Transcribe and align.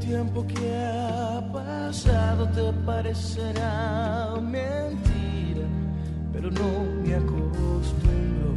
tiempo 0.00 0.46
que 0.46 0.74
ha 0.74 1.40
pasado 1.52 2.48
te 2.48 2.72
parecerá 2.84 4.34
mentira, 4.40 5.66
pero 6.32 6.50
no 6.50 6.70
me 7.02 7.14
acostumbro. 7.14 8.54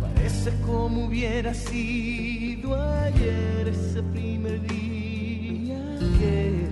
Parece 0.00 0.50
como 0.66 1.06
hubiera 1.06 1.52
sido 1.52 2.74
ayer 2.74 3.68
ese 3.68 4.02
primer 4.14 4.60
día 4.62 5.78
que 6.18 6.68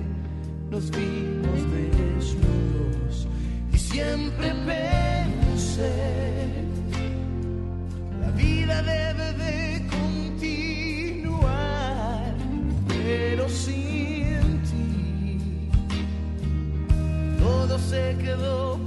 nos 0.70 0.90
vimos 0.90 1.58
desnudos 1.74 3.28
y 3.72 3.78
siempre 3.78 4.52
pensé 4.66 5.92
la 8.20 8.30
vida 8.30 8.82
de 8.82 9.09
se 17.90 18.16
quedó 18.18 18.79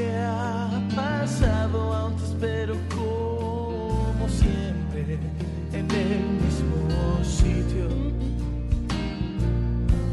que 0.00 0.16
ha 0.16 0.80
pasado, 0.96 1.92
aún 1.92 2.16
te 2.16 2.24
espero 2.24 2.74
como 2.96 4.26
siempre 4.28 5.18
en 5.78 5.86
el 5.90 6.20
mismo 6.44 6.78
sitio. 7.22 7.86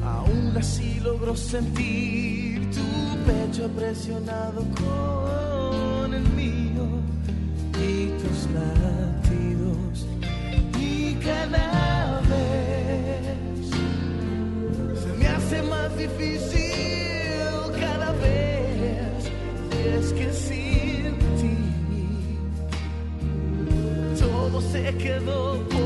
Aún 0.03 0.53
así 0.57 0.99
logro 0.99 1.35
sentir 1.38 2.69
tu 2.71 2.88
pecho 3.29 3.69
presionado 3.79 4.61
con 4.81 6.13
el 6.13 6.27
mío 6.41 6.85
y 7.89 8.07
tus 8.22 8.39
latidos. 8.57 10.06
Y 10.78 11.13
cada 11.28 12.22
vez 12.31 13.67
se 15.01 15.12
me 15.19 15.28
hace 15.28 15.62
más 15.63 15.97
difícil 15.97 16.66
todo 25.07 25.63
se 25.69 25.76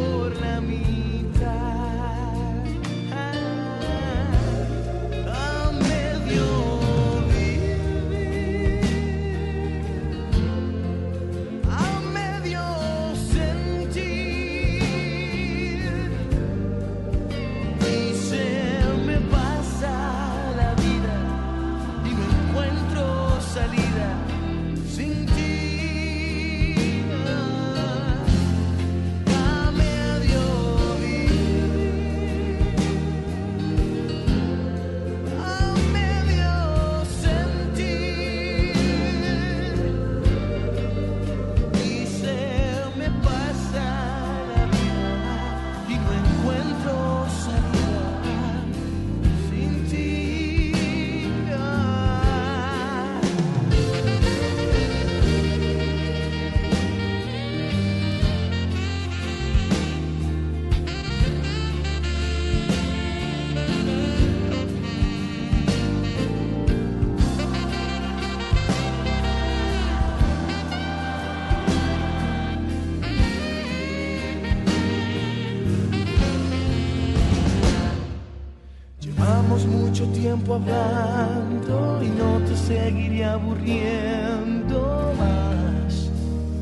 tiempo 80.21 80.55
hablando 80.55 82.01
y 82.03 82.09
no 82.09 82.39
te 82.47 82.55
seguiré 82.55 83.25
aburriendo 83.25 85.13
más 85.17 86.11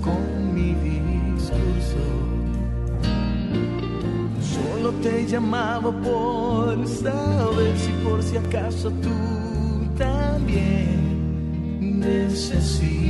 con 0.02 0.54
mi 0.54 0.74
discurso. 0.76 1.98
Solo 4.42 4.94
te 5.04 5.28
llamaba 5.28 5.92
por 5.92 6.88
saber 6.88 7.78
si 7.78 7.92
por 8.04 8.24
si 8.24 8.38
acaso 8.38 8.90
tú 8.92 9.10
también 9.98 12.00
necesitabas 12.00 13.10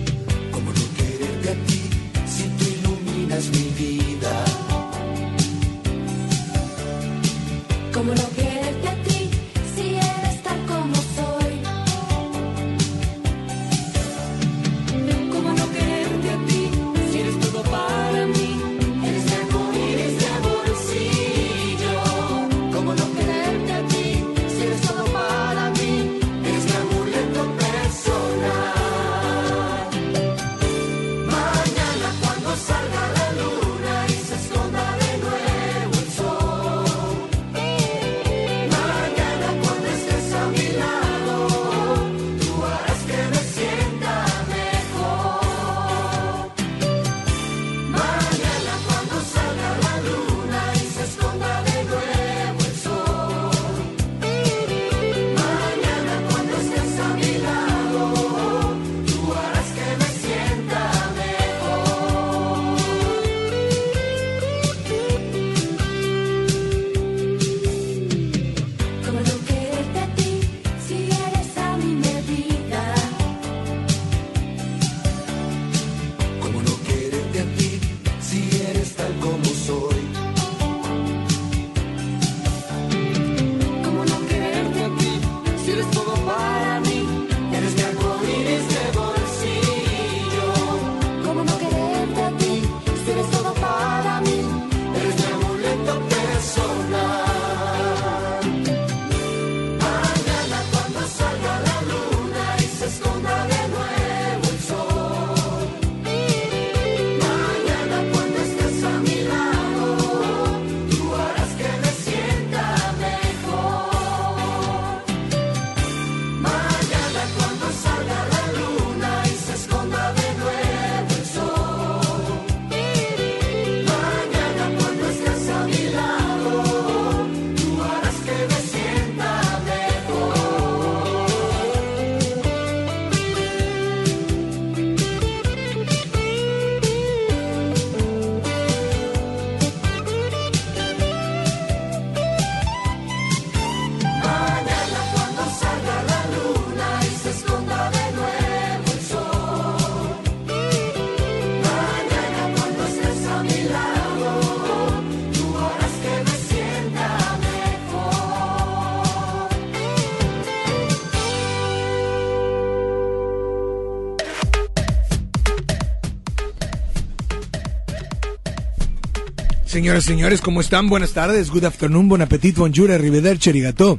Señoras 169.81 170.03
y 170.03 170.07
señores, 170.09 170.41
¿cómo 170.41 170.61
están? 170.61 170.89
Buenas 170.89 171.13
tardes, 171.13 171.49
good 171.49 171.63
afternoon, 171.63 172.07
bon 172.07 172.21
appetit, 172.21 172.55
bonjour, 172.55 172.91
arrivederci, 172.91 173.49
arigato. 173.49 173.97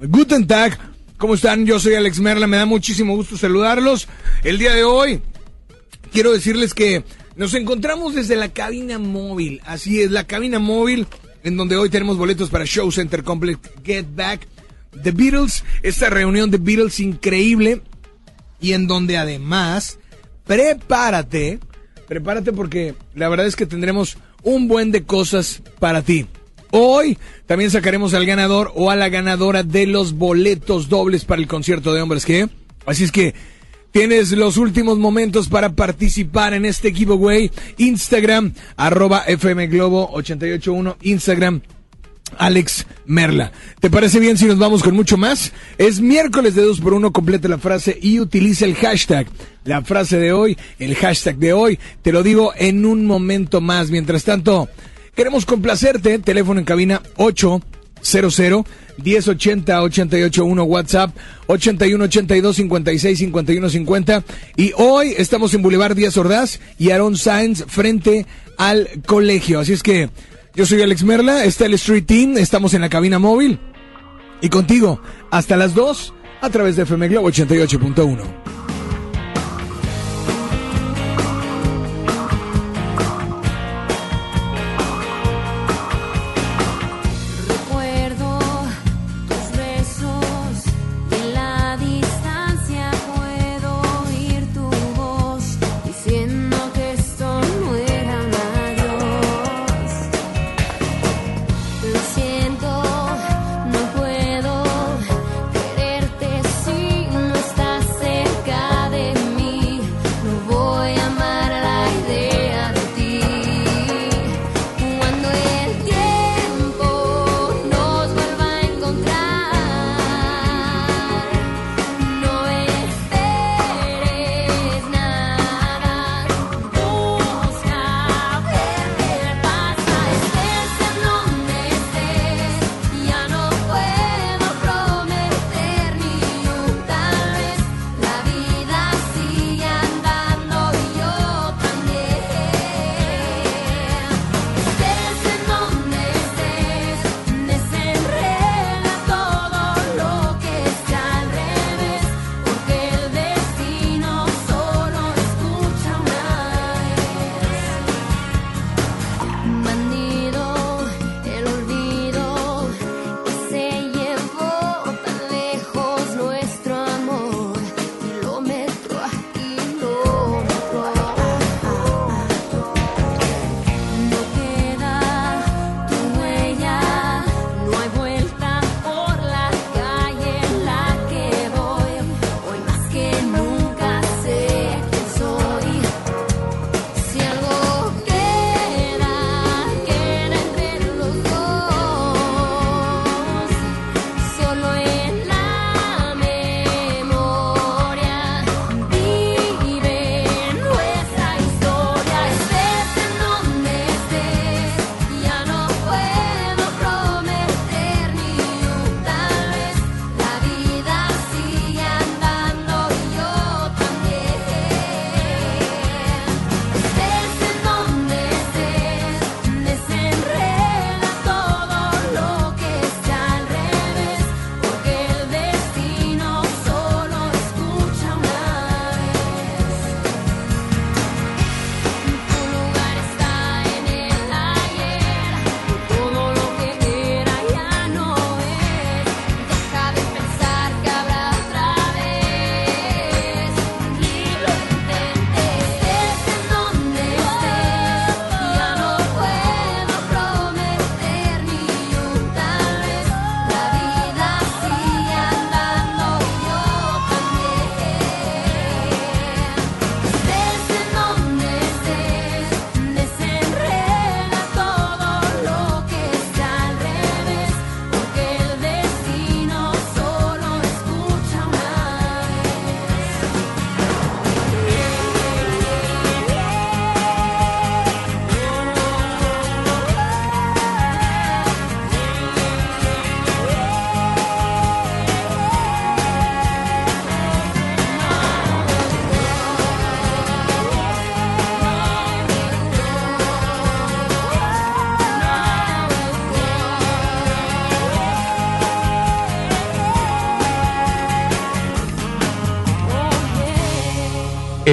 Guten 0.00 0.46
Tag, 0.46 0.78
¿cómo 1.16 1.34
están? 1.34 1.66
Yo 1.66 1.80
soy 1.80 1.94
Alex 1.94 2.20
Merla, 2.20 2.46
me 2.46 2.56
da 2.56 2.66
muchísimo 2.66 3.16
gusto 3.16 3.36
saludarlos. 3.36 4.06
El 4.44 4.58
día 4.58 4.72
de 4.72 4.84
hoy 4.84 5.22
quiero 6.12 6.30
decirles 6.30 6.72
que 6.72 7.02
nos 7.34 7.52
encontramos 7.54 8.14
desde 8.14 8.36
la 8.36 8.50
cabina 8.50 9.00
móvil, 9.00 9.60
así 9.64 10.02
es, 10.02 10.12
la 10.12 10.28
cabina 10.28 10.60
móvil 10.60 11.08
en 11.42 11.56
donde 11.56 11.76
hoy 11.76 11.90
tenemos 11.90 12.16
boletos 12.16 12.48
para 12.48 12.64
Show 12.64 12.92
Center 12.92 13.24
Complex 13.24 13.58
Get 13.82 14.06
Back, 14.14 14.46
The 15.02 15.10
Beatles, 15.10 15.64
esta 15.82 16.10
reunión 16.10 16.52
de 16.52 16.58
Beatles 16.58 17.00
increíble 17.00 17.82
y 18.60 18.74
en 18.74 18.86
donde 18.86 19.18
además, 19.18 19.98
prepárate, 20.46 21.58
prepárate 22.06 22.52
porque 22.52 22.94
la 23.16 23.28
verdad 23.28 23.48
es 23.48 23.56
que 23.56 23.66
tendremos 23.66 24.16
un 24.42 24.68
buen 24.68 24.92
de 24.92 25.04
cosas 25.04 25.62
para 25.78 26.02
ti. 26.02 26.26
Hoy 26.72 27.18
también 27.46 27.70
sacaremos 27.70 28.14
al 28.14 28.26
ganador 28.26 28.72
o 28.74 28.90
a 28.90 28.96
la 28.96 29.08
ganadora 29.08 29.62
de 29.62 29.86
los 29.86 30.12
boletos 30.12 30.88
dobles 30.88 31.24
para 31.24 31.42
el 31.42 31.48
concierto 31.48 31.92
de 31.92 32.02
hombres 32.02 32.24
que. 32.24 32.48
Así 32.86 33.04
es 33.04 33.12
que 33.12 33.34
tienes 33.90 34.30
los 34.32 34.56
últimos 34.56 34.98
momentos 34.98 35.48
para 35.48 35.72
participar 35.72 36.54
en 36.54 36.64
este 36.64 36.92
giveaway. 36.92 37.50
Instagram, 37.78 38.54
arroba 38.76 39.24
FM 39.26 39.66
Globo 39.66 40.10
881, 40.12 40.96
Instagram 41.02 41.62
Alex 42.38 42.86
Merla. 43.06 43.52
¿Te 43.80 43.90
parece 43.90 44.20
bien 44.20 44.36
si 44.36 44.46
nos 44.46 44.58
vamos 44.58 44.82
con 44.82 44.94
mucho 44.94 45.16
más? 45.16 45.52
Es 45.78 46.00
miércoles 46.00 46.54
de 46.54 46.62
2 46.62 46.80
por 46.80 46.94
1 46.94 47.12
completa 47.12 47.48
la 47.48 47.58
frase 47.58 47.98
y 48.00 48.20
utiliza 48.20 48.64
el 48.64 48.74
hashtag. 48.74 49.26
La 49.64 49.82
frase 49.82 50.18
de 50.18 50.32
hoy, 50.32 50.56
el 50.78 50.94
hashtag 50.94 51.36
de 51.36 51.52
hoy, 51.52 51.78
te 52.02 52.12
lo 52.12 52.22
digo 52.22 52.52
en 52.56 52.86
un 52.86 53.06
momento 53.06 53.60
más. 53.60 53.90
Mientras 53.90 54.24
tanto, 54.24 54.68
queremos 55.14 55.44
complacerte. 55.44 56.18
Teléfono 56.18 56.60
en 56.60 56.66
cabina 56.66 57.02
800 57.16 58.64
1080 59.02 59.82
881 59.82 60.64
WhatsApp 60.64 61.16
81 61.46 62.04
82 62.04 62.56
56 62.56 63.18
51 63.18 63.70
50 63.70 64.24
y 64.56 64.72
hoy 64.76 65.14
estamos 65.16 65.54
en 65.54 65.62
Boulevard 65.62 65.94
Díaz 65.94 66.16
Ordaz 66.16 66.60
y 66.78 66.90
Aaron 66.90 67.16
Sainz 67.16 67.64
frente 67.66 68.26
al 68.56 68.88
colegio. 69.06 69.60
Así 69.60 69.72
es 69.72 69.82
que 69.82 70.10
yo 70.54 70.66
soy 70.66 70.82
Alex 70.82 71.04
Merla, 71.04 71.44
está 71.44 71.66
el 71.66 71.74
Street 71.74 72.04
Team, 72.06 72.36
estamos 72.38 72.74
en 72.74 72.80
la 72.80 72.88
cabina 72.88 73.18
móvil 73.18 73.58
y 74.40 74.48
contigo 74.48 75.00
hasta 75.30 75.56
las 75.56 75.74
2 75.74 76.14
a 76.40 76.50
través 76.50 76.76
de 76.76 76.82
FM 76.82 77.08
Globo 77.08 77.30
88.1. 77.30 78.59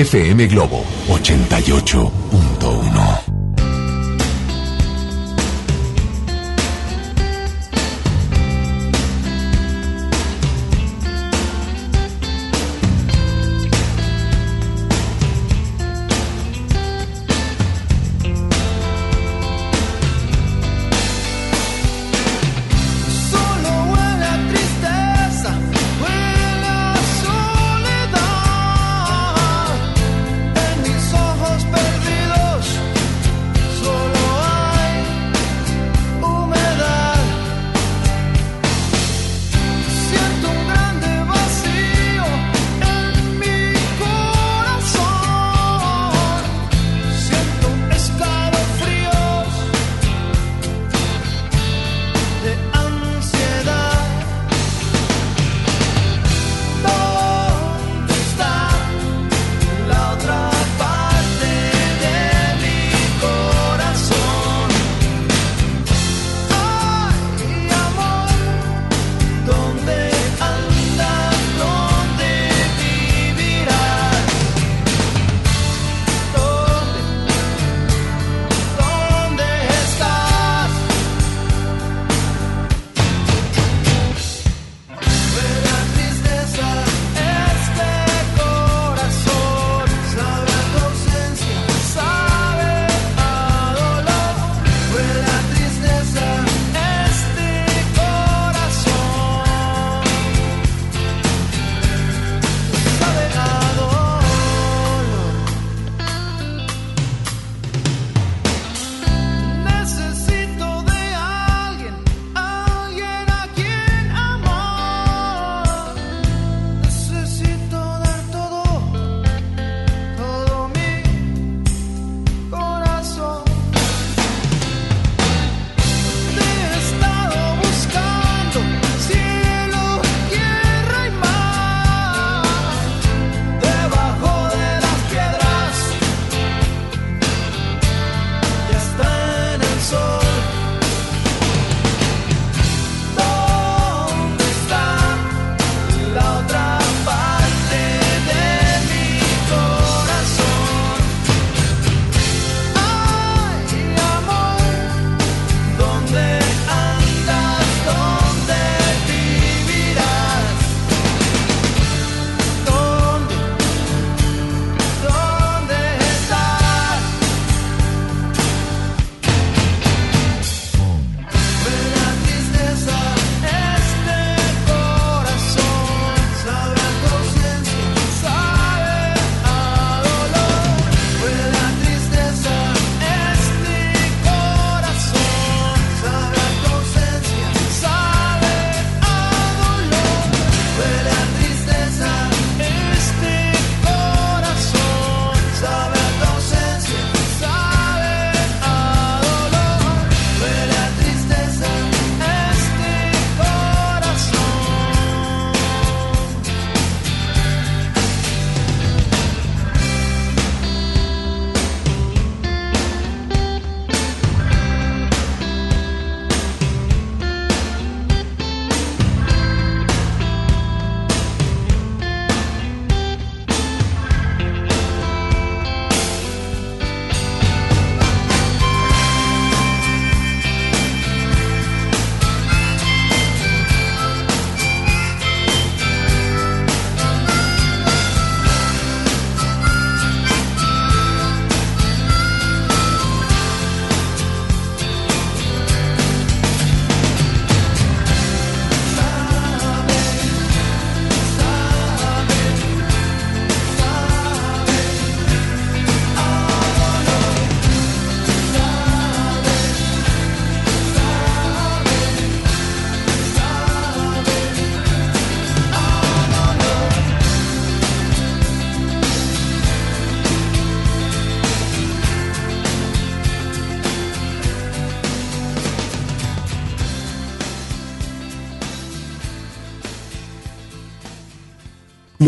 FM 0.03 0.47
Globo 0.47 0.83
88.1. 1.07 2.16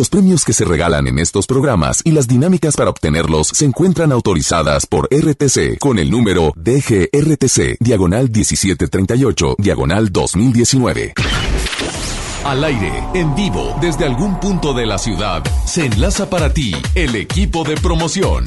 Premios 0.09 0.43
que 0.43 0.53
se 0.53 0.65
regalan 0.65 1.07
en 1.07 1.19
estos 1.19 1.45
programas 1.45 2.01
y 2.03 2.11
las 2.11 2.27
dinámicas 2.27 2.75
para 2.75 2.89
obtenerlos 2.89 3.47
se 3.47 3.65
encuentran 3.65 4.11
autorizadas 4.11 4.87
por 4.87 5.07
RTC 5.11 5.77
con 5.79 5.99
el 5.99 6.09
número 6.09 6.51
DGRTC, 6.55 7.77
diagonal 7.79 8.29
1738, 8.31 9.55
diagonal 9.59 10.11
2019. 10.11 11.13
Al 12.43 12.63
aire, 12.63 12.91
en 13.13 13.35
vivo, 13.35 13.75
desde 13.81 14.05
algún 14.05 14.39
punto 14.39 14.73
de 14.73 14.85
la 14.85 14.97
ciudad, 14.97 15.43
se 15.65 15.85
enlaza 15.85 16.29
para 16.29 16.51
ti 16.51 16.73
el 16.95 17.15
equipo 17.15 17.63
de 17.63 17.75
promoción. 17.75 18.45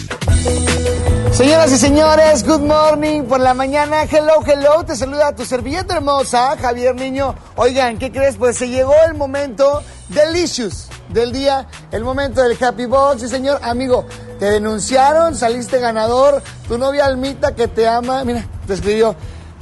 Señoras 1.32 1.72
y 1.72 1.78
señores, 1.78 2.44
good 2.44 2.60
morning 2.60 3.22
por 3.22 3.40
la 3.40 3.54
mañana. 3.54 4.02
Hello, 4.02 4.42
hello. 4.44 4.84
Te 4.84 4.96
saluda 4.96 5.34
tu 5.36 5.44
servilleta 5.44 5.96
hermosa, 5.96 6.56
Javier 6.60 6.94
Niño. 6.94 7.34
Oigan, 7.56 7.98
¿qué 7.98 8.10
crees? 8.10 8.36
Pues 8.36 8.56
se 8.56 8.68
llegó 8.68 8.94
el 9.06 9.14
momento 9.14 9.82
delicious 10.08 10.88
del 11.12 11.32
día, 11.32 11.66
el 11.90 12.04
momento 12.04 12.42
del 12.42 12.56
Happy 12.62 12.86
Box. 12.86 13.22
Sí, 13.22 13.28
señor, 13.28 13.58
amigo, 13.62 14.06
te 14.38 14.46
denunciaron, 14.46 15.34
saliste 15.34 15.78
ganador. 15.78 16.42
Tu 16.68 16.78
novia 16.78 17.06
Almita 17.06 17.54
que 17.54 17.68
te 17.68 17.86
ama, 17.86 18.24
mira, 18.24 18.44
te 18.66 18.74
escribió. 18.74 19.14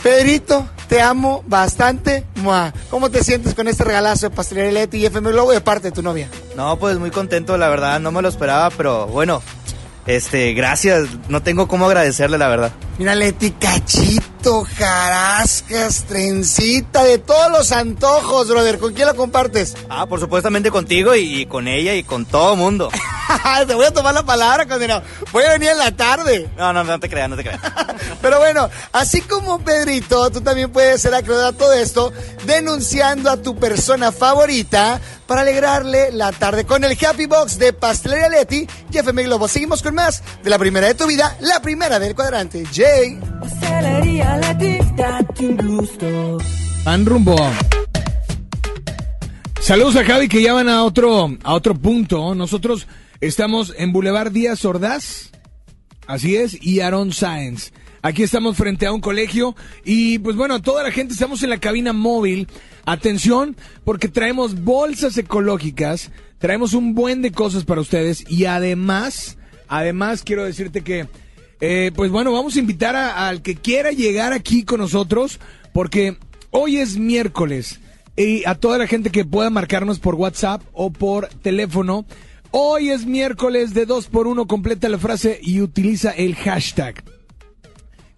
Pedrito, 0.02 0.66
te 0.88 1.00
amo 1.02 1.44
bastante. 1.46 2.24
Mua. 2.36 2.72
¿Cómo 2.88 3.10
te 3.10 3.22
sientes 3.22 3.54
con 3.54 3.68
este 3.68 3.84
regalazo 3.84 4.28
de 4.28 4.34
Pastelería 4.34 4.72
Leti 4.72 4.96
y 4.98 5.06
FM 5.06 5.30
Globo 5.30 5.52
de 5.52 5.60
parte 5.60 5.88
de 5.88 5.92
tu 5.92 6.02
novia? 6.02 6.28
No, 6.56 6.78
pues 6.78 6.98
muy 6.98 7.10
contento, 7.10 7.58
la 7.58 7.68
verdad, 7.68 8.00
no 8.00 8.10
me 8.10 8.22
lo 8.22 8.28
esperaba, 8.28 8.70
pero 8.70 9.06
bueno, 9.06 9.42
este, 10.06 10.54
gracias, 10.54 11.06
no 11.28 11.42
tengo 11.42 11.68
cómo 11.68 11.86
agradecerle, 11.86 12.38
la 12.38 12.48
verdad. 12.48 12.72
Mira, 12.98 13.14
Leti, 13.14 13.50
cachito, 13.50 14.39
jarascas, 14.40 16.04
trencita, 16.04 17.04
de 17.04 17.18
todos 17.18 17.50
los 17.50 17.72
antojos, 17.72 18.48
brother. 18.48 18.78
¿Con 18.78 18.94
quién 18.94 19.06
lo 19.06 19.14
compartes? 19.14 19.76
Ah, 19.88 20.06
por 20.06 20.20
supuestamente 20.20 20.70
contigo 20.70 21.14
y, 21.14 21.42
y 21.42 21.46
con 21.46 21.68
ella 21.68 21.94
y 21.94 22.02
con 22.02 22.24
todo 22.24 22.56
mundo. 22.56 22.90
te 23.66 23.74
voy 23.74 23.86
a 23.86 23.92
tomar 23.92 24.14
la 24.14 24.24
palabra, 24.24 24.66
condenado. 24.66 25.02
Voy 25.32 25.44
a 25.44 25.52
venir 25.52 25.70
en 25.70 25.78
la 25.78 25.92
tarde. 25.92 26.48
No, 26.56 26.72
no, 26.72 26.84
no 26.84 26.98
te 26.98 27.08
creas, 27.08 27.28
no 27.28 27.36
te 27.36 27.42
creas. 27.42 27.60
Pero 28.22 28.38
bueno, 28.38 28.68
así 28.92 29.20
como 29.20 29.60
Pedrito, 29.60 30.30
tú 30.30 30.40
también 30.40 30.70
puedes 30.70 31.02
ser 31.02 31.14
acreedor 31.14 31.46
a 31.46 31.52
todo 31.52 31.72
esto 31.72 32.12
denunciando 32.46 33.30
a 33.30 33.36
tu 33.36 33.56
persona 33.56 34.12
favorita 34.12 35.00
para 35.26 35.42
alegrarle 35.42 36.10
la 36.12 36.32
tarde 36.32 36.64
con 36.64 36.82
el 36.84 36.98
Happy 37.04 37.26
Box 37.26 37.58
de 37.58 37.72
Pastelería 37.72 38.28
Leti 38.28 38.66
y 38.90 38.98
FM 38.98 39.22
Globo. 39.24 39.48
Seguimos 39.48 39.82
con 39.82 39.94
más 39.94 40.22
de 40.42 40.50
la 40.50 40.58
primera 40.58 40.88
de 40.88 40.94
tu 40.94 41.06
vida, 41.06 41.36
la 41.40 41.60
primera 41.60 41.98
del 41.98 42.14
cuadrante. 42.14 42.64
Jay. 42.72 43.20
Pastelería 43.40 44.29
Van 46.84 47.04
rumbo. 47.04 47.36
Saludos 49.60 49.96
a 49.96 50.04
Javi 50.04 50.28
que 50.28 50.42
ya 50.42 50.52
van 50.52 50.68
a 50.68 50.84
otro, 50.84 51.36
a 51.42 51.54
otro 51.54 51.74
punto. 51.74 52.34
Nosotros 52.34 52.86
estamos 53.20 53.74
en 53.76 53.92
Boulevard 53.92 54.32
Díaz 54.32 54.64
Ordaz. 54.64 55.30
Así 56.06 56.36
es, 56.36 56.58
y 56.60 56.80
Aaron 56.80 57.12
Sáenz. 57.12 57.72
Aquí 58.02 58.22
estamos 58.22 58.56
frente 58.56 58.86
a 58.86 58.92
un 58.92 59.00
colegio 59.00 59.54
y 59.84 60.18
pues 60.20 60.34
bueno, 60.34 60.62
toda 60.62 60.82
la 60.82 60.90
gente 60.90 61.12
estamos 61.12 61.42
en 61.42 61.50
la 61.50 61.58
cabina 61.58 61.92
móvil. 61.92 62.48
Atención, 62.86 63.56
porque 63.84 64.08
traemos 64.08 64.62
bolsas 64.64 65.18
ecológicas, 65.18 66.10
traemos 66.38 66.72
un 66.72 66.94
buen 66.94 67.20
de 67.20 67.30
cosas 67.30 67.64
para 67.64 67.82
ustedes 67.82 68.24
y 68.30 68.46
además, 68.46 69.36
además 69.68 70.22
quiero 70.24 70.44
decirte 70.44 70.80
que, 70.82 71.06
eh, 71.60 71.92
pues 71.94 72.10
bueno, 72.10 72.32
vamos 72.32 72.56
a 72.56 72.58
invitar 72.58 72.96
al 72.96 73.42
que 73.42 73.54
quiera 73.54 73.92
llegar 73.92 74.32
aquí 74.32 74.64
con 74.64 74.80
nosotros 74.80 75.40
porque 75.72 76.16
hoy 76.50 76.78
es 76.78 76.96
miércoles 76.96 77.80
y 78.16 78.44
a 78.46 78.54
toda 78.54 78.78
la 78.78 78.86
gente 78.86 79.10
que 79.10 79.24
pueda 79.24 79.50
marcarnos 79.50 79.98
por 79.98 80.14
WhatsApp 80.14 80.62
o 80.72 80.90
por 80.90 81.28
teléfono. 81.28 82.04
Hoy 82.50 82.90
es 82.90 83.06
miércoles 83.06 83.74
de 83.74 83.86
2 83.86 84.06
por 84.06 84.26
1 84.26 84.46
completa 84.46 84.88
la 84.88 84.98
frase 84.98 85.38
y 85.42 85.60
utiliza 85.60 86.10
el 86.10 86.34
hashtag. 86.34 87.04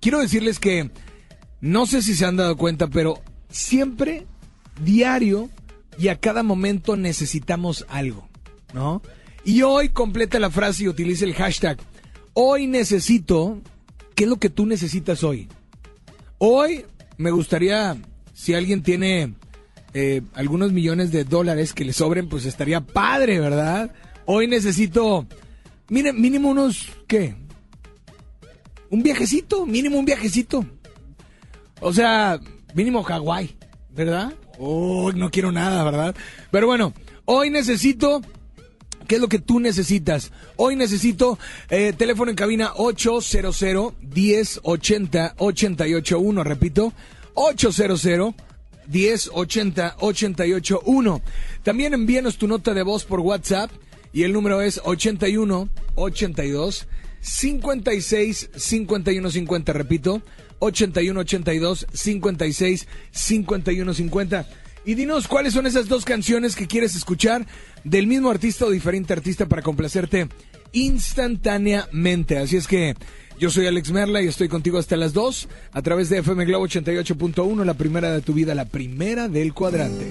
Quiero 0.00 0.20
decirles 0.20 0.59
que 0.59 0.90
no 1.61 1.87
sé 1.87 2.02
si 2.02 2.14
se 2.14 2.24
han 2.24 2.37
dado 2.37 2.57
cuenta, 2.57 2.88
pero 2.88 3.20
siempre, 3.50 4.26
diario 4.83 5.50
y 5.98 6.09
a 6.09 6.18
cada 6.18 6.42
momento 6.42 6.96
necesitamos 6.96 7.87
algo, 7.88 8.28
¿no? 8.72 9.02
Y 9.44 9.62
hoy 9.62 9.90
completa 9.90 10.38
la 10.38 10.50
frase 10.50 10.85
y 10.85 10.88
utiliza 10.88 11.24
el 11.24 11.35
hashtag. 11.35 11.78
Hoy 12.34 12.66
necesito, 12.66 13.60
¿qué 14.14 14.24
es 14.24 14.30
lo 14.30 14.36
que 14.36 14.48
tú 14.48 14.64
necesitas 14.64 15.22
hoy? 15.22 15.48
Hoy 16.38 16.86
me 17.18 17.30
gustaría, 17.30 17.96
si 18.32 18.54
alguien 18.54 18.82
tiene 18.82 19.34
eh, 19.92 20.22
algunos 20.34 20.72
millones 20.72 21.12
de 21.12 21.24
dólares 21.24 21.74
que 21.74 21.84
le 21.84 21.92
sobren, 21.92 22.28
pues 22.28 22.46
estaría 22.46 22.80
padre, 22.80 23.38
¿verdad? 23.38 23.92
Hoy 24.24 24.46
necesito, 24.46 25.26
mire, 25.88 26.14
mínimo 26.14 26.48
unos, 26.48 26.88
¿qué? 27.06 27.34
Un 28.88 29.02
viajecito, 29.02 29.66
mínimo 29.66 29.98
un 29.98 30.06
viajecito. 30.06 30.64
O 31.80 31.92
sea, 31.92 32.40
mínimo 32.74 33.02
Hawái, 33.02 33.56
¿verdad? 33.90 34.32
Oh, 34.58 35.12
no 35.12 35.30
quiero 35.30 35.52
nada, 35.52 35.84
¿verdad? 35.84 36.14
Pero 36.50 36.66
bueno, 36.66 36.94
hoy 37.26 37.50
necesito 37.50 38.22
¿Qué 39.06 39.16
es 39.16 39.20
lo 39.20 39.28
que 39.28 39.38
tú 39.38 39.60
necesitas? 39.60 40.30
Hoy 40.56 40.76
necesito 40.76 41.38
eh, 41.70 41.92
teléfono 41.96 42.30
en 42.30 42.36
cabina 42.36 42.72
800 42.76 43.62
1080 44.00 45.34
881, 45.38 46.44
repito, 46.44 46.92
800 47.34 48.34
1080 48.88 49.96
881. 50.00 51.22
También 51.62 51.94
envíanos 51.94 52.36
tu 52.36 52.48
nota 52.48 52.74
de 52.74 52.82
voz 52.82 53.04
por 53.04 53.20
WhatsApp 53.20 53.70
y 54.12 54.24
el 54.24 54.32
número 54.32 54.62
es 54.62 54.80
81 54.84 55.68
82 55.94 56.86
56 57.20 58.50
51 58.54 59.30
50, 59.30 59.72
repito, 59.72 60.22
81 60.58 61.20
82 61.20 61.86
56 61.92 62.88
51 63.10 63.94
50. 63.94 64.48
Y 64.84 64.94
dinos 64.94 65.28
cuáles 65.28 65.54
son 65.54 65.66
esas 65.66 65.88
dos 65.88 66.04
canciones 66.04 66.56
que 66.56 66.66
quieres 66.66 66.96
escuchar 66.96 67.46
del 67.84 68.06
mismo 68.06 68.30
artista 68.30 68.66
o 68.66 68.70
diferente 68.70 69.12
artista 69.12 69.46
para 69.46 69.62
complacerte 69.62 70.28
instantáneamente. 70.72 72.38
Así 72.38 72.56
es 72.56 72.66
que 72.66 72.94
yo 73.38 73.50
soy 73.50 73.66
Alex 73.66 73.90
Merla 73.90 74.22
y 74.22 74.28
estoy 74.28 74.48
contigo 74.48 74.78
hasta 74.78 74.96
las 74.96 75.12
2 75.12 75.48
a 75.72 75.82
través 75.82 76.08
de 76.08 76.18
FM 76.18 76.44
Globo 76.44 76.66
88.1, 76.66 77.64
la 77.64 77.74
primera 77.74 78.12
de 78.12 78.20
tu 78.20 78.34
vida, 78.34 78.54
la 78.54 78.66
primera 78.66 79.28
del 79.28 79.52
cuadrante. 79.52 80.06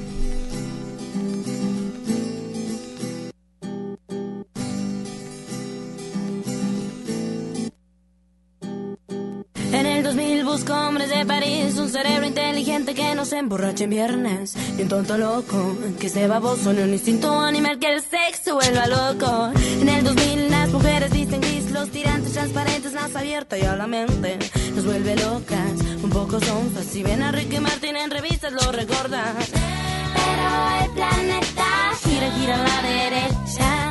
Busco 10.52 10.74
hombres 10.74 11.10
de 11.10 11.26
París, 11.26 11.78
un 11.78 11.88
cerebro 11.88 12.26
inteligente 12.26 12.94
que 12.94 13.16
no 13.16 13.24
se 13.24 13.38
emborrache 13.38 13.86
en 13.86 13.90
viernes, 13.90 14.54
y 14.78 14.82
un 14.82 14.90
tonto 14.90 15.18
loco 15.18 15.78
que 15.98 16.08
esté 16.08 16.28
baboso, 16.28 16.74
ni 16.74 16.82
un 16.82 16.90
instinto 16.90 17.40
animal 17.40 17.80
que 17.80 17.94
el 17.94 18.02
sexo 18.02 18.56
vuelva 18.56 18.86
loco. 18.88 19.50
En 19.80 19.88
el 19.88 20.04
2000 20.04 20.52
las 20.52 20.70
mujeres 20.72 21.10
visten 21.14 21.40
gris, 21.40 21.72
los 21.72 21.90
tirantes 21.90 22.34
transparentes, 22.34 22.92
más 22.94 23.16
abierta 23.16 23.58
y 23.58 23.62
a 23.62 23.78
la 23.78 23.88
mente 23.88 24.40
nos 24.76 24.86
vuelve 24.86 25.16
locas, 25.16 25.72
un 26.04 26.10
poco 26.10 26.42
sonfas. 26.42 26.86
Si 26.86 27.02
ven 27.02 27.22
a 27.24 27.32
Ricky 27.32 27.60
Martin 27.62 27.96
en 27.96 28.12
revistas 28.12 28.52
lo 28.52 28.74
recordas. 28.74 29.34
Pero 29.48 30.84
el 30.84 30.92
planeta 30.92 31.66
gira, 32.04 32.30
gira 32.32 32.56
a 32.56 32.68
la 32.68 32.82
derecha. 32.90 33.91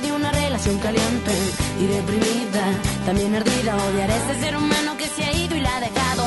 de 0.00 0.12
una 0.12 0.30
relación 0.30 0.78
caliente 0.78 1.32
y 1.80 1.86
deprimida, 1.86 2.64
también 3.04 3.34
ardida. 3.34 3.76
Odiar 3.76 4.10
a 4.10 4.16
ese 4.16 4.40
ser 4.40 4.56
humano 4.56 4.96
que 4.96 5.06
se 5.08 5.24
ha 5.24 5.32
ido 5.32 5.56
y 5.56 5.60
la 5.60 5.76
ha 5.76 5.80
dejado. 5.80 6.24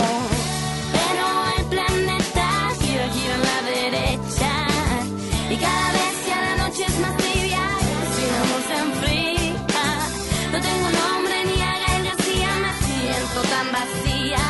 Pero 0.91 1.25
el 1.57 1.65
planeta 1.65 2.47
gira, 2.81 3.07
gira 3.13 3.35
a 3.35 3.45
la 3.49 3.61
derecha 3.69 4.51
y 5.49 5.55
cada 5.55 5.91
vez 5.97 6.13
ya 6.27 6.41
la 6.41 6.55
noche 6.63 6.83
es 6.85 6.99
más 6.99 7.15
tibia, 7.17 7.63
sin 8.15 8.31
amor 8.41 8.61
se 8.67 8.75
enfría. 8.85 9.31
No 10.51 10.59
tengo 10.67 10.87
nombre 11.01 11.35
ni 11.45 11.61
a 11.61 11.73
Gael 11.83 12.03
García, 12.09 12.49
me 12.63 12.71
siento 12.87 13.39
tan 13.53 13.67
vacía. 13.71 14.43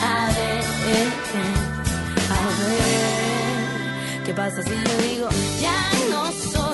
A 0.00 0.26
ver, 0.36 0.64
a 2.36 2.40
ver, 2.68 4.24
¿qué 4.24 4.32
pasa 4.34 4.62
si 4.62 4.70
yo 4.70 4.92
digo 5.08 5.28
ya 5.60 5.80
no 6.10 6.22
soy, 6.52 6.69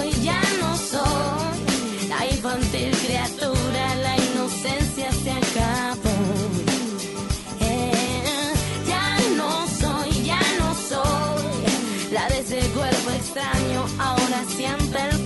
del 14.96 15.25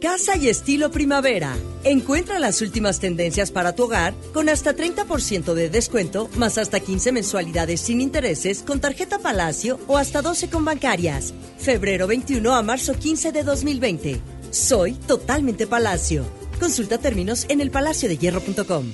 Casa 0.00 0.36
y 0.36 0.48
estilo 0.48 0.90
primavera. 0.90 1.56
Encuentra 1.82 2.38
las 2.38 2.60
últimas 2.60 3.00
tendencias 3.00 3.50
para 3.50 3.74
tu 3.74 3.84
hogar 3.84 4.14
con 4.34 4.50
hasta 4.50 4.76
30% 4.76 5.54
de 5.54 5.70
descuento, 5.70 6.28
más 6.36 6.58
hasta 6.58 6.80
15 6.80 7.12
mensualidades 7.12 7.80
sin 7.80 8.02
intereses 8.02 8.62
con 8.62 8.78
tarjeta 8.78 9.18
Palacio 9.18 9.78
o 9.86 9.96
hasta 9.96 10.20
12 10.20 10.50
con 10.50 10.66
bancarias. 10.66 11.32
Febrero 11.56 12.06
21 12.06 12.54
a 12.54 12.62
marzo 12.62 12.92
15 12.92 13.32
de 13.32 13.42
2020. 13.42 14.20
Soy 14.50 14.92
totalmente 14.92 15.66
Palacio. 15.66 16.24
Consulta 16.60 16.98
términos 16.98 17.46
en 17.48 17.62
elpalaciodehierro.com. 17.62 18.84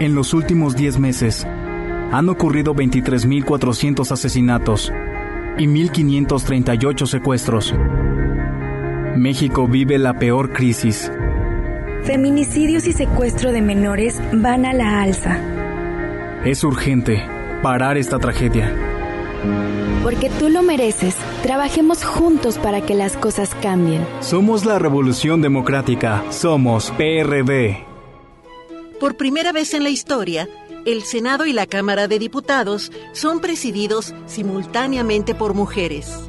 En 0.00 0.16
los 0.16 0.34
últimos 0.34 0.74
10 0.74 0.98
meses 0.98 1.46
han 2.10 2.28
ocurrido 2.28 2.74
23.400 2.74 4.10
asesinatos 4.10 4.92
y 5.58 5.66
1.538 5.66 7.06
secuestros. 7.06 7.72
México 9.16 9.68
vive 9.68 9.96
la 9.98 10.18
peor 10.18 10.52
crisis. 10.52 11.10
Feminicidios 12.02 12.86
y 12.86 12.92
secuestro 12.92 13.52
de 13.52 13.62
menores 13.62 14.20
van 14.32 14.66
a 14.66 14.72
la 14.72 15.02
alza. 15.02 15.38
Es 16.44 16.64
urgente 16.64 17.22
parar 17.62 17.96
esta 17.96 18.18
tragedia. 18.18 18.74
Porque 20.02 20.30
tú 20.30 20.48
lo 20.48 20.62
mereces. 20.62 21.16
Trabajemos 21.42 22.04
juntos 22.04 22.58
para 22.58 22.80
que 22.80 22.94
las 22.94 23.16
cosas 23.16 23.54
cambien. 23.62 24.04
Somos 24.20 24.64
la 24.64 24.78
Revolución 24.78 25.40
Democrática. 25.40 26.24
Somos 26.30 26.90
PRD. 26.92 27.86
Por 28.98 29.16
primera 29.16 29.52
vez 29.52 29.74
en 29.74 29.84
la 29.84 29.90
historia, 29.90 30.48
el 30.84 31.02
Senado 31.04 31.46
y 31.46 31.52
la 31.52 31.66
Cámara 31.66 32.08
de 32.08 32.18
Diputados 32.18 32.90
son 33.12 33.40
presididos 33.40 34.12
simultáneamente 34.26 35.34
por 35.34 35.54
mujeres. 35.54 36.28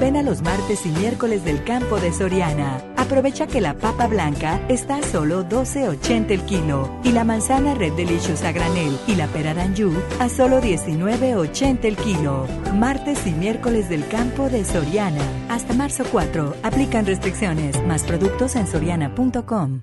Ven 0.00 0.16
a 0.16 0.22
los 0.22 0.42
martes 0.42 0.84
y 0.84 0.88
miércoles 0.88 1.44
del 1.44 1.62
campo 1.62 2.00
de 2.00 2.12
Soriana. 2.12 2.82
Aprovecha 2.96 3.46
que 3.46 3.60
la 3.60 3.74
papa 3.74 4.08
blanca 4.08 4.60
está 4.68 4.96
a 4.96 5.02
solo 5.02 5.44
12.80 5.44 6.32
el 6.32 6.42
kilo 6.42 6.90
y 7.04 7.12
la 7.12 7.22
manzana 7.22 7.72
Red 7.74 7.92
Delicious 7.92 8.42
a 8.42 8.50
granel 8.50 8.98
y 9.06 9.14
la 9.14 9.28
pera 9.28 9.54
Danju 9.54 9.92
a 10.18 10.28
solo 10.28 10.60
19.80 10.60 11.84
el 11.84 11.96
kilo. 11.96 12.48
Martes 12.74 13.28
y 13.28 13.30
miércoles 13.30 13.88
del 13.88 14.06
campo 14.08 14.50
de 14.50 14.64
Soriana. 14.64 15.22
Hasta 15.48 15.72
marzo 15.72 16.02
4. 16.10 16.56
Aplican 16.64 17.06
restricciones. 17.06 17.80
Más 17.86 18.02
productos 18.02 18.56
en 18.56 18.66
soriana.com. 18.66 19.82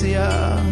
Valencia. 0.00 0.67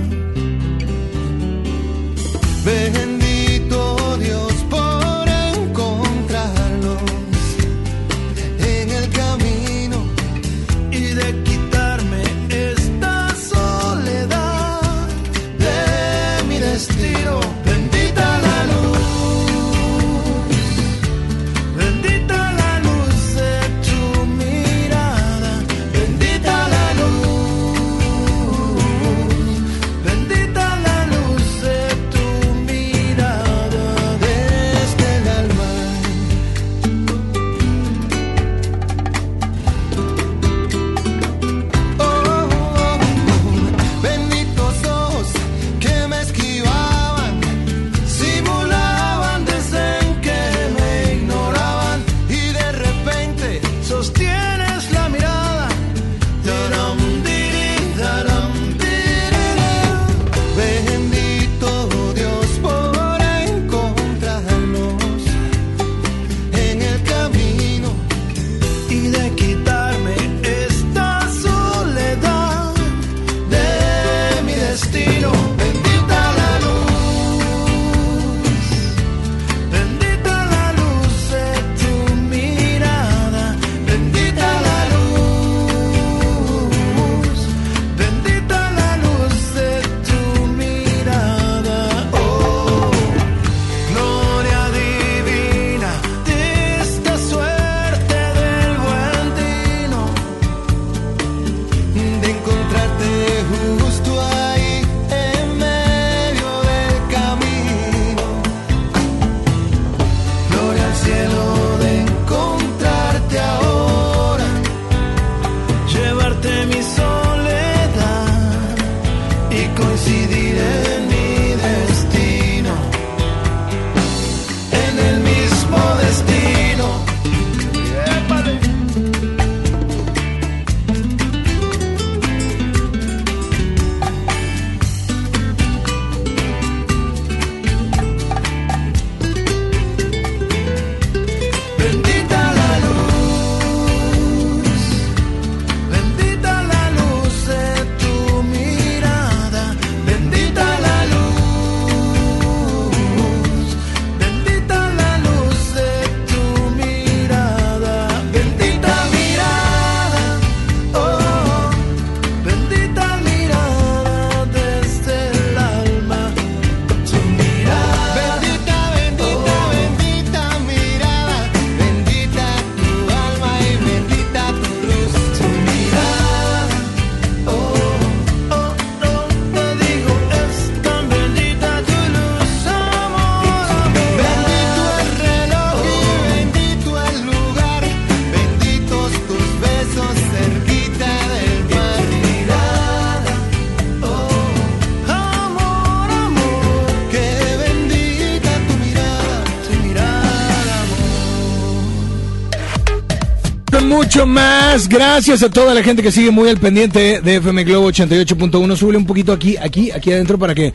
Gracias 204.85 205.43
a 205.43 205.49
toda 205.49 205.73
la 205.73 205.83
gente 205.83 206.03
que 206.03 206.13
sigue 206.13 206.31
muy 206.31 206.51
al 206.51 206.59
pendiente 206.59 207.23
de 207.23 207.37
FM 207.37 207.65
Globo 207.65 207.91
88.1. 207.91 208.77
Sube 208.77 208.97
un 208.99 209.07
poquito 209.07 209.33
aquí, 209.33 209.57
aquí, 209.57 209.91
aquí 209.91 210.13
adentro 210.13 210.39
para 210.39 210.55
que... 210.55 210.75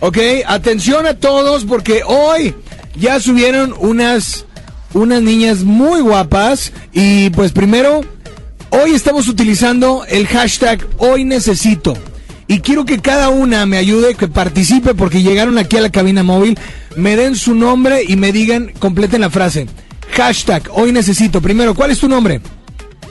Ok, 0.00 0.18
atención 0.46 1.06
a 1.06 1.14
todos 1.14 1.64
porque 1.64 2.02
hoy 2.04 2.56
ya 2.96 3.20
subieron 3.20 3.72
unas, 3.78 4.46
unas 4.94 5.22
niñas 5.22 5.62
muy 5.62 6.00
guapas. 6.00 6.72
Y 6.92 7.30
pues 7.30 7.52
primero, 7.52 8.00
hoy 8.70 8.94
estamos 8.94 9.28
utilizando 9.28 10.04
el 10.08 10.26
hashtag 10.26 10.84
Hoy 10.98 11.24
Necesito. 11.24 11.96
Y 12.48 12.58
quiero 12.60 12.84
que 12.84 12.98
cada 12.98 13.28
una 13.28 13.64
me 13.64 13.76
ayude, 13.76 14.16
que 14.16 14.26
participe 14.26 14.92
porque 14.94 15.22
llegaron 15.22 15.56
aquí 15.56 15.76
a 15.76 15.82
la 15.82 15.90
cabina 15.90 16.24
móvil, 16.24 16.58
me 16.96 17.14
den 17.14 17.36
su 17.36 17.54
nombre 17.54 18.02
y 18.06 18.16
me 18.16 18.32
digan, 18.32 18.72
completen 18.80 19.20
la 19.20 19.30
frase. 19.30 19.68
Hashtag, 20.10 20.64
hoy 20.72 20.90
necesito. 20.90 21.40
Primero, 21.40 21.76
¿cuál 21.76 21.92
es 21.92 22.00
tu 22.00 22.08
nombre? 22.08 22.40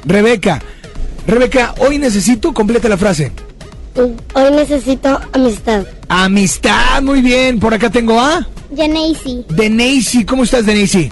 Rebeca. 0.06 0.62
Rebeca, 1.28 1.76
hoy 1.80 1.98
necesito, 1.98 2.54
completa 2.54 2.90
la 2.90 2.98
frase. 2.98 3.32
Hoy 3.96 4.52
necesito 4.52 5.20
amistad. 5.34 5.86
Amistad, 6.08 7.02
muy 7.02 7.22
bien. 7.22 7.60
Por 7.60 7.74
acá 7.74 7.90
tengo 7.90 8.20
a 8.20 8.48
Janacy. 8.76 9.46
Denise. 9.50 10.26
¿Cómo 10.26 10.44
estás, 10.44 10.66
Denise? 10.66 11.12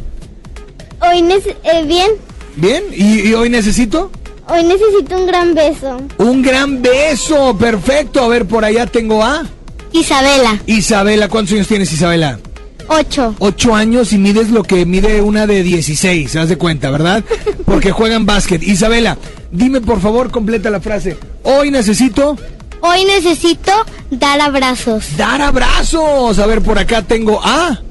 Hoy 1.01 1.19
eh, 1.63 1.83
bien. 1.85 2.11
¿Bien? 2.55 2.83
¿Y, 2.91 3.29
y 3.29 3.33
hoy 3.33 3.49
necesito? 3.49 4.11
Hoy 4.47 4.63
necesito 4.63 5.17
un 5.17 5.27
gran 5.27 5.53
beso. 5.53 5.97
Un 6.17 6.41
gran 6.41 6.81
beso, 6.81 7.57
perfecto. 7.57 8.23
A 8.23 8.27
ver, 8.27 8.45
por 8.45 8.63
allá 8.63 8.85
tengo 8.85 9.23
a 9.23 9.43
Isabela. 9.91 10.59
Isabela. 10.65 11.27
¿Cuántos 11.27 11.53
años 11.53 11.67
tienes, 11.67 11.91
Isabela? 11.91 12.39
Ocho. 12.87 13.35
Ocho 13.39 13.75
años 13.75 14.13
y 14.13 14.17
mides 14.17 14.49
lo 14.49 14.63
que 14.63 14.85
mide 14.85 15.21
una 15.21 15.45
de 15.47 15.63
16, 15.63 16.35
haz 16.35 16.49
de 16.49 16.57
cuenta, 16.57 16.89
¿verdad? 16.89 17.23
Porque 17.65 17.91
juegan 17.91 18.25
básquet. 18.25 18.63
Isabela, 18.63 19.17
dime 19.51 19.81
por 19.81 19.99
favor, 20.01 20.31
completa 20.31 20.69
la 20.69 20.79
frase. 20.79 21.17
Hoy 21.43 21.71
necesito 21.71 22.37
Hoy 22.81 23.05
necesito 23.05 23.71
dar 24.11 24.39
abrazos. 24.39 25.17
dar 25.17 25.41
abrazos. 25.41 26.37
A 26.39 26.45
ver, 26.45 26.61
por 26.61 26.77
acá 26.79 27.01
tengo 27.01 27.41
a... 27.43 27.81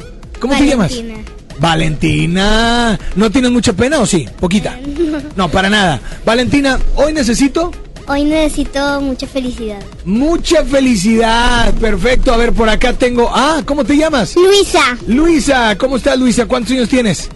¿Cómo 0.40 0.54
te 0.56 0.66
llamas? 0.66 0.92
Valentina. 0.92 1.24
Valentina. 1.58 2.98
¿No 3.16 3.30
tienes 3.30 3.50
mucha 3.50 3.72
pena 3.72 3.98
o 3.98 4.06
sí? 4.06 4.28
Poquita. 4.38 4.78
No, 5.34 5.50
para 5.50 5.68
nada. 5.68 6.00
Valentina, 6.24 6.78
hoy 6.94 7.12
necesito 7.12 7.72
Hoy 8.08 8.24
necesito 8.24 9.00
mucha 9.00 9.26
felicidad. 9.26 9.82
mucha 10.04 10.64
felicidad. 10.64 11.74
Perfecto. 11.74 12.32
A 12.32 12.36
ver, 12.36 12.52
por 12.52 12.68
acá 12.68 12.92
tengo 12.92 13.28
a... 13.34 13.62
¿Cómo 13.64 13.84
te 13.84 13.96
llamas? 13.96 14.36
Luisa. 14.36 14.96
Luisa, 15.06 15.76
¿cómo 15.76 15.96
estás, 15.96 16.16
Luisa? 16.18 16.46
¿Cuántos 16.46 16.72
años 16.72 16.88
tienes? 16.88 17.28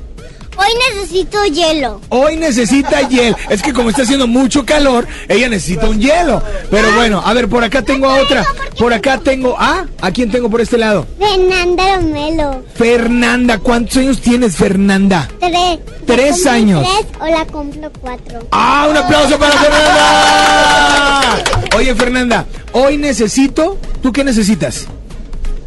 Hoy 0.57 0.69
necesito 0.95 1.45
hielo. 1.47 2.01
Hoy 2.09 2.37
necesita 2.37 3.09
hielo. 3.09 3.37
Es 3.49 3.63
que 3.63 3.73
como 3.73 3.91
está 3.91 4.03
haciendo 4.03 4.27
mucho 4.27 4.65
calor, 4.65 5.07
ella 5.29 5.49
necesita 5.49 5.89
un 5.89 6.01
hielo. 6.01 6.43
Pero 6.71 6.93
bueno, 6.95 7.23
a 7.25 7.33
ver, 7.33 7.49
por 7.49 7.65
acá 7.65 7.83
tengo 7.83 8.09
a 8.09 8.17
otra. 8.21 8.45
Por 8.79 8.93
acá 8.93 9.19
tengo 9.19 9.57
a... 9.59 9.87
¿A 10.01 10.11
quién 10.11 10.31
tengo 10.31 10.51
por 10.51 10.61
este 10.61 10.79
lado? 10.79 11.07
Fernanda 11.19 11.97
Romelo. 11.97 12.63
Fernanda. 12.75 13.59
¿Cuántos 13.59 13.97
años 13.99 14.21
tienes, 14.21 14.57
Fernanda? 14.57 15.29
Tres. 15.39 15.79
Tres 16.07 16.45
¿La 16.45 16.53
cumplo 16.53 16.79
años. 16.79 16.89
Tres 16.89 17.07
o 17.21 17.27
la 17.27 17.47
cumplo 17.47 17.93
cuatro. 18.01 18.41
¡Ah, 18.51 18.87
un 18.91 18.97
aplauso 18.97 19.39
para 19.39 19.53
Fernanda! 19.59 21.45
Oye, 21.77 21.95
Fernanda, 21.95 22.47
hoy 22.73 22.97
necesito... 22.97 23.79
¿Tú 24.03 24.13
qué 24.13 24.25
necesitas? 24.25 24.87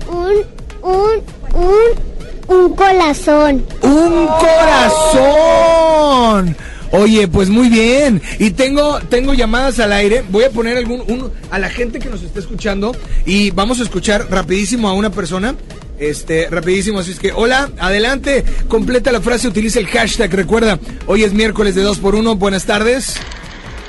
Un, 0.08 0.44
un, 0.82 1.24
un, 1.54 2.13
un 2.48 2.76
corazón. 2.76 3.66
¡Un 3.82 4.28
corazón! 5.34 6.56
Oye, 6.92 7.28
pues 7.28 7.50
muy 7.50 7.70
bien. 7.70 8.22
Y 8.38 8.52
tengo, 8.52 9.00
tengo 9.10 9.34
llamadas 9.34 9.80
al 9.80 9.94
aire. 9.94 10.24
Voy 10.30 10.44
a 10.44 10.52
poner 10.52 10.78
algún, 10.78 11.02
un- 11.08 11.32
a 11.50 11.58
la 11.58 11.70
gente 11.70 11.98
que 12.00 12.10
nos 12.10 12.22
está 12.22 12.40
escuchando 12.40 12.96
y 13.26 13.50
vamos 13.52 13.80
a 13.80 13.84
escuchar 13.84 14.28
rapidísimo 14.30 14.88
a 14.90 14.94
una 14.94 15.10
persona. 15.10 15.56
Este, 16.00 16.48
rapidísimo, 16.50 17.00
así 17.00 17.12
es 17.12 17.20
que, 17.20 17.32
hola, 17.32 17.70
adelante, 17.80 18.44
completa 18.68 19.12
la 19.12 19.22
frase, 19.22 19.48
utiliza 19.48 19.80
el 19.80 19.88
hashtag, 19.88 20.34
recuerda, 20.34 20.78
hoy 21.08 21.24
es 21.24 21.34
miércoles 21.34 21.76
de 21.76 21.82
2 21.84 22.00
por 22.00 22.16
1 22.16 22.36
buenas 22.36 22.66
tardes. 22.66 23.16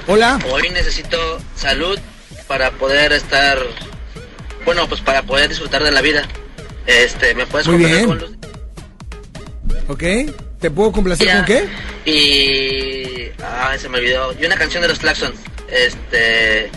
Hola. 0.06 0.38
Hoy 0.52 0.68
necesito 0.70 1.16
salud 1.56 1.98
para 2.46 2.70
poder 2.72 3.12
estar, 3.12 3.58
bueno, 4.64 4.86
pues 4.88 5.00
para 5.00 5.22
poder 5.22 5.48
disfrutar 5.48 5.82
de 5.82 5.90
la 5.92 6.02
vida. 6.02 6.22
Este, 6.86 7.34
¿me 7.34 7.46
puedes 7.46 7.66
Muy 7.66 7.78
bien. 7.78 8.06
con 8.06 8.18
luz? 8.18 8.30
¿Ok? 9.88 10.02
¿Te 10.60 10.70
puedo 10.70 10.92
complacer 10.92 11.28
con 11.30 11.44
qué? 11.44 11.68
Y, 12.10 13.30
ah, 13.42 13.74
se 13.78 13.88
me 13.88 13.98
olvidó. 13.98 14.34
Y 14.40 14.44
una 14.46 14.56
canción 14.56 14.82
de 14.82 14.88
los 14.88 14.98
Claxons. 14.98 15.38
Este, 15.70 16.70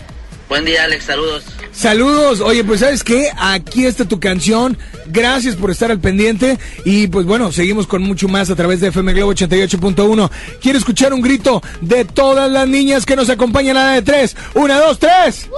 buen 0.48 0.64
día, 0.64 0.84
Alex, 0.84 1.04
saludos. 1.04 1.44
Saludos, 1.72 2.40
oye, 2.40 2.64
pues 2.64 2.80
sabes 2.80 3.04
qué, 3.04 3.30
aquí 3.38 3.86
está 3.86 4.04
tu 4.04 4.18
canción, 4.18 4.76
gracias 5.06 5.54
por 5.54 5.70
estar 5.70 5.92
al 5.92 6.00
pendiente 6.00 6.58
y 6.84 7.06
pues 7.06 7.24
bueno, 7.24 7.52
seguimos 7.52 7.86
con 7.86 8.02
mucho 8.02 8.26
más 8.26 8.50
a 8.50 8.56
través 8.56 8.80
de 8.80 8.88
FM 8.88 9.12
Globo 9.12 9.32
88.1. 9.32 10.30
Quiero 10.60 10.76
escuchar 10.76 11.12
un 11.12 11.20
grito 11.20 11.62
de 11.80 12.04
todas 12.04 12.50
las 12.50 12.66
niñas 12.66 13.06
que 13.06 13.14
nos 13.14 13.30
acompañan 13.30 13.76
a 13.76 13.84
la 13.84 13.92
de 13.92 14.02
tres. 14.02 14.36
Una, 14.54 14.80
dos, 14.80 14.98
tres. 14.98 15.48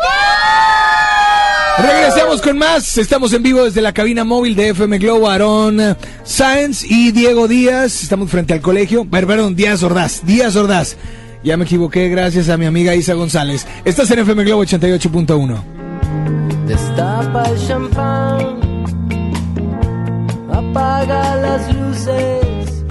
Regresamos 1.83 2.41
con 2.43 2.59
más, 2.59 2.99
estamos 2.99 3.33
en 3.33 3.43
vivo 3.43 3.65
desde 3.65 3.81
la 3.81 3.93
cabina 3.93 4.25
móvil 4.25 4.55
de 4.55 4.71
FM 4.71 4.99
Globo, 4.99 5.29
Aarón 5.31 5.97
Sáenz 6.25 6.85
y 6.85 7.11
Diego 7.13 7.49
Díaz, 7.49 8.03
estamos 8.03 8.31
frente 8.31 8.53
al 8.53 8.61
colegio, 8.61 9.05
per- 9.05 9.27
perdón, 9.27 9.55
Díaz 9.57 9.83
Ordaz, 9.83 10.21
Díaz 10.25 10.57
Ordaz. 10.57 10.97
Ya 11.43 11.57
me 11.57 11.65
equivoqué, 11.65 12.09
gracias 12.09 12.49
a 12.51 12.57
mi 12.59 12.67
amiga 12.67 12.95
Isa 12.95 13.15
González. 13.15 13.67
Estás 13.85 14.11
en 14.11 14.19
FM 14.21 14.45
Globo 14.45 14.63
88.1. 14.65 15.63
Destapa 16.67 17.45
el 17.49 17.67
champán, 17.67 18.61
apaga 20.53 21.37
las 21.37 21.75
luces, 21.75 22.85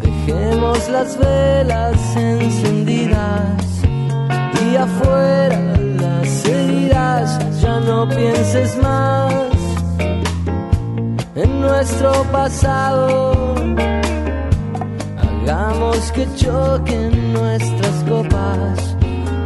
dejemos 0.00 0.88
las 0.88 1.18
velas 1.18 2.16
encendidas 2.16 3.66
y 4.72 4.76
afuera 4.76 5.58
ya 7.62 7.78
no 7.80 8.08
pienses 8.08 8.76
más 8.82 9.32
en 11.34 11.60
nuestro 11.60 12.10
pasado. 12.32 13.54
Hagamos 15.22 16.12
que 16.12 16.26
choquen 16.36 17.32
nuestras 17.32 17.96
copas 18.08 18.96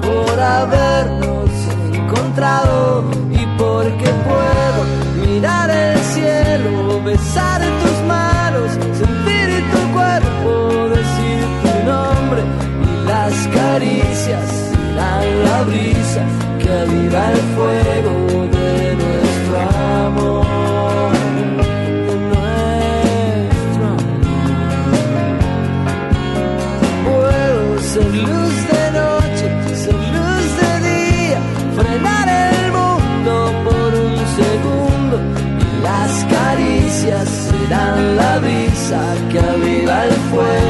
por 0.06 0.40
habernos 0.40 1.50
encontrado 1.92 3.04
y 3.30 3.42
porque 3.58 4.08
puedo 4.30 4.80
mirar 5.26 5.70
el 5.70 5.98
cielo, 6.14 7.02
besar 7.04 7.60
tus 7.82 7.98
manos, 8.08 8.70
sentir 9.00 9.48
tu 9.72 9.80
cuerpo, 9.96 10.88
decir 10.98 11.40
tu 11.62 11.72
nombre 11.90 12.42
y 12.88 13.08
las 13.08 13.34
caricias 13.48 14.48
serán 14.70 15.44
la 15.44 15.62
brisa 15.64 16.05
que 16.66 16.72
aviva 16.72 17.22
el 17.32 17.40
fuego 17.54 18.12
de 18.56 18.96
nuestro 19.02 19.56
amor. 20.06 21.12
de 21.12 22.54
nuestro 23.46 23.88
Puedo 27.06 27.62
ser 27.92 28.10
luz 28.28 28.56
de 28.72 28.84
noche, 29.00 29.46
ser 29.82 30.00
luz 30.16 30.48
de 30.62 30.72
día, 30.90 31.40
frenar 31.78 32.28
el 32.50 32.64
mundo 32.78 33.32
por 33.64 33.90
un 34.06 34.16
segundo 34.40 35.16
y 35.62 35.66
las 35.82 36.12
caricias 36.36 37.26
serán 37.48 38.00
la 38.16 38.32
brisa 38.38 39.00
que 39.30 39.38
aviva 39.38 39.96
el 40.04 40.14
fuego 40.30 40.65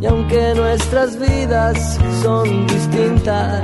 Y 0.00 0.06
aunque 0.06 0.54
nuestras 0.56 1.18
vidas 1.18 1.98
son 2.22 2.66
distintas, 2.66 3.62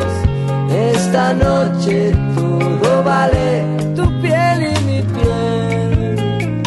esta 0.70 1.34
noche 1.34 2.12
todo 2.36 3.02
vale 3.02 3.64
tu 3.96 4.04
piel 4.20 4.72
y 4.72 4.74
mi 4.84 5.02
piel. 5.02 6.62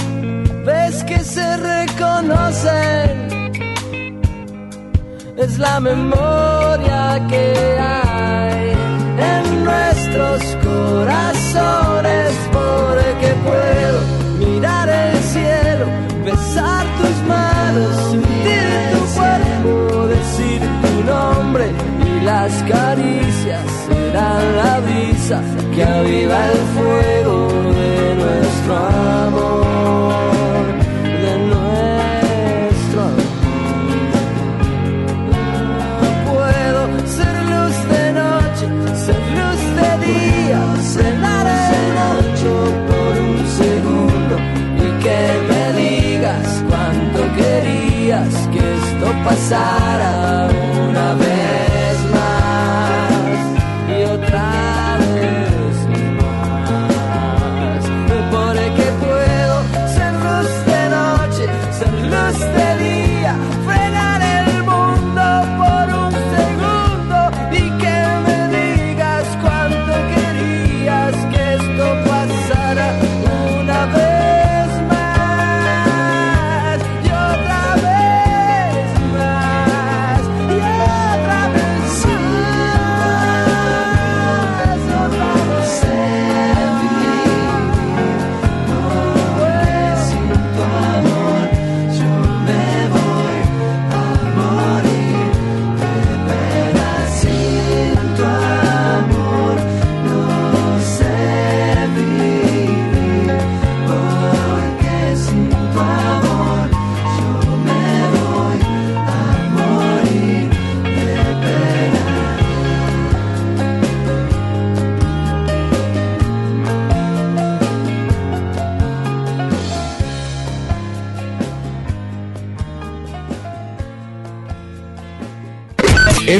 Ves 0.65 1.03
que 1.05 1.19
se 1.19 1.57
reconocen, 1.57 3.27
es 5.37 5.57
la 5.59 5.79
memoria 5.79 7.25
que 7.29 7.77
hay 7.79 8.71
en 9.33 9.63
nuestros 9.63 10.57
corazones. 10.63 11.86
que 25.77 25.83
aviva 25.83 26.37
el 26.53 26.57
fuego 26.75 27.35
de 27.81 28.15
nuestro 28.15 28.75
amor, 29.27 30.65
de 31.23 31.33
nuestro 31.51 32.99
amor. 33.01 33.27
Puedo 36.31 36.81
ser 37.15 37.35
luz 37.53 37.77
de 37.93 38.05
noche, 38.21 38.65
ser 39.05 39.21
luz 39.39 39.61
de 39.79 39.91
día, 40.07 40.61
cenar 40.81 41.45
el 41.45 41.95
ocho 42.17 42.51
por 42.89 43.13
un 43.29 43.39
segundo 43.61 44.35
y 44.83 44.87
que 45.03 45.19
me 45.49 45.63
digas 45.83 46.47
cuánto 46.67 47.19
querías 47.35 48.33
que 48.51 48.61
esto 48.79 49.07
pasara. 49.23 50.56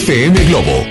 FM 0.07 0.31
Globo. 0.47 0.86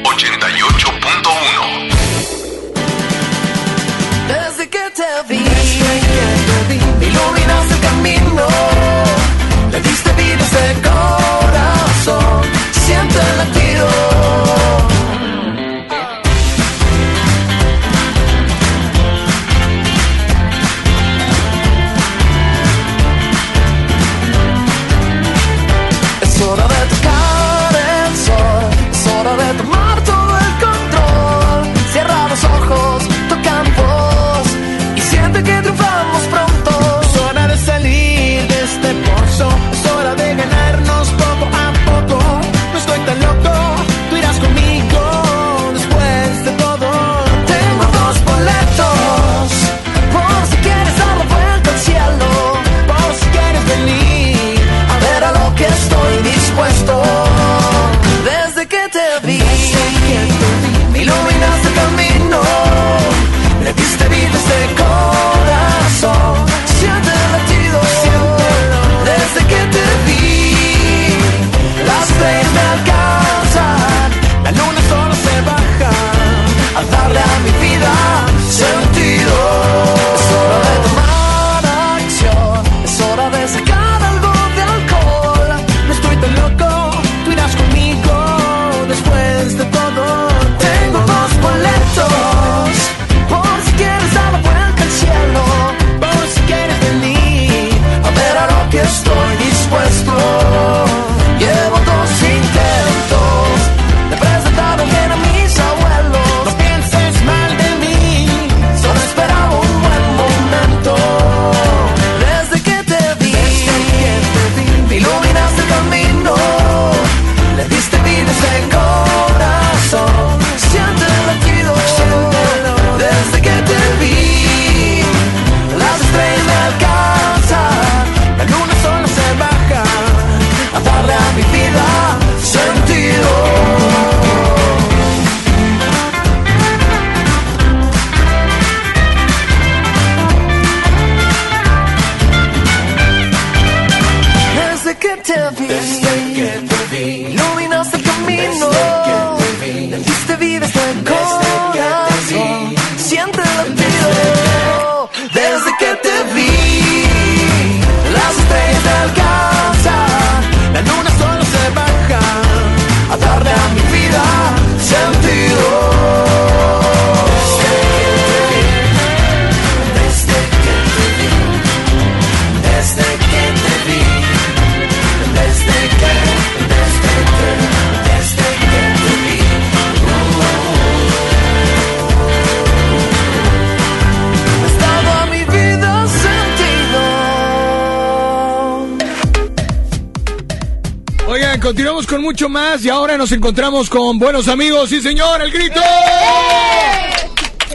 Y 192.84 192.88
ahora 192.88 193.16
nos 193.16 193.32
encontramos 193.32 193.88
con 193.88 194.18
buenos 194.18 194.48
amigos. 194.48 194.90
Sí, 194.90 195.00
señor, 195.00 195.40
el 195.40 195.50
grito. 195.50 195.80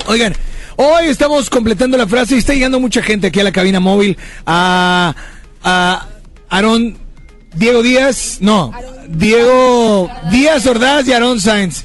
Oigan, 0.05 0.35
hoy 0.75 1.05
estamos 1.05 1.49
completando 1.49 1.97
la 1.97 2.07
frase 2.07 2.35
y 2.35 2.39
está 2.39 2.53
llegando 2.53 2.79
mucha 2.79 3.01
gente 3.01 3.27
aquí 3.27 3.39
a 3.39 3.43
la 3.43 3.51
cabina 3.51 3.79
móvil. 3.79 4.17
A, 4.45 5.15
a 5.63 6.07
Aarón 6.49 6.97
Diego 7.55 7.81
Díaz, 7.81 8.37
no, 8.41 8.71
Diego 9.07 10.09
Díaz 10.31 10.65
Ordaz 10.67 11.07
y 11.07 11.13
Aarón 11.13 11.39
Sainz. 11.39 11.83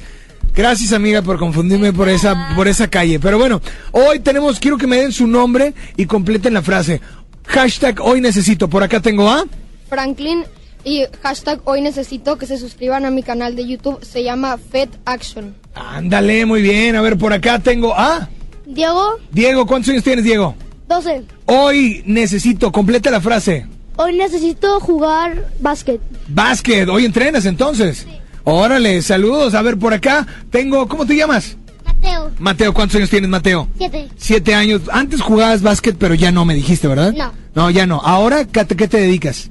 Gracias 0.53 0.91
amiga 0.91 1.21
por 1.21 1.37
confundirme 1.37 1.93
por 1.93 2.09
esa, 2.09 2.53
por 2.55 2.67
esa 2.67 2.87
calle. 2.87 3.19
Pero 3.19 3.37
bueno, 3.37 3.61
hoy 3.91 4.19
tenemos, 4.19 4.59
quiero 4.59 4.77
que 4.77 4.87
me 4.87 4.97
den 4.97 5.11
su 5.11 5.27
nombre 5.27 5.73
y 5.95 6.05
completen 6.05 6.53
la 6.53 6.61
frase. 6.61 7.01
Hashtag 7.47 7.99
hoy 8.01 8.21
necesito. 8.21 8.67
Por 8.67 8.83
acá 8.83 8.99
tengo 8.99 9.29
a... 9.29 9.45
Franklin 9.89 10.43
y 10.87 11.05
hashtag 11.21 11.59
hoy 11.65 11.81
necesito 11.81 12.37
que 12.37 12.45
se 12.45 12.57
suscriban 12.57 13.05
a 13.05 13.11
mi 13.11 13.21
canal 13.21 13.55
de 13.57 13.67
YouTube. 13.67 13.99
Se 14.03 14.23
llama 14.23 14.57
Fed 14.57 14.89
Action. 15.03 15.53
Ándale, 15.75 16.45
muy 16.45 16.61
bien. 16.61 16.95
A 16.95 17.01
ver, 17.01 17.17
por 17.17 17.33
acá 17.33 17.59
tengo 17.59 17.93
a... 17.93 18.29
Diego, 18.65 19.19
Diego, 19.31 19.65
¿cuántos 19.65 19.89
años 19.89 20.03
tienes, 20.03 20.23
Diego? 20.23 20.55
12. 20.87 21.23
Hoy 21.45 22.03
necesito, 22.05 22.71
completa 22.71 23.11
la 23.11 23.19
frase. 23.19 23.65
Hoy 23.97 24.15
necesito 24.15 24.79
jugar 24.79 25.49
básquet. 25.59 25.99
Básquet, 26.29 26.87
hoy 26.87 27.03
entrenas 27.03 27.45
entonces. 27.45 28.07
Órale, 28.45 29.01
saludos. 29.01 29.55
A 29.55 29.61
ver, 29.61 29.77
por 29.77 29.93
acá 29.93 30.25
tengo, 30.49 30.87
¿cómo 30.87 31.05
te 31.05 31.15
llamas? 31.17 31.57
Mateo, 31.85 32.31
Mateo, 32.39 32.73
¿cuántos 32.73 32.95
años 32.95 33.09
tienes, 33.09 33.29
Mateo? 33.29 33.67
7. 33.77 34.07
Siete 34.15 34.55
años. 34.55 34.81
Antes 34.91 35.21
jugabas 35.21 35.61
básquet, 35.61 35.97
pero 35.97 36.13
ya 36.13 36.31
no 36.31 36.45
me 36.45 36.53
dijiste, 36.53 36.87
¿verdad? 36.87 37.13
No. 37.13 37.33
No, 37.55 37.69
ya 37.71 37.85
no. 37.85 37.99
Ahora, 38.01 38.45
¿qué 38.45 38.63
te, 38.63 38.75
qué 38.75 38.87
te 38.87 38.97
dedicas? 38.97 39.49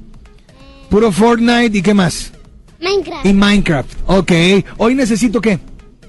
Puro 0.89 1.11
Fortnite 1.11 1.77
y 1.77 1.81
qué 1.81 1.93
más? 1.93 2.31
Minecraft. 2.79 3.25
Y 3.25 3.33
Minecraft. 3.33 3.89
Ok. 4.07 4.31
Hoy 4.77 4.95
necesito 4.95 5.41
qué? 5.41 5.59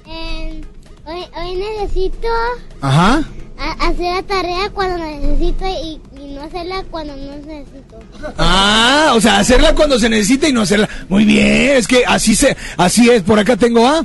Eh, 0.06 0.60
hoy, 1.04 1.24
hoy 1.36 1.54
necesito 1.56 2.28
Ajá. 2.80 3.24
a- 3.58 3.88
hacer 3.88 4.14
la 4.14 4.22
tarea 4.22 4.70
cuando 4.72 4.98
necesito 5.04 5.64
y, 5.66 6.00
y 6.20 6.34
no 6.34 6.42
hacerla 6.42 6.84
cuando 6.90 7.16
no 7.16 7.36
necesito. 7.36 7.98
Ah, 8.36 9.12
o 9.16 9.20
sea, 9.20 9.38
hacerla 9.38 9.74
cuando 9.74 9.98
se 9.98 10.08
necesita 10.08 10.48
y 10.48 10.52
no 10.52 10.60
hacerla. 10.62 10.88
Muy 11.08 11.24
bien, 11.24 11.76
es 11.76 11.88
que 11.88 12.04
así 12.06 12.34
se, 12.36 12.56
así 12.76 13.08
es. 13.10 13.22
Por 13.22 13.38
acá 13.38 13.56
tengo 13.56 13.86
a 13.86 14.04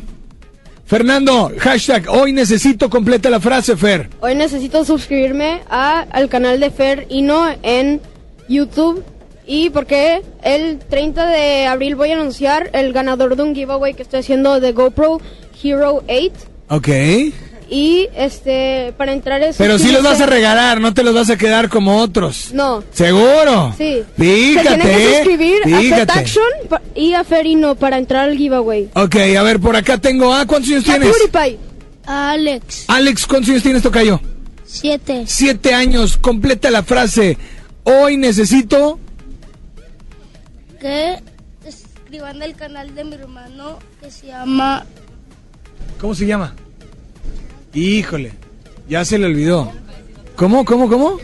Fernando, 0.86 1.52
hashtag, 1.60 2.06
hoy 2.10 2.34
necesito 2.34 2.90
completa 2.90 3.30
la 3.30 3.40
frase, 3.40 3.76
Fer. 3.78 4.10
Hoy 4.22 4.36
necesito 4.36 4.84
suscribirme 4.86 5.62
a, 5.70 6.02
al 6.12 6.30
canal 6.30 6.60
de 6.60 6.72
Fer 6.72 7.08
Ino 7.10 7.46
en 7.64 8.02
YouTube. 8.50 9.04
Y 9.46 9.70
porque 9.72 10.22
el 10.42 10.80
30 10.80 11.28
de 11.28 11.68
abril 11.68 11.96
voy 11.96 12.12
a 12.12 12.14
anunciar 12.14 12.70
el 12.74 12.94
ganador 12.94 13.36
de 13.36 13.44
un 13.44 13.54
giveaway 13.54 13.94
que 13.94 14.04
estoy 14.04 14.22
haciendo 14.22 14.60
de 14.60 14.72
GoPro 14.72 15.20
Hero 15.62 16.04
8. 16.08 16.32
Ok. 16.70 16.90
Y 17.70 18.08
este, 18.16 18.94
para 18.98 19.14
entrar 19.14 19.42
es. 19.42 19.56
Pero 19.58 19.80
sí 19.80 19.92
los 19.92 20.04
vas 20.04 20.22
a 20.22 20.26
regalar, 20.26 20.80
no 20.80 20.94
te 20.94 21.04
los 21.04 21.14
vas 21.14 21.30
a 21.30 21.38
quedar 21.38 21.70
como 21.70 21.98
otros. 21.98 22.52
No. 22.54 22.84
¿Seguro? 22.94 23.74
Sí. 23.78 24.04
Fíjate, 24.18 24.70
Se 24.70 24.76
tienen 24.76 24.98
que 24.98 25.16
suscribir 25.16 25.62
a 25.64 25.80
fíjate. 25.80 26.02
Fet 26.02 26.10
Action 26.12 26.44
y 26.96 27.14
a 27.14 27.24
Ferino 27.24 27.76
para 27.76 27.98
entrar 27.98 28.30
al 28.30 28.38
giveaway. 28.38 28.90
Ok, 28.94 29.16
a 29.38 29.44
ver, 29.44 29.60
por 29.60 29.76
acá 29.76 29.98
tengo 29.98 30.34
a, 30.34 30.46
¿cuántos 30.46 30.72
años 30.72 30.84
tienes? 30.84 31.10
PewDiePie. 31.10 31.58
Alex, 32.06 32.84
Alex, 32.88 33.26
¿cuántos 33.26 33.50
años 33.50 33.64
tienes, 33.64 33.82
Tocayo? 33.82 34.20
7. 34.66 35.24
Siete 35.26 35.74
años, 35.74 36.18
completa 36.18 36.70
la 36.70 36.84
frase. 36.84 37.38
Hoy 37.84 38.18
necesito... 38.18 39.00
Que 40.84 41.18
escriban 41.66 42.40
del 42.40 42.58
canal 42.58 42.94
de 42.94 43.06
mi 43.06 43.14
hermano 43.14 43.80
que 44.02 44.12
se 44.12 44.28
llama 44.28 44.86
¿Cómo 45.98 46.14
se 46.14 46.26
llama? 46.26 46.54
Híjole, 47.74 48.34
ya 48.90 49.06
se 49.06 49.18
le 49.18 49.28
olvidó. 49.28 49.72
¿Cómo, 50.36 50.66
cómo, 50.66 50.90
cómo? 50.90 51.18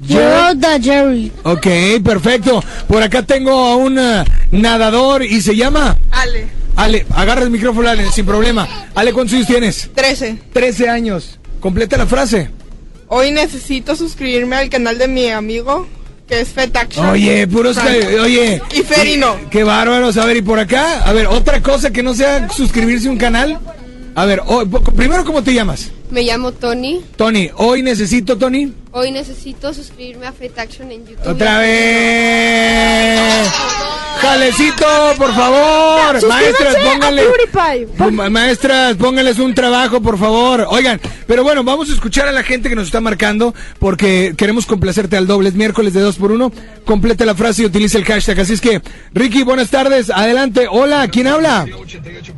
The 0.00 0.80
Jerry. 0.82 1.30
Ok, 1.42 1.66
perfecto. 2.02 2.64
Por 2.88 3.02
acá 3.02 3.22
tengo 3.22 3.52
a 3.52 3.76
un 3.76 3.98
eh, 3.98 4.24
nadador 4.50 5.22
y 5.22 5.42
se 5.42 5.54
llama... 5.54 5.98
Ale. 6.10 6.46
Ale, 6.74 7.06
agarra 7.10 7.42
el 7.42 7.50
micrófono, 7.50 7.90
Ale, 7.90 8.10
sin 8.12 8.24
problema. 8.24 8.88
Ale, 8.94 9.12
¿cuántos 9.12 9.34
años 9.34 9.46
tienes? 9.46 9.90
13. 9.94 10.38
13 10.54 10.88
años. 10.88 11.38
Completa 11.60 11.98
la 11.98 12.06
frase. 12.06 12.48
Hoy 13.08 13.30
necesito 13.30 13.94
suscribirme 13.94 14.56
al 14.56 14.70
canal 14.70 14.96
de 14.96 15.06
mi 15.06 15.28
amigo, 15.28 15.86
que 16.26 16.40
es 16.40 16.48
Fet 16.48 16.74
Action. 16.76 17.06
Oye, 17.06 17.46
puros... 17.46 17.76
Oye. 18.22 18.60
Y 18.74 18.82
Ferino. 18.82 19.36
Qué 19.50 19.62
bárbaros. 19.64 20.16
A 20.16 20.24
ver, 20.26 20.36
y 20.38 20.42
por 20.42 20.58
acá, 20.58 21.02
a 21.04 21.12
ver, 21.12 21.26
otra 21.26 21.62
cosa 21.62 21.90
que 21.92 22.02
no 22.02 22.14
sea 22.14 22.48
suscribirse 22.48 23.08
a 23.08 23.10
un 23.12 23.18
canal. 23.18 23.58
A 24.14 24.24
ver, 24.24 24.42
hoy- 24.46 24.66
po- 24.66 24.80
primero, 24.82 25.24
¿cómo 25.24 25.42
te 25.42 25.52
llamas? 25.54 25.90
Me 26.10 26.22
llamo 26.22 26.52
Tony. 26.52 27.02
Tony, 27.16 27.50
hoy 27.56 27.82
necesito, 27.82 28.38
Tony. 28.38 28.72
Hoy 28.92 29.10
necesito 29.10 29.74
suscribirme 29.74 30.26
a 30.26 30.32
Fet 30.32 30.58
Action 30.58 30.90
en 30.90 31.06
YouTube. 31.06 31.26
Otra 31.28 31.58
vez. 31.58 33.48
Jalecito, 34.20 34.86
por 35.18 35.32
favor. 35.34 36.26
Maestras, 36.28 36.76
pónganle. 36.84 37.22
Ma- 38.12 38.30
Maestras, 38.30 38.96
pónganles 38.96 39.38
un 39.38 39.54
trabajo, 39.54 40.00
por 40.00 40.18
favor. 40.18 40.66
Oigan, 40.70 41.00
pero 41.26 41.44
bueno, 41.44 41.62
vamos 41.64 41.90
a 41.90 41.92
escuchar 41.92 42.26
a 42.28 42.32
la 42.32 42.42
gente 42.42 42.68
que 42.68 42.74
nos 42.74 42.86
está 42.86 43.00
marcando 43.00 43.54
porque 43.78 44.34
queremos 44.36 44.66
complacerte 44.66 45.16
al 45.16 45.26
doble. 45.26 45.50
Es 45.50 45.54
miércoles 45.54 45.92
de 45.94 46.00
2 46.00 46.16
por 46.16 46.32
1 46.32 46.50
Completa 46.84 47.24
la 47.24 47.34
frase 47.34 47.62
y 47.62 47.66
utiliza 47.66 47.98
el 47.98 48.04
hashtag. 48.04 48.40
Así 48.40 48.54
es 48.54 48.60
que, 48.60 48.80
Ricky, 49.12 49.42
buenas 49.42 49.68
tardes. 49.70 50.10
Adelante. 50.10 50.66
Hola, 50.70 51.06
¿quién 51.08 51.26
habla? 51.26 51.66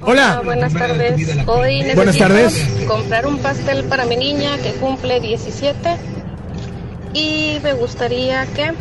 Hola. 0.01 0.41
buenas 0.45 0.72
tardes. 0.74 1.14
Hoy 1.47 1.74
necesito 1.76 1.97
Buenas 1.97 2.18
tardes. 2.18 2.66
comprar 2.87 3.26
un 3.26 3.39
pastel 3.39 3.85
para 3.85 4.05
mi 4.07 4.16
niña 4.16 4.57
que 4.59 4.72
cumple 4.72 5.20
17 5.20 5.97
y 7.14 7.59
me 7.62 7.72
gustaría 7.74 8.47
que 8.47 8.72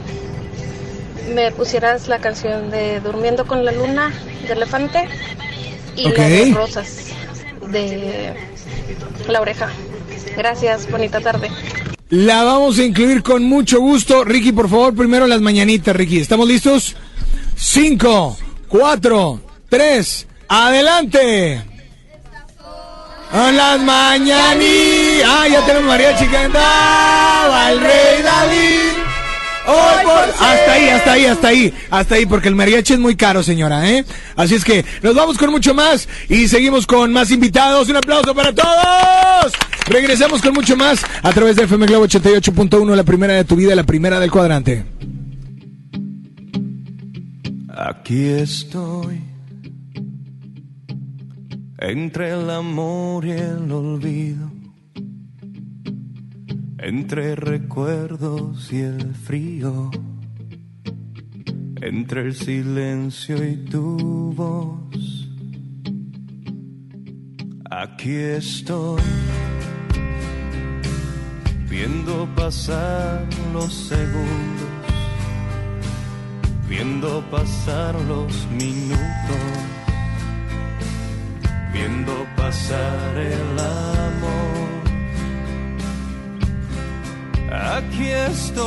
me 1.34 1.52
pusieras 1.52 2.08
la 2.08 2.20
canción 2.20 2.70
de 2.70 3.00
Durmiendo 3.00 3.46
con 3.46 3.66
la 3.66 3.72
Luna 3.72 4.12
de 4.48 4.54
Elefante 4.54 5.08
y 5.96 6.08
Ok. 6.08 6.18
la 6.18 6.30
de 6.30 6.54
Rosas 6.54 6.98
de 7.72 8.34
La 9.28 9.42
Oreja. 9.42 9.70
Gracias, 10.36 10.90
bonita 10.90 11.20
tarde. 11.20 11.50
La 12.10 12.44
vamos 12.44 12.80
a 12.80 12.84
incluir 12.84 13.22
con 13.24 13.44
mucho 13.44 13.80
gusto. 13.82 14.24
Ricky, 14.24 14.52
por 14.52 14.70
favor, 14.70 14.96
primero 14.96 15.28
las 15.28 15.42
mañanitas, 15.42 15.96
Ricky. 15.96 16.20
¿Estamos 16.20 16.48
listos? 16.48 16.96
Cinco, 17.56 18.38
cuatro, 18.68 19.42
tres, 19.68 20.28
adelante. 20.48 21.62
A 23.32 23.52
las 23.52 23.80
mañanitas. 23.82 25.28
Ah, 25.28 25.48
ya 25.50 25.66
tenemos 25.66 25.90
mariachi 25.90 26.28
cantaba 26.28 27.72
el 27.72 27.80
rey 27.82 28.22
David. 28.24 29.07
Hoy 29.68 30.04
por- 30.06 30.14
Hasta 30.48 30.72
ahí, 30.72 30.88
hasta 30.90 31.12
ahí, 31.12 31.26
hasta 31.26 31.48
ahí, 31.50 31.74
hasta 31.92 32.16
ahí, 32.16 32.26
porque 32.26 32.48
el 32.48 32.56
mariachi 32.56 32.94
es 32.94 33.00
muy 33.00 33.16
caro, 33.16 33.44
señora, 33.44 33.90
¿eh? 33.90 34.06
Así 34.36 34.56
es 34.56 34.64
que 34.64 34.86
nos 35.04 35.14
vamos 35.14 35.38
con 35.38 35.52
mucho 35.52 35.74
más 35.74 36.08
y 36.30 36.48
seguimos 36.48 36.88
con 36.88 37.12
más 37.12 37.32
invitados. 37.32 37.90
Un 37.90 37.98
aplauso 37.98 38.34
para 38.34 38.54
todos. 38.54 39.52
Regresamos 39.88 40.42
con 40.42 40.54
mucho 40.54 40.76
más 40.78 41.00
a 41.22 41.32
través 41.34 41.56
de 41.58 41.64
FM 41.64 41.86
Globo 41.86 42.06
88.1, 42.08 42.96
la 42.96 43.04
primera 43.04 43.34
de 43.34 43.44
tu 43.44 43.56
vida, 43.58 43.76
la 43.76 43.84
primera 43.84 44.20
del 44.20 44.32
cuadrante. 44.32 44.86
Aquí 47.78 48.26
estoy, 48.26 49.22
entre 51.78 52.32
el 52.32 52.50
amor 52.50 53.24
y 53.26 53.32
el 53.32 53.72
olvido, 53.72 54.50
entre 56.88 57.36
recuerdos 57.36 58.72
y 58.72 58.80
el 58.80 59.14
frío, 59.14 59.92
entre 61.82 62.22
el 62.22 62.34
silencio 62.34 63.44
y 63.46 63.58
tu 63.58 64.34
voz. 64.34 65.30
Aquí 67.70 68.16
estoy, 68.16 69.02
viendo 71.70 72.26
pasar 72.36 73.28
los 73.54 73.74
segundos 73.74 74.78
viendo 76.70 77.24
pasar 77.32 77.96
los 78.02 78.46
minutos, 78.52 79.00
viendo 81.74 82.14
pasar 82.36 83.18
el 83.18 83.60
amor. 83.60 84.67
Aquí 87.50 88.10
estoy, 88.10 88.62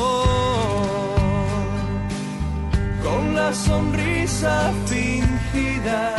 con 3.03 3.35
la 3.35 3.53
sonrisa 3.53 4.73
fingida 4.87 6.15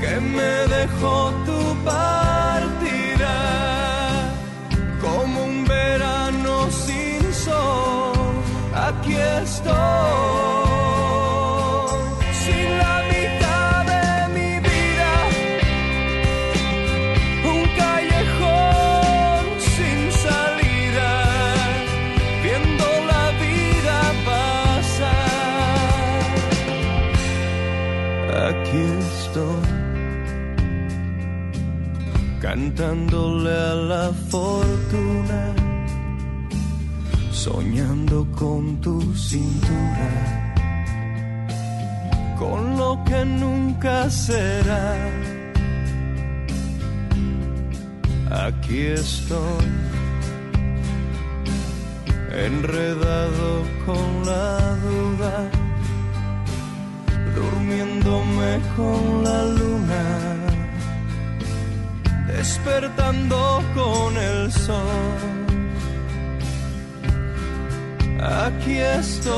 que 0.00 0.20
me 0.20 0.52
dejó 0.76 1.32
tu 1.44 1.84
partida, 1.84 3.36
como 5.00 5.44
un 5.44 5.64
verano 5.66 6.70
sin 6.70 7.32
sol 7.32 8.12
aquí 8.74 9.14
estoy. 9.14 10.59
cantándole 32.50 33.52
a 33.52 33.74
la 33.90 34.10
fortuna, 34.28 35.54
soñando 37.30 38.26
con 38.32 38.80
tu 38.80 38.96
cintura, 39.14 40.10
con 42.36 42.76
lo 42.76 43.04
que 43.04 43.24
nunca 43.24 44.10
será. 44.10 44.96
Aquí 48.46 48.80
estoy, 49.02 49.66
enredado 52.48 53.50
con 53.86 54.08
la 54.30 54.74
duda, 54.88 55.34
durmiéndome 57.36 58.50
con 58.76 59.22
la 59.22 59.38
luna 59.44 60.49
despertando 62.40 63.62
con 63.74 64.16
el 64.16 64.50
sol. 64.50 65.26
Aquí 68.46 68.76
estoy 68.78 69.30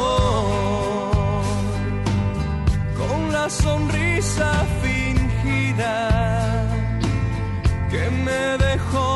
con 3.01 3.33
la 3.33 3.47
sonrisa 3.51 4.51
fingida 4.83 5.97
que 7.91 8.03
me 8.25 8.43
dejó. 8.67 9.13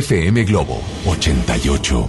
FM 0.00 0.44
Globo 0.44 0.80
88. 1.06 2.08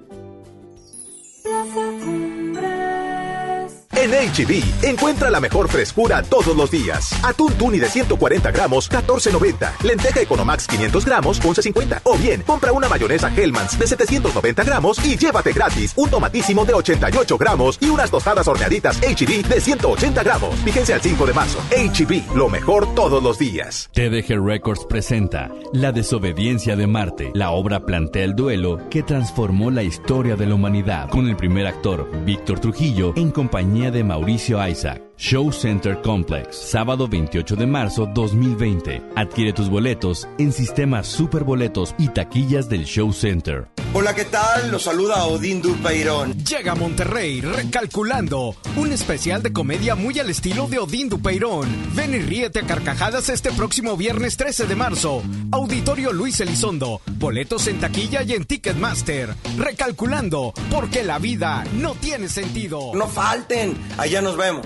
HB, 4.31 4.85
encuentra 4.85 5.29
la 5.29 5.41
mejor 5.41 5.67
frescura 5.67 6.23
todos 6.23 6.55
los 6.55 6.71
días. 6.71 7.13
Atún 7.21 7.51
tuni 7.53 7.79
de 7.79 7.89
140 7.89 8.51
gramos, 8.51 8.89
14.90. 8.89 9.83
Lenteja 9.83 10.21
Economax 10.21 10.67
500 10.67 11.05
gramos, 11.05 11.41
11.50. 11.41 11.99
O 12.03 12.17
bien, 12.17 12.41
compra 12.43 12.71
una 12.71 12.87
mayonesa 12.87 13.29
Hellmann's 13.35 13.77
de 13.77 13.87
790 13.87 14.63
gramos 14.63 15.03
y 15.05 15.17
llévate 15.17 15.51
gratis 15.51 15.93
un 15.97 16.09
tomatísimo 16.09 16.63
de 16.63 16.73
88 16.73 17.37
gramos 17.37 17.77
y 17.81 17.89
unas 17.89 18.09
tostadas 18.09 18.47
horneaditas 18.47 19.01
HB 19.01 19.47
de 19.47 19.59
180 19.59 20.23
gramos. 20.23 20.55
Fíjense 20.63 20.93
al 20.93 21.01
5 21.01 21.25
de 21.25 21.33
marzo. 21.33 21.59
HB, 21.71 22.35
lo 22.35 22.47
mejor 22.47 22.95
todos 22.95 23.21
los 23.21 23.37
días. 23.37 23.89
TDG 23.93 24.41
Records 24.41 24.85
presenta 24.85 25.51
La 25.73 25.91
desobediencia 25.91 26.77
de 26.77 26.87
Marte. 26.87 27.31
La 27.33 27.51
obra 27.51 27.85
plantea 27.85 28.23
el 28.23 28.35
duelo 28.35 28.79
que 28.89 29.03
transformó 29.03 29.71
la 29.71 29.83
historia 29.83 30.37
de 30.37 30.45
la 30.45 30.55
humanidad 30.55 31.09
con 31.09 31.27
el 31.27 31.35
primer 31.35 31.67
actor, 31.67 32.09
Víctor 32.23 32.61
Trujillo, 32.61 33.13
en 33.17 33.31
compañía 33.31 33.91
de 33.91 34.05
Mauricio 34.05 34.20
Isaac. 34.57 35.10
Show 35.21 35.51
Center 35.51 36.01
Complex, 36.01 36.57
sábado 36.57 37.07
28 37.07 37.55
de 37.55 37.67
marzo 37.67 38.07
2020. 38.11 39.03
Adquiere 39.15 39.53
tus 39.53 39.69
boletos 39.69 40.27
en 40.39 40.51
sistemas 40.51 41.05
Superboletos 41.05 41.93
y 41.99 42.07
taquillas 42.07 42.67
del 42.67 42.85
Show 42.85 43.13
Center. 43.13 43.67
Hola, 43.93 44.15
¿qué 44.15 44.25
tal? 44.25 44.71
Los 44.71 44.81
saluda 44.81 45.25
Odín 45.25 45.61
Dupeirón. 45.61 46.33
Llega 46.43 46.71
a 46.71 46.75
Monterrey 46.75 47.39
Recalculando, 47.39 48.55
un 48.75 48.91
especial 48.91 49.43
de 49.43 49.53
comedia 49.53 49.93
muy 49.93 50.17
al 50.17 50.31
estilo 50.31 50.67
de 50.67 50.79
Odín 50.79 51.07
Dupeirón. 51.07 51.69
Ven 51.93 52.15
y 52.15 52.19
ríete 52.19 52.61
a 52.61 52.65
carcajadas 52.65 53.29
este 53.29 53.51
próximo 53.51 53.95
viernes 53.95 54.37
13 54.37 54.65
de 54.65 54.75
marzo. 54.75 55.21
Auditorio 55.51 56.13
Luis 56.13 56.39
Elizondo. 56.39 56.99
Boletos 57.19 57.67
en 57.67 57.79
taquilla 57.79 58.23
y 58.23 58.33
en 58.33 58.45
Ticketmaster. 58.45 59.35
Recalculando, 59.55 60.51
porque 60.71 61.03
la 61.03 61.19
vida 61.19 61.63
no 61.75 61.93
tiene 61.93 62.27
sentido. 62.27 62.91
No 62.95 63.05
falten, 63.07 63.77
allá 63.99 64.23
nos 64.23 64.35
vemos. 64.35 64.65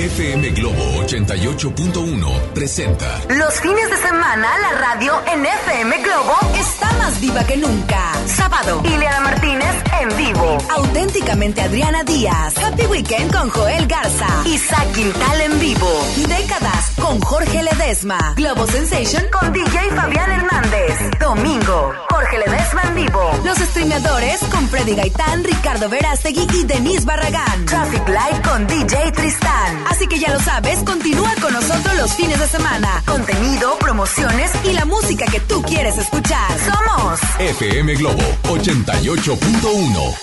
FM 0.00 0.50
Globo 0.52 1.02
88.1 1.04 2.52
presenta 2.54 3.20
Los 3.28 3.60
fines 3.60 3.90
de 3.90 3.96
semana 3.98 4.48
la 4.62 4.78
radio 4.78 5.12
en 5.30 5.44
FM 5.44 5.98
Globo 5.98 6.38
está 6.58 6.90
más 6.94 7.20
viva 7.20 7.44
que 7.44 7.58
nunca. 7.58 8.14
Sábado, 8.26 8.80
Ileana 8.82 9.20
Martínez 9.20 9.74
en 10.00 10.16
vivo. 10.16 10.56
Auténticamente 10.70 11.60
Adriana 11.60 12.02
Díaz. 12.02 12.56
Happy 12.56 12.86
Weekend 12.86 13.30
con 13.30 13.50
Joel 13.50 13.86
Garza. 13.86 14.26
Isaac 14.46 14.90
Quintal 14.94 15.40
en 15.42 15.60
vivo. 15.60 16.06
Décadas 16.26 16.89
con 17.00 17.20
Jorge 17.20 17.62
Ledesma. 17.62 18.34
Globo 18.36 18.66
Sensation 18.66 19.24
con 19.32 19.52
DJ 19.52 19.90
Fabián 19.96 20.30
Hernández. 20.30 21.18
Domingo, 21.18 21.92
Jorge 22.10 22.38
Ledesma 22.38 22.82
en 22.82 22.94
vivo. 22.94 23.30
Los 23.44 23.58
streameadores 23.58 24.40
con 24.50 24.68
Freddy 24.68 24.94
Gaitán, 24.94 25.42
Ricardo 25.42 25.88
Verástegui 25.88 26.46
y 26.54 26.64
Denise 26.64 27.04
Barragán. 27.04 27.66
Traffic 27.66 28.08
Light 28.08 28.46
con 28.46 28.66
DJ 28.66 29.12
Tristán. 29.12 29.84
Así 29.88 30.06
que 30.06 30.18
ya 30.18 30.32
lo 30.32 30.40
sabes, 30.40 30.78
continúa 30.80 31.32
con 31.40 31.52
nosotros 31.52 31.96
los 31.96 32.14
fines 32.14 32.38
de 32.38 32.46
semana. 32.46 33.02
Contenido, 33.06 33.76
promociones 33.78 34.52
y 34.64 34.72
la 34.72 34.84
música 34.84 35.26
que 35.26 35.40
tú 35.40 35.62
quieres 35.62 35.96
escuchar. 35.98 36.50
Somos 36.58 37.20
FM 37.38 37.94
Globo 37.96 38.22
88.1. 38.44 40.14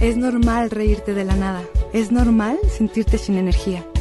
Es 0.00 0.16
normal 0.16 0.70
reírte 0.70 1.12
de 1.12 1.24
la 1.24 1.34
nada. 1.34 1.62
Es 1.92 2.12
normal 2.12 2.58
sentirte 2.76 3.18
sin 3.18 3.36
energía. 3.36 3.84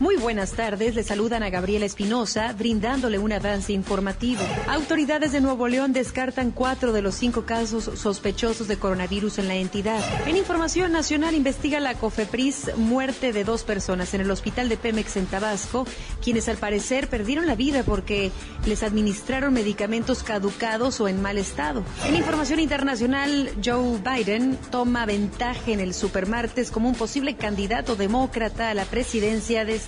Muy 0.00 0.14
buenas 0.14 0.52
tardes, 0.52 0.94
le 0.94 1.02
saludan 1.02 1.42
a 1.42 1.50
Gabriela 1.50 1.84
Espinosa, 1.84 2.52
brindándole 2.52 3.18
un 3.18 3.32
avance 3.32 3.72
informativo. 3.72 4.42
Autoridades 4.68 5.32
de 5.32 5.40
Nuevo 5.40 5.66
León 5.66 5.92
descartan 5.92 6.52
cuatro 6.52 6.92
de 6.92 7.02
los 7.02 7.16
cinco 7.16 7.42
casos 7.42 7.90
sospechosos 7.98 8.68
de 8.68 8.76
coronavirus 8.76 9.38
en 9.38 9.48
la 9.48 9.56
entidad. 9.56 10.00
En 10.28 10.36
información 10.36 10.92
nacional 10.92 11.34
investiga 11.34 11.80
la 11.80 11.94
COFEPRIS 11.94 12.76
muerte 12.76 13.32
de 13.32 13.42
dos 13.42 13.64
personas 13.64 14.14
en 14.14 14.20
el 14.20 14.30
hospital 14.30 14.68
de 14.68 14.76
Pemex 14.76 15.16
en 15.16 15.26
Tabasco, 15.26 15.84
quienes 16.22 16.48
al 16.48 16.58
parecer 16.58 17.08
perdieron 17.08 17.48
la 17.48 17.56
vida 17.56 17.82
porque 17.82 18.30
les 18.66 18.84
administraron 18.84 19.52
medicamentos 19.52 20.22
caducados 20.22 21.00
o 21.00 21.08
en 21.08 21.20
mal 21.20 21.38
estado. 21.38 21.82
En 22.06 22.14
información 22.14 22.60
internacional, 22.60 23.50
Joe 23.64 23.98
Biden 23.98 24.56
toma 24.70 25.06
ventaja 25.06 25.72
en 25.72 25.80
el 25.80 25.92
supermartes 25.92 26.70
como 26.70 26.88
un 26.88 26.94
posible 26.94 27.34
candidato 27.34 27.96
demócrata 27.96 28.70
a 28.70 28.74
la 28.74 28.84
presidencia 28.84 29.64
de 29.64 29.87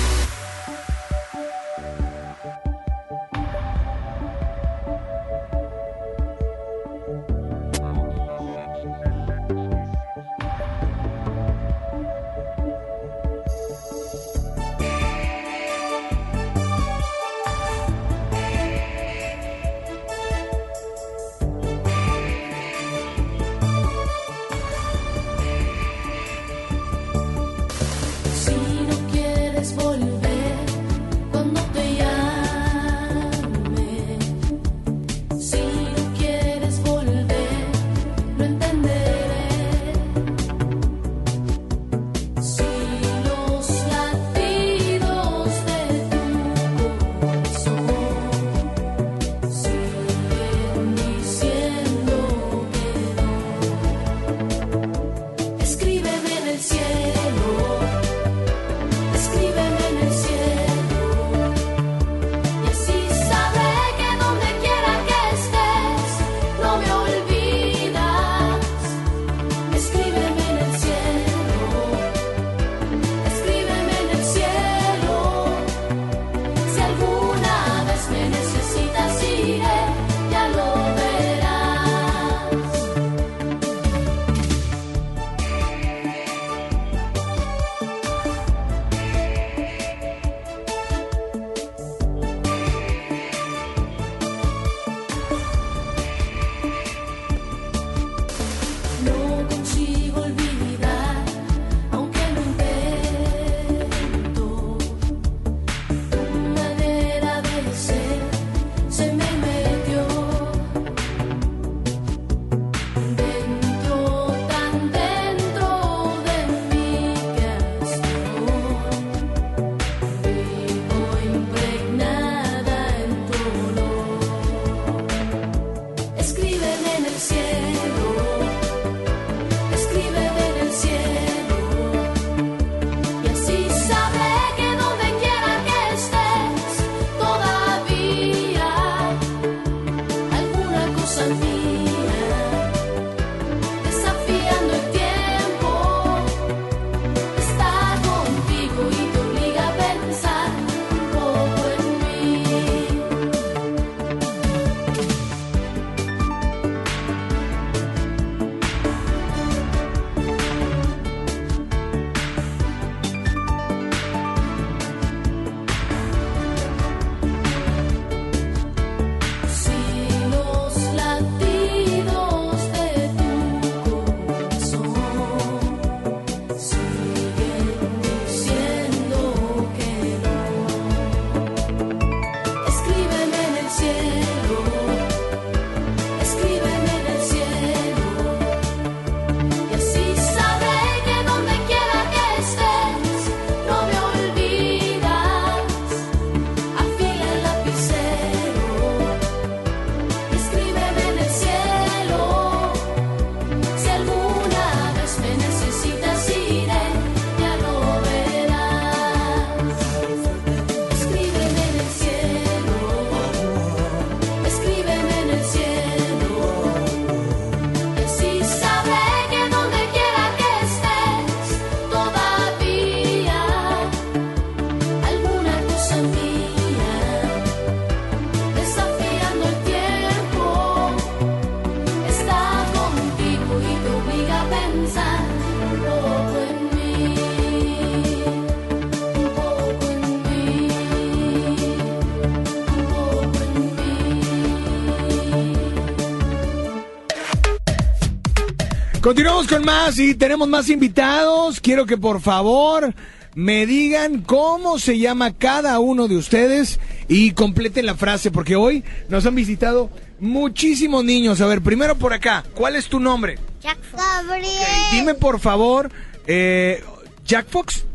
Continuamos 249.01 249.47
con 249.47 249.65
más 249.65 249.97
y 249.97 250.13
tenemos 250.13 250.47
más 250.47 250.69
invitados. 250.69 251.59
Quiero 251.59 251.87
que 251.87 251.97
por 251.97 252.21
favor 252.21 252.93
me 253.33 253.65
digan 253.65 254.21
cómo 254.21 254.77
se 254.77 254.99
llama 254.99 255.33
cada 255.33 255.79
uno 255.79 256.07
de 256.07 256.17
ustedes 256.17 256.79
y 257.07 257.31
completen 257.31 257.87
la 257.87 257.95
frase 257.95 258.29
porque 258.29 258.55
hoy 258.55 258.83
nos 259.09 259.25
han 259.25 259.33
visitado 259.33 259.89
muchísimos 260.19 261.03
niños. 261.03 261.41
A 261.41 261.47
ver, 261.47 261.61
primero 261.61 261.95
por 261.97 262.13
acá, 262.13 262.43
¿cuál 262.53 262.75
es 262.75 262.87
tu 262.89 262.99
nombre? 262.99 263.39
Jack 263.61 263.79
Gabriel. 263.91 264.51
Dime 264.91 265.15
por 265.15 265.39
favor, 265.39 265.91
eh, 266.27 266.83
Jack 267.25 267.47
Fox. 267.49 267.85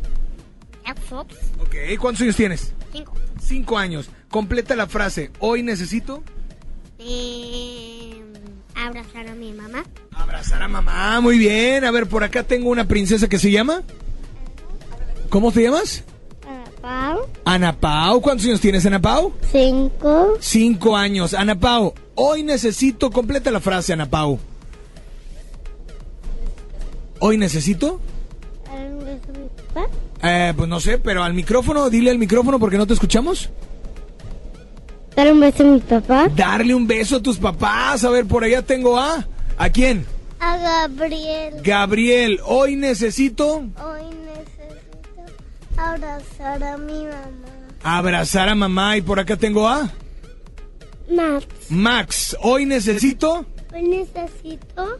Jack 0.85 0.99
Fox. 1.03 1.35
Ok, 1.61 1.75
¿cuántos 1.99 2.21
años 2.23 2.35
tienes? 2.35 2.73
Cinco. 2.91 3.13
Cinco 3.41 3.77
años. 3.77 4.09
Completa 4.29 4.75
la 4.75 4.87
frase. 4.87 5.31
Hoy 5.39 5.63
necesito 5.63 6.21
Eh, 6.99 7.96
abrazar 8.85 9.27
a 9.27 9.35
mi 9.35 9.51
mamá. 9.53 9.83
abrazar 10.11 10.61
a 10.61 10.67
mamá. 10.67 11.19
Muy 11.21 11.37
bien. 11.37 11.83
A 11.85 11.91
ver, 11.91 12.07
por 12.07 12.23
acá 12.23 12.43
tengo 12.43 12.69
una 12.69 12.87
princesa 12.87 13.27
que 13.27 13.39
se 13.39 13.51
llama. 13.51 13.83
¿Cómo 15.29 15.51
te 15.51 15.63
llamas? 15.63 16.03
Pau. 16.81 17.27
Ana 17.43 17.73
Pau. 17.77 18.21
¿Cuántos 18.21 18.45
años 18.45 18.61
tienes, 18.61 18.85
Ana 18.85 19.01
Pau? 19.01 19.33
Cinco. 19.51 20.37
Cinco 20.39 20.95
años. 20.95 21.33
Ana 21.33 21.59
Pau, 21.59 21.93
hoy 22.15 22.43
necesito. 22.43 23.11
Completa 23.11 23.51
la 23.51 23.59
frase, 23.59 23.93
Ana 23.93 24.09
Pau. 24.09 24.39
¿Hoy 27.19 27.37
necesito? 27.37 27.99
Eh, 30.23 30.53
pues 30.55 30.69
no 30.69 30.79
sé, 30.79 30.97
pero 30.97 31.23
al 31.23 31.33
micrófono, 31.33 31.89
dile 31.89 32.11
al 32.11 32.17
micrófono 32.17 32.59
porque 32.59 32.77
no 32.77 32.87
te 32.87 32.93
escuchamos. 32.93 33.49
Dar 35.17 35.31
un 35.33 35.39
beso 35.39 35.63
a 35.63 35.65
mi 35.65 35.79
papá. 35.79 36.29
Darle 36.35 36.75
un 36.75 36.85
beso 36.85 37.15
a 37.15 37.19
tus 37.23 37.37
papás. 37.39 38.03
A 38.03 38.09
ver, 38.11 38.27
por 38.27 38.43
allá 38.43 38.61
tengo 38.61 38.99
a. 38.99 39.27
¿A 39.57 39.69
quién? 39.71 40.05
A 40.39 40.57
Gabriel. 40.57 41.55
Gabriel, 41.63 42.39
hoy 42.45 42.75
necesito 42.75 43.55
Hoy 43.55 44.03
necesito 44.27 45.25
abrazar 45.75 46.63
a 46.63 46.77
mi 46.77 46.93
mamá. 46.93 47.49
abrazar 47.81 48.47
a 48.47 48.53
mamá 48.53 48.95
y 48.97 49.01
por 49.01 49.19
acá 49.19 49.35
tengo 49.37 49.67
a 49.67 49.89
Max. 51.09 51.47
Max. 51.69 52.37
Hoy 52.43 52.67
necesito 52.67 53.43
Hoy 53.73 53.81
necesito 53.81 54.99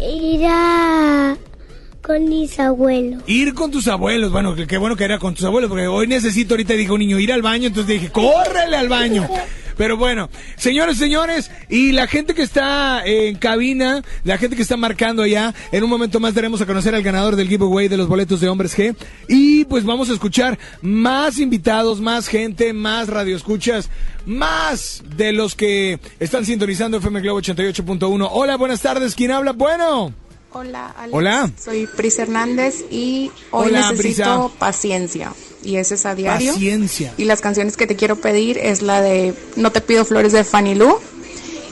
ir 0.00 0.46
a 0.46 1.36
con 2.02 2.24
mis 2.24 2.58
abuelos. 2.58 3.22
ir 3.26 3.54
con 3.54 3.70
tus 3.70 3.88
abuelos. 3.88 4.32
Bueno, 4.32 4.54
qué 4.54 4.76
bueno 4.76 4.96
que 4.96 5.04
era 5.04 5.18
con 5.18 5.34
tus 5.34 5.44
abuelos 5.44 5.70
porque 5.70 5.86
hoy 5.86 6.06
necesito, 6.06 6.54
ahorita 6.54 6.74
dijo 6.74 6.94
un 6.94 7.00
niño, 7.00 7.18
ir 7.18 7.32
al 7.32 7.42
baño, 7.42 7.68
entonces 7.68 8.00
dije, 8.00 8.10
córrele 8.10 8.76
al 8.76 8.88
baño. 8.88 9.28
Pero 9.76 9.96
bueno, 9.96 10.28
señores, 10.56 10.98
señores, 10.98 11.50
y 11.68 11.92
la 11.92 12.06
gente 12.06 12.34
que 12.34 12.42
está 12.42 13.02
en 13.06 13.36
cabina, 13.36 14.02
la 14.22 14.36
gente 14.36 14.54
que 14.54 14.62
está 14.62 14.76
marcando 14.76 15.22
allá, 15.22 15.54
en 15.72 15.82
un 15.82 15.90
momento 15.90 16.20
más 16.20 16.34
daremos 16.34 16.60
a 16.60 16.66
conocer 16.66 16.94
al 16.94 17.02
ganador 17.02 17.36
del 17.36 17.48
giveaway 17.48 17.88
de 17.88 17.96
los 17.96 18.06
boletos 18.06 18.40
de 18.40 18.48
Hombres 18.48 18.76
G. 18.76 18.94
Y 19.28 19.64
pues 19.64 19.84
vamos 19.84 20.10
a 20.10 20.12
escuchar 20.12 20.58
más 20.82 21.38
invitados, 21.38 22.00
más 22.00 22.28
gente, 22.28 22.72
más 22.74 23.08
radioescuchas, 23.08 23.88
más 24.26 25.02
de 25.16 25.32
los 25.32 25.54
que 25.54 25.98
están 26.20 26.44
sintonizando 26.44 26.98
FM 26.98 27.20
Globo 27.20 27.40
88.1. 27.40 28.28
Hola, 28.30 28.56
buenas 28.56 28.82
tardes, 28.82 29.14
¿quién 29.14 29.30
habla? 29.30 29.52
Bueno. 29.52 30.21
Hola, 30.54 30.94
Alex. 30.96 31.14
Hola. 31.16 31.50
Soy 31.62 31.86
Pris 31.86 32.18
Hernández 32.18 32.84
y 32.90 33.30
hoy 33.50 33.68
Hola, 33.68 33.90
necesito 33.90 34.48
Prisa. 34.48 34.58
paciencia. 34.58 35.32
Y 35.64 35.76
eso 35.76 35.94
es 35.94 36.04
a 36.06 36.14
diario. 36.14 36.52
Paciencia. 36.52 37.14
Y 37.16 37.24
las 37.24 37.40
canciones 37.40 37.76
que 37.76 37.86
te 37.86 37.96
quiero 37.96 38.16
pedir 38.16 38.58
es 38.58 38.82
la 38.82 39.00
de 39.00 39.32
No 39.56 39.70
te 39.72 39.80
pido 39.80 40.04
flores 40.04 40.32
de 40.32 40.44
Fanny 40.44 40.74
Lu 40.74 40.98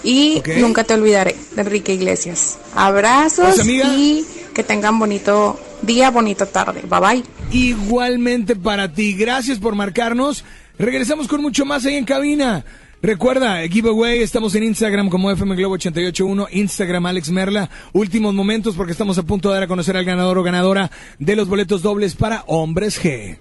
y. 0.04 0.42
Nunca 0.58 0.84
te 0.84 0.94
olvidaré 0.94 1.36
de 1.54 1.62
Enrique 1.62 1.92
Iglesias. 1.94 2.58
Abrazos 2.74 3.56
Pues, 3.56 3.66
y 3.66 4.24
que 4.54 4.62
tengan 4.64 4.98
bonito 4.98 5.58
día, 5.82 6.10
bonita 6.10 6.46
tarde. 6.46 6.82
Bye 6.88 7.00
bye. 7.00 7.24
Igualmente 7.52 8.54
para 8.56 8.92
ti. 8.92 9.14
Gracias 9.14 9.58
por 9.58 9.74
marcarnos. 9.74 10.44
Regresamos 10.78 11.28
con 11.28 11.42
mucho 11.42 11.64
más 11.66 11.84
ahí 11.84 11.96
en 11.96 12.04
cabina. 12.04 12.64
Recuerda, 13.02 13.66
giveaway, 13.66 14.20
estamos 14.20 14.54
en 14.54 14.62
Instagram 14.62 15.08
como 15.08 15.30
FM 15.30 15.56
Globo 15.56 15.74
881, 15.74 16.48
Instagram 16.52 17.06
Alex 17.06 17.30
Merla. 17.30 17.70
Últimos 17.94 18.34
momentos 18.34 18.76
porque 18.76 18.92
estamos 18.92 19.16
a 19.16 19.22
punto 19.22 19.48
de 19.48 19.54
dar 19.54 19.62
a 19.62 19.68
conocer 19.68 19.96
al 19.96 20.04
ganador 20.04 20.36
o 20.36 20.42
ganadora 20.42 20.90
de 21.18 21.34
los 21.34 21.48
boletos 21.48 21.80
dobles 21.80 22.14
para 22.14 22.44
Hombres 22.46 23.02
G. 23.02 23.38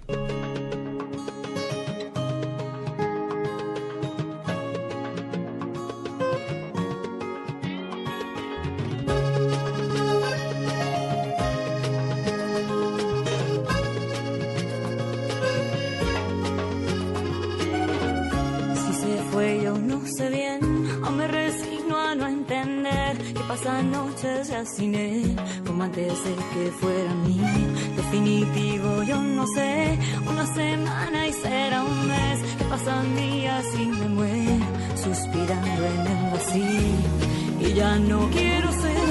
como 25.68 25.84
antes 25.84 26.24
de 26.24 26.36
que 26.54 26.72
fuera 26.80 27.14
mío. 27.28 27.68
Definitivo 27.98 29.04
yo 29.04 29.22
no 29.22 29.46
sé, 29.46 30.00
una 30.26 30.46
semana 30.46 31.28
y 31.28 31.34
será 31.34 31.84
un 31.84 32.08
mes, 32.08 32.40
que 32.58 32.64
pasan 32.64 33.14
días 33.14 33.66
y 33.78 33.86
me 33.88 34.08
muero, 34.08 34.66
suspirando 34.96 35.86
en 35.86 36.08
el 36.08 36.32
vacío. 36.32 37.68
Y 37.68 37.74
ya 37.74 38.00
no 38.00 38.30
quiero 38.30 38.72
ser 38.72 39.10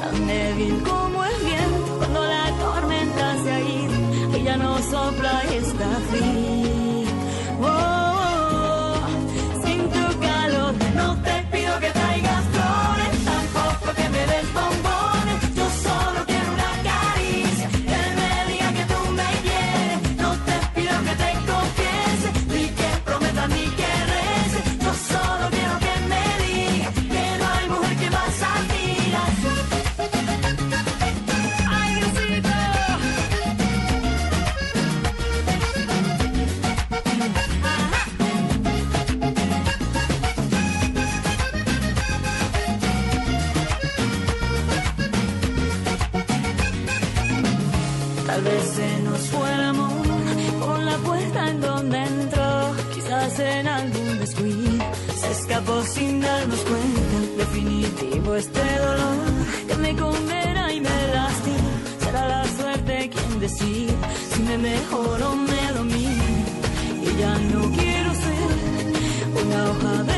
tan 0.00 0.26
débil 0.26 0.82
como 0.82 1.24
el 1.24 1.44
viento 1.44 1.96
cuando 1.98 2.24
la 2.24 2.46
tormenta 2.58 3.36
se 3.44 3.50
ha 3.52 3.60
ido 3.60 4.36
y 4.36 4.42
ya 4.42 4.56
no 4.56 4.78
sopla 4.78 5.42
y 5.52 5.54
está 5.58 5.90
frío. 6.10 6.77
Vez 48.48 48.64
se 48.76 49.02
nos 49.02 49.20
fue 49.32 49.54
el 49.54 49.64
amor 49.72 50.06
por 50.60 50.78
la 50.80 50.96
puerta 50.98 51.50
en 51.50 51.60
donde 51.60 51.98
entró. 51.98 52.50
Quizás 52.94 53.38
en 53.40 53.66
algún 53.68 54.18
descuido 54.18 54.84
se 55.20 55.30
escapó 55.38 55.82
sin 55.82 56.20
darnos 56.20 56.60
cuenta. 56.70 57.16
Definitivo 57.44 58.34
este 58.34 58.66
dolor 58.86 59.18
que 59.68 59.76
me 59.84 59.92
condena 59.96 60.72
y 60.72 60.80
me 60.80 60.98
lastima. 61.14 61.72
Será 62.04 62.22
la 62.34 62.44
suerte 62.58 63.10
quien 63.14 63.40
decide 63.40 63.94
si 64.30 64.40
me 64.42 64.56
mejoro 64.58 65.32
o 65.32 65.36
me 65.36 65.64
domina. 65.76 66.28
Y 67.08 67.10
ya 67.20 67.34
no 67.52 67.60
quiero 67.78 68.10
ser 68.24 68.50
una 69.42 69.58
hoja 69.70 69.94
de 70.10 70.17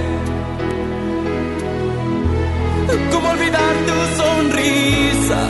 ¿Cómo 3.11 3.29
olvidar 3.29 3.73
tu 3.87 3.97
sonrisa? 4.21 5.41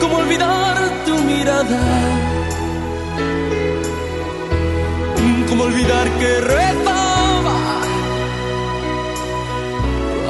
¿Cómo 0.00 0.16
olvidar 0.18 0.76
tu 1.06 1.14
mirada? 1.30 1.80
¿Cómo 5.48 5.64
olvidar 5.64 6.06
que 6.18 6.40
rezaba 6.40 7.58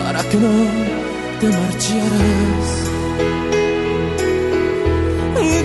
para 0.04 0.22
que 0.28 0.36
no 0.36 0.52
te 1.40 1.46
marcharas? 1.48 2.68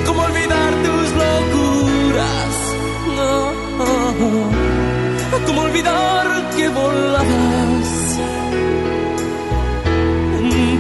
¿Cómo 0.06 0.22
olvidar 0.22 0.72
tus 0.86 1.08
locuras? 1.22 2.56
No. 3.18 3.32
¿Cómo 5.46 5.62
olvidar 5.62 6.50
que 6.56 6.70
volabas? 6.70 7.57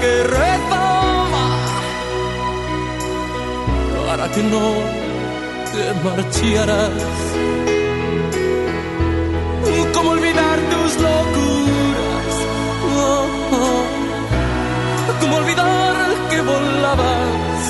Que 0.00 0.22
rezaba 0.24 1.46
para 4.06 4.28
que 4.30 4.42
no 4.42 4.66
te 5.72 5.84
marcharas? 6.04 7.02
¿Cómo 9.94 10.10
olvidar 10.10 10.58
tus 10.72 10.92
locuras? 11.06 12.34
¿Cómo 15.20 15.36
olvidar 15.36 15.96
que 16.30 16.40
volabas? 16.42 17.64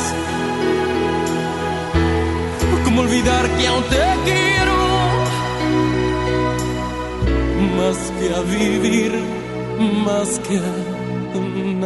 ¿Cómo 2.84 3.00
olvidar 3.02 3.44
que 3.56 3.66
aún 3.66 3.84
te 3.84 4.04
quiero? 4.24 4.56
más 7.76 8.12
que 8.18 8.34
a 8.34 8.40
vivir, 8.40 9.12
más 10.04 10.40
que 10.40 10.56
a 10.58 10.95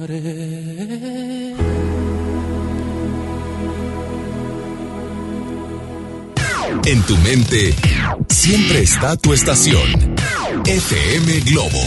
Olvidaré. 0.00 1.54
En 6.84 7.02
tu 7.02 7.16
mente 7.18 7.74
siempre 8.28 8.80
está 8.80 9.16
tu 9.16 9.32
estación. 9.32 10.16
FM 10.64 11.40
Globo. 11.40 11.78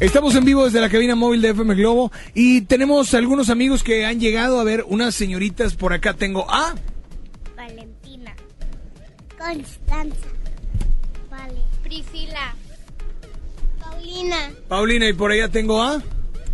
Estamos 0.00 0.34
en 0.34 0.46
vivo 0.46 0.64
desde 0.64 0.80
la 0.80 0.88
cabina 0.88 1.14
móvil 1.14 1.42
de 1.42 1.50
FM 1.50 1.74
Globo 1.74 2.10
y 2.34 2.62
tenemos 2.62 3.12
algunos 3.12 3.50
amigos 3.50 3.82
que 3.82 4.06
han 4.06 4.18
llegado 4.18 4.58
a 4.58 4.64
ver 4.64 4.84
unas 4.88 5.14
señoritas 5.14 5.74
por 5.74 5.92
acá. 5.92 6.14
Tengo 6.14 6.50
a 6.50 6.74
Paulina. 14.70 15.08
Y 15.08 15.12
por 15.12 15.32
allá 15.32 15.48
tengo 15.48 15.82
a 15.82 16.00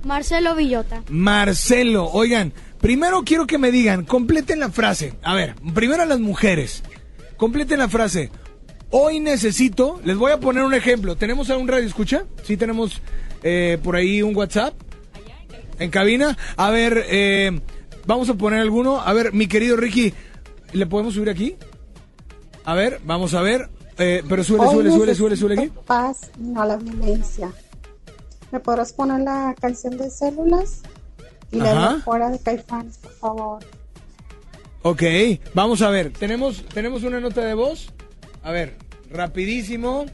Marcelo 0.02 0.55
Villota. 0.55 1.02
Marcelo. 1.10 2.06
Oigan, 2.06 2.52
primero 2.80 3.22
quiero 3.24 3.47
que 3.47 3.59
me 3.59 3.70
digan, 3.70 4.06
completen 4.06 4.59
la 4.59 4.70
frase. 4.70 5.14
A 5.22 5.34
ver, 5.34 5.55
primero 5.74 6.02
a 6.02 6.06
las 6.06 6.18
mujeres. 6.18 6.82
Completen 7.36 7.78
la 7.78 7.88
frase. 7.88 8.30
Hoy 8.90 9.20
necesito, 9.20 10.01
les 10.02 10.16
voy 10.16 10.32
a 10.32 10.40
poner 10.40 10.64
un 10.64 10.72
ejemplo. 10.72 11.16
¿Tenemos 11.16 11.51
a 11.51 11.59
un 11.59 11.68
radio 11.68 11.86
escucha? 11.86 12.24
Sí, 12.43 12.56
tenemos 12.56 13.02
eh, 13.43 13.78
por 13.82 13.97
ahí 13.97 14.22
un 14.22 14.34
WhatsApp. 14.34 14.74
En 15.78 15.90
cabina. 15.90 16.38
A 16.56 16.70
ver, 16.70 17.05
eh, 17.09 17.60
vamos 18.06 18.30
a 18.30 18.34
poner 18.34 18.60
alguno. 18.60 19.02
A 19.02 19.12
ver, 19.12 19.34
mi 19.34 19.47
querido 19.47 19.76
Ricky, 19.76 20.14
¿le 20.72 20.86
podemos 20.86 21.12
subir 21.12 21.28
aquí? 21.28 21.56
A 22.64 22.74
ver, 22.74 22.98
vamos 23.05 23.34
a 23.34 23.43
ver. 23.43 23.68
Eh, 23.98 24.22
pero 24.26 24.43
suele, 24.43 24.70
suele, 24.70 24.90
suele, 24.90 25.14
suele, 25.14 25.36
suele 25.36 25.60
aquí. 25.60 25.72
Paz, 25.86 26.30
no 26.38 26.64
la 26.64 26.76
violencia. 26.76 27.52
¿Me 28.57 28.61
podrás 28.61 28.91
poner 28.95 29.20
la 29.20 29.55
canción 29.61 29.99
de 29.99 30.09
células? 30.09 30.81
Y 31.51 31.59
la 31.59 31.73
Ajá. 31.73 31.95
de 31.97 32.01
fuera 32.01 32.31
de 32.31 32.39
Caifanes, 32.39 32.97
por 32.97 33.12
favor. 33.12 33.65
Ok, 34.81 35.03
vamos 35.53 35.83
a 35.83 35.91
ver. 35.91 36.11
¿Tenemos, 36.11 36.65
¿Tenemos 36.73 37.03
una 37.03 37.20
nota 37.20 37.43
de 37.43 37.53
voz? 37.53 37.93
A 38.43 38.53
ver, 38.53 38.78
rapidísimo. 39.11 40.07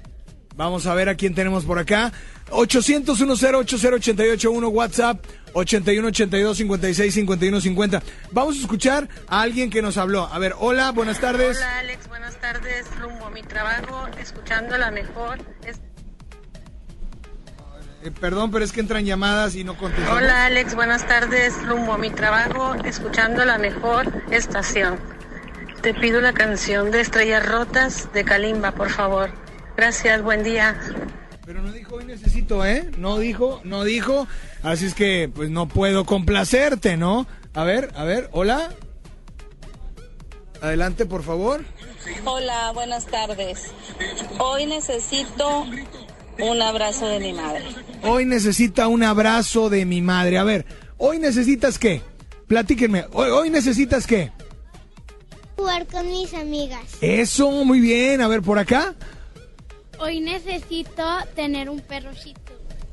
Vamos 0.57 0.87
a 0.87 0.95
ver 0.95 1.09
a 1.09 1.15
quién 1.15 1.37
tenemos 1.37 1.65
por 1.65 1.79
acá. 1.79 2.13
800 2.51 3.17
10 3.17 3.31
80881 3.31 4.69
WhatsApp 4.71 5.25
81 5.53 6.09
82 6.09 6.57
56 6.57 7.15
51 7.15 7.61
50. 7.61 8.03
Vamos 8.33 8.57
a 8.57 8.61
escuchar 8.61 9.09
a 9.29 9.41
alguien 9.43 9.71
que 9.71 9.83
nos 9.83 9.97
habló. 9.99 10.25
A 10.27 10.39
ver, 10.41 10.57
hola, 10.59 10.91
buenas 10.91 11.21
tardes. 11.21 11.59
Hola 11.59 11.79
Alex, 11.79 12.09
buenas 12.09 12.35
tardes. 12.41 12.87
Rumbo 13.01 13.27
a 13.27 13.31
mi 13.31 13.43
trabajo, 13.45 14.09
escuchando 14.21 14.77
la 14.79 14.91
mejor. 14.91 15.39
es- 15.65 15.79
Eh, 18.03 18.11
perdón, 18.11 18.51
pero 18.51 18.65
es 18.65 18.73
que 18.73 18.81
entran 18.81 19.05
llamadas 19.05 19.55
y 19.55 19.63
no 19.63 19.77
contestamos. 19.77 20.21
Hola 20.21 20.47
Alex, 20.47 20.75
buenas 20.75 21.07
tardes. 21.07 21.55
Rumbo 21.65 21.93
a 21.93 21.99
mi 21.99 22.11
trabajo, 22.11 22.75
escuchando 22.85 23.45
la 23.45 23.59
mejor 23.59 24.13
estación. 24.33 24.99
Te 25.83 25.95
pido 25.95 26.21
la 26.21 26.33
canción 26.33 26.91
de 26.91 27.01
Estrellas 27.01 27.47
Rotas 27.47 28.13
de 28.13 28.25
Kalimba, 28.25 28.73
por 28.73 28.91
favor. 28.91 29.31
Gracias, 29.77 30.21
buen 30.21 30.43
día. 30.43 30.77
Pero 31.47 31.63
no 31.63 31.71
dijo 31.71 31.97
hoy 31.97 32.05
necesito, 32.05 32.67
¿eh? 32.67 32.91
No 32.99 33.19
dijo, 33.19 33.61
no 33.63 33.85
dijo. 33.85 34.27
Así 34.65 34.87
es 34.87 34.95
que, 34.95 35.31
pues 35.33 35.51
no 35.51 35.69
puedo 35.69 36.05
complacerte, 36.05 36.97
¿no? 36.97 37.27
A 37.55 37.63
ver, 37.63 37.93
a 37.95 38.03
ver, 38.03 38.29
hola. 38.33 38.71
Adelante, 40.61 41.07
por 41.07 41.23
favor. 41.23 41.65
Hola, 42.25 42.73
buenas 42.73 43.07
tardes. 43.07 43.73
Hoy 44.39 44.67
necesito 44.67 45.67
un 46.39 46.63
abrazo 46.63 47.07
de 47.09 47.21
mi 47.21 47.33
madre. 47.33 47.63
Hoy 48.03 48.25
necesita 48.25 48.89
un 48.89 49.03
abrazo 49.03 49.71
de 49.71 49.85
mi 49.85 50.01
madre. 50.03 50.39
A 50.39 50.45
ver, 50.45 50.67
¿hoy 50.99 51.19
necesitas 51.19 51.79
qué? 51.79 52.01
Platíquenme. 52.49 53.07
¿Hoy, 53.13 53.31
hoy 53.31 53.51
necesitas 53.51 54.07
qué? 54.07 54.33
Jugar 55.57 55.87
con 55.87 56.07
mis 56.11 56.35
amigas. 56.35 56.81
Eso, 57.01 57.51
muy 57.65 57.81
bien. 57.81 58.21
A 58.21 58.29
ver, 58.29 58.43
por 58.43 58.59
acá. 58.59 58.95
Hoy 59.99 60.21
necesito 60.21 61.03
tener 61.37 61.71
un 61.71 61.81
perrocito. 61.81 62.41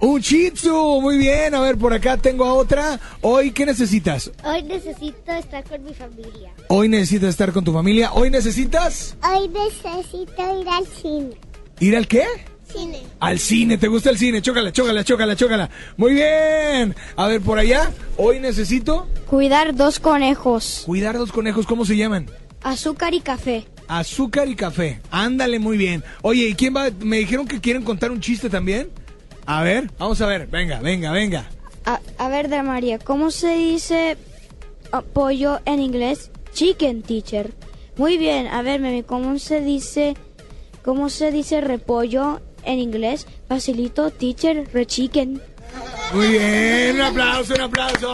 Un 0.02 0.22
Shih 0.22 0.52
Tzu, 0.52 1.02
muy 1.02 1.18
bien. 1.18 1.54
A 1.56 1.62
ver, 1.62 1.78
por 1.78 1.94
acá 1.94 2.16
tengo 2.16 2.46
a 2.46 2.54
otra. 2.54 3.00
Hoy, 3.22 3.52
¿qué 3.52 3.66
necesitas? 3.66 4.32
Hoy 4.46 4.64
necesito 4.64 5.32
estar 5.34 5.64
con 5.66 5.84
mi 5.84 5.94
familia. 5.94 6.54
Hoy 6.70 6.88
necesitas 6.88 7.30
estar 7.32 7.52
con 7.52 7.66
tu 7.66 7.74
familia. 7.74 8.14
Hoy 8.14 8.30
necesitas 8.30 9.18
Hoy 9.30 9.50
necesito 9.50 10.62
ir 10.62 10.70
al 10.70 10.86
cine. 10.88 11.36
ir 11.82 11.98
al 11.98 12.08
qué? 12.08 12.24
Cine. 12.74 13.00
Al 13.20 13.40
cine, 13.40 13.78
¿te 13.78 13.88
gusta 13.88 14.10
el 14.10 14.18
cine? 14.18 14.42
Chócala, 14.42 14.72
chócala, 14.72 15.04
chócala, 15.04 15.36
chócala. 15.36 15.70
Muy 15.98 16.14
bien. 16.14 16.96
A 17.16 17.28
ver, 17.28 17.42
por 17.42 17.58
allá. 17.60 17.92
Hoy 18.18 18.40
necesito 18.40 19.08
Cuidar 19.28 19.76
dos 19.76 20.00
conejos. 20.00 20.84
cuidar 20.86 21.18
dos 21.18 21.32
conejos. 21.32 21.66
¿Cómo 21.66 21.86
se 21.86 21.98
llaman? 21.98 22.28
Azúcar 22.64 23.14
y 23.14 23.22
café. 23.22 23.66
Azúcar 23.88 24.48
y 24.48 24.56
café. 24.56 25.02
Ándale, 25.12 25.60
muy 25.60 25.78
bien. 25.78 26.04
Oye, 26.22 26.48
¿y 26.50 26.54
quién 26.54 26.76
va? 26.76 26.90
Me 27.00 27.18
dijeron 27.18 27.48
que 27.48 27.60
quieren 27.60 27.84
contar 27.84 28.12
un 28.12 28.20
chiste 28.22 28.50
también. 28.50 28.90
A 29.46 29.64
ver, 29.64 29.90
vamos 29.98 30.22
a 30.22 30.28
ver. 30.28 30.46
Venga, 30.48 30.80
venga, 30.80 31.12
venga. 31.12 31.50
A, 31.86 32.00
a 32.20 32.30
ver, 32.30 32.50
de 32.50 32.62
María, 32.62 33.00
¿cómo 33.00 33.32
se 33.32 33.56
dice 33.56 34.16
ah, 34.92 35.02
pollo 35.02 35.60
en 35.66 35.80
inglés? 35.80 36.30
Chicken, 36.54 37.02
teacher. 37.02 37.52
Muy 37.98 38.18
bien. 38.18 38.48
A 38.48 38.62
ver, 38.62 38.80
Memi, 38.80 39.02
¿cómo 39.04 39.40
se 39.40 39.62
dice, 39.62 40.16
cómo 40.84 41.10
se 41.10 41.32
dice 41.32 41.62
repollo 41.62 42.42
en 42.64 42.80
inglés? 42.80 43.28
Facilito, 43.48 44.12
teacher, 44.12 44.68
re-chicken. 44.74 45.42
Muy 46.14 46.28
bien, 46.28 46.96
un 46.96 47.02
aplauso, 47.02 47.54
un 47.54 47.62
aplauso. 47.62 48.12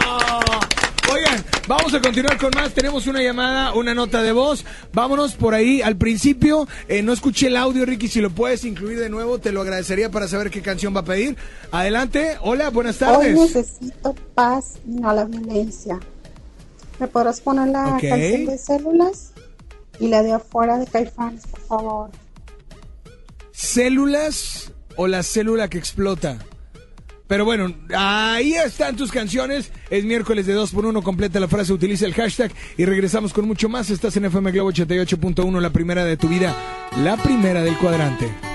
Oigan, 1.13 1.45
vamos 1.67 1.93
a 1.93 2.01
continuar 2.01 2.37
con 2.37 2.51
más. 2.55 2.73
Tenemos 2.73 3.05
una 3.07 3.21
llamada, 3.21 3.73
una 3.73 3.93
nota 3.93 4.21
de 4.21 4.31
voz. 4.31 4.65
Vámonos 4.91 5.35
por 5.35 5.53
ahí. 5.53 5.81
Al 5.81 5.95
principio, 5.95 6.67
eh, 6.87 7.03
no 7.03 7.13
escuché 7.13 7.47
el 7.47 7.57
audio, 7.57 7.85
Ricky. 7.85 8.07
Si 8.07 8.21
lo 8.21 8.31
puedes 8.31 8.65
incluir 8.65 8.99
de 8.99 9.09
nuevo, 9.09 9.37
te 9.39 9.51
lo 9.51 9.61
agradecería 9.61 10.09
para 10.09 10.27
saber 10.27 10.49
qué 10.49 10.61
canción 10.61 10.95
va 10.95 11.01
a 11.01 11.05
pedir. 11.05 11.37
Adelante. 11.71 12.37
Hola, 12.41 12.69
buenas 12.71 13.01
Hoy 13.01 13.07
tardes. 13.07 13.35
necesito 13.37 14.15
paz, 14.33 14.79
no 14.85 15.13
la 15.13 15.25
violencia. 15.25 15.99
¿Me 16.99 17.07
podrás 17.07 17.39
poner 17.39 17.67
la 17.67 17.97
canción 18.01 18.45
de 18.45 18.57
células? 18.57 19.31
Y 19.99 20.07
la 20.07 20.23
de 20.23 20.33
afuera 20.33 20.77
de 20.77 20.87
Caifanes, 20.87 21.45
por 21.47 21.59
favor. 21.61 22.09
¿Células 23.55 24.73
o 24.97 25.07
la 25.07 25.23
célula 25.23 25.69
que 25.69 25.77
explota? 25.77 26.39
Pero 27.27 27.45
bueno, 27.45 27.73
ahí 27.95 28.53
están 28.53 28.97
tus 28.97 29.13
canciones. 29.13 29.71
Es 29.89 30.03
miércoles 30.03 30.45
de 30.45 30.53
2 30.53 30.71
por 30.71 30.85
1 30.85 31.01
Completa 31.01 31.39
la 31.39 31.47
frase, 31.47 31.71
utiliza 31.71 32.05
el 32.05 32.13
hashtag 32.13 32.51
y 32.77 32.83
regresamos 32.83 33.31
con 33.31 33.47
mucho 33.47 33.69
más. 33.69 33.89
Estás 33.89 34.17
en 34.17 34.25
FM 34.25 34.51
Globo 34.51 34.71
88.1, 34.71 35.61
la 35.61 35.69
primera 35.69 36.03
de 36.03 36.17
tu 36.17 36.27
vida, 36.27 36.53
la 37.01 37.15
primera 37.15 37.63
del 37.63 37.77
cuadrante. 37.77 38.54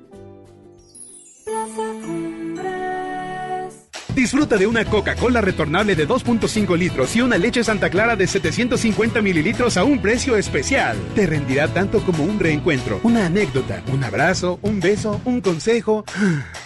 De 4.57 4.67
una 4.67 4.83
Coca-Cola 4.83 5.39
retornable 5.39 5.95
de 5.95 6.05
2.5 6.05 6.77
litros 6.77 7.15
y 7.15 7.21
una 7.21 7.37
leche 7.37 7.63
Santa 7.63 7.89
Clara 7.89 8.17
de 8.17 8.27
750 8.27 9.21
mililitros 9.21 9.77
a 9.77 9.85
un 9.85 9.99
precio 10.01 10.35
especial. 10.35 10.97
Te 11.15 11.25
rendirá 11.25 11.69
tanto 11.69 12.01
como 12.01 12.23
un 12.23 12.37
reencuentro, 12.37 12.99
una 13.03 13.27
anécdota, 13.27 13.81
un 13.93 14.03
abrazo, 14.03 14.59
un 14.61 14.81
beso, 14.81 15.21
un 15.23 15.39
consejo. 15.39 16.03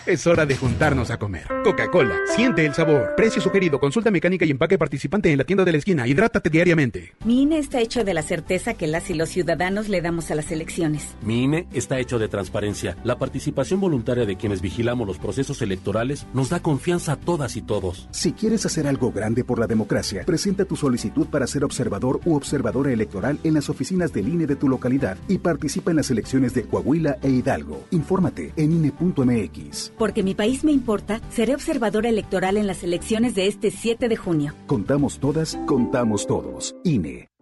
Es 0.05 0.27
hora 0.27 0.45
de 0.45 0.55
juntarnos 0.55 1.09
a 1.09 1.17
comer. 1.17 1.47
Coca-Cola, 1.63 2.13
siente 2.35 2.63
el 2.63 2.75
sabor. 2.75 3.15
Precio 3.17 3.41
sugerido, 3.41 3.79
consulta 3.79 4.11
mecánica 4.11 4.45
y 4.45 4.51
empaque 4.51 4.77
participante 4.77 5.31
en 5.31 5.39
la 5.39 5.45
tienda 5.45 5.65
de 5.65 5.71
la 5.71 5.79
esquina. 5.79 6.07
Hidrátate 6.07 6.51
diariamente. 6.51 7.15
Mi 7.25 7.41
INE 7.41 7.57
está 7.57 7.79
hecho 7.81 8.03
de 8.03 8.13
la 8.13 8.21
certeza 8.21 8.75
que 8.75 8.85
las 8.85 9.09
y 9.09 9.15
los 9.15 9.29
ciudadanos 9.29 9.89
le 9.89 10.03
damos 10.03 10.29
a 10.29 10.35
las 10.35 10.51
elecciones. 10.51 11.15
Mi 11.23 11.45
INE 11.45 11.67
está 11.73 11.97
hecho 11.97 12.19
de 12.19 12.27
transparencia. 12.27 12.95
La 13.03 13.17
participación 13.17 13.79
voluntaria 13.79 14.27
de 14.27 14.35
quienes 14.35 14.61
vigilamos 14.61 15.07
los 15.07 15.17
procesos 15.17 15.63
electorales 15.63 16.27
nos 16.35 16.49
da 16.51 16.61
confianza 16.61 17.13
a 17.13 17.19
todas 17.19 17.55
y 17.55 17.63
todos. 17.63 18.07
Si 18.11 18.33
quieres 18.33 18.63
hacer 18.67 18.85
algo 18.85 19.11
grande 19.11 19.43
por 19.43 19.57
la 19.57 19.65
democracia, 19.65 20.23
presenta 20.23 20.65
tu 20.65 20.75
solicitud 20.75 21.25
para 21.29 21.47
ser 21.47 21.63
observador 21.63 22.19
u 22.25 22.35
observadora 22.35 22.93
electoral 22.93 23.39
en 23.43 23.55
las 23.55 23.71
oficinas 23.71 24.13
del 24.13 24.27
INE 24.27 24.45
de 24.45 24.55
tu 24.55 24.69
localidad 24.69 25.17
y 25.27 25.39
participa 25.39 25.89
en 25.89 25.97
las 25.97 26.11
elecciones 26.11 26.53
de 26.53 26.65
Coahuila 26.65 27.17
e 27.23 27.29
Hidalgo. 27.29 27.87
Infórmate 27.89 28.53
en 28.55 28.71
INE.mx. 28.71 29.94
Porque 29.97 30.23
mi 30.23 30.33
país 30.33 30.63
me 30.63 30.71
importa, 30.71 31.21
seré 31.29 31.53
observadora 31.53 32.09
electoral 32.09 32.57
en 32.57 32.67
las 32.67 32.83
elecciones 32.83 33.35
de 33.35 33.47
este 33.47 33.71
7 33.71 34.09
de 34.09 34.17
junio. 34.17 34.53
Contamos 34.67 35.19
todas, 35.19 35.57
contamos 35.65 36.27
todos. 36.27 36.75
INE. 36.83 37.34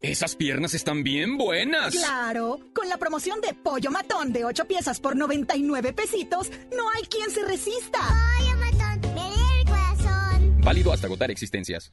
Esas 0.00 0.34
piernas 0.34 0.74
están 0.74 1.04
bien 1.04 1.38
buenas. 1.38 1.94
Claro, 1.94 2.58
con 2.74 2.88
la 2.88 2.96
promoción 2.96 3.40
de 3.40 3.54
pollo 3.54 3.90
matón 3.90 4.32
de 4.32 4.44
8 4.44 4.64
piezas 4.66 4.98
por 5.00 5.16
99 5.16 5.92
pesitos, 5.92 6.50
no 6.76 6.90
hay 6.90 7.02
quien 7.04 7.30
se 7.30 7.44
resista. 7.44 7.98
Pollo 7.98 8.56
matón, 8.56 9.16
el 9.16 9.64
corazón. 9.64 10.60
Válido 10.60 10.92
hasta 10.92 11.06
agotar 11.06 11.30
existencias. 11.30 11.92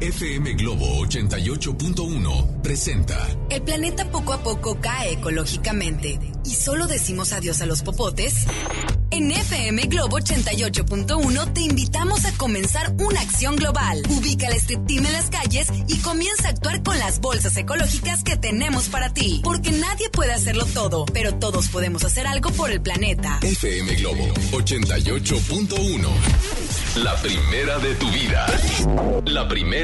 FM 0.00 0.54
Globo 0.54 1.06
88.1 1.06 2.62
presenta. 2.62 3.28
El 3.48 3.62
planeta 3.62 4.04
poco 4.10 4.32
a 4.32 4.42
poco 4.42 4.80
cae 4.80 5.12
ecológicamente 5.12 6.18
y 6.44 6.50
solo 6.50 6.86
decimos 6.86 7.32
adiós 7.32 7.60
a 7.62 7.66
los 7.66 7.82
popotes. 7.82 8.46
En 9.10 9.30
FM 9.30 9.82
Globo 9.86 10.18
88.1 10.18 11.52
te 11.52 11.60
invitamos 11.60 12.24
a 12.24 12.32
comenzar 12.32 12.92
una 12.98 13.20
acción 13.20 13.54
global. 13.54 14.02
Ubica 14.08 14.48
el 14.48 14.54
strip 14.54 14.84
team 14.86 15.06
en 15.06 15.12
las 15.12 15.30
calles 15.30 15.68
y 15.86 15.98
comienza 15.98 16.48
a 16.48 16.50
actuar 16.50 16.82
con 16.82 16.98
las 16.98 17.20
bolsas 17.20 17.56
ecológicas 17.56 18.24
que 18.24 18.36
tenemos 18.36 18.88
para 18.88 19.14
ti. 19.14 19.40
Porque 19.44 19.70
nadie 19.70 20.10
puede 20.10 20.32
hacerlo 20.32 20.66
todo, 20.66 21.04
pero 21.06 21.36
todos 21.36 21.68
podemos 21.68 22.04
hacer 22.04 22.26
algo 22.26 22.50
por 22.50 22.72
el 22.72 22.80
planeta. 22.80 23.38
FM 23.42 23.94
Globo 23.94 24.34
88.1. 24.50 26.08
La 26.96 27.14
primera 27.16 27.78
de 27.78 27.94
tu 27.94 28.10
vida. 28.10 28.46
La 29.26 29.48
primera 29.48 29.83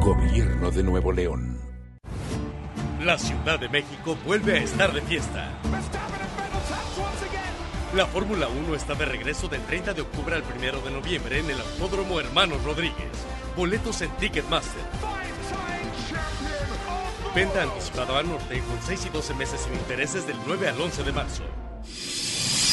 Gobierno 0.00 0.70
de 0.70 0.82
Nuevo 0.84 1.12
León. 1.12 1.58
La 3.02 3.18
Ciudad 3.18 3.58
de 3.58 3.68
México 3.68 4.16
vuelve 4.24 4.58
a 4.58 4.62
estar 4.62 4.92
de 4.92 5.02
fiesta. 5.02 5.50
La 7.94 8.06
Fórmula 8.06 8.48
1 8.48 8.74
está 8.76 8.94
de 8.94 9.04
regreso 9.04 9.48
del 9.48 9.60
30 9.62 9.94
de 9.94 10.02
octubre 10.02 10.36
al 10.36 10.44
1 10.44 10.80
de 10.82 10.90
noviembre 10.90 11.40
en 11.40 11.50
el 11.50 11.60
Autódromo 11.60 12.20
Hermanos 12.20 12.62
Rodríguez. 12.62 13.10
Boletos 13.56 14.00
en 14.02 14.10
Ticketmaster. 14.18 14.82
Venta 17.34 17.62
anticipada 17.64 18.18
al 18.18 18.28
norte 18.28 18.60
con 18.60 18.80
6 18.80 19.06
y 19.06 19.08
12 19.08 19.34
meses 19.34 19.60
sin 19.60 19.74
intereses 19.74 20.26
del 20.26 20.36
9 20.46 20.68
al 20.68 20.80
11 20.80 21.02
de 21.02 21.12
marzo. 21.12 21.42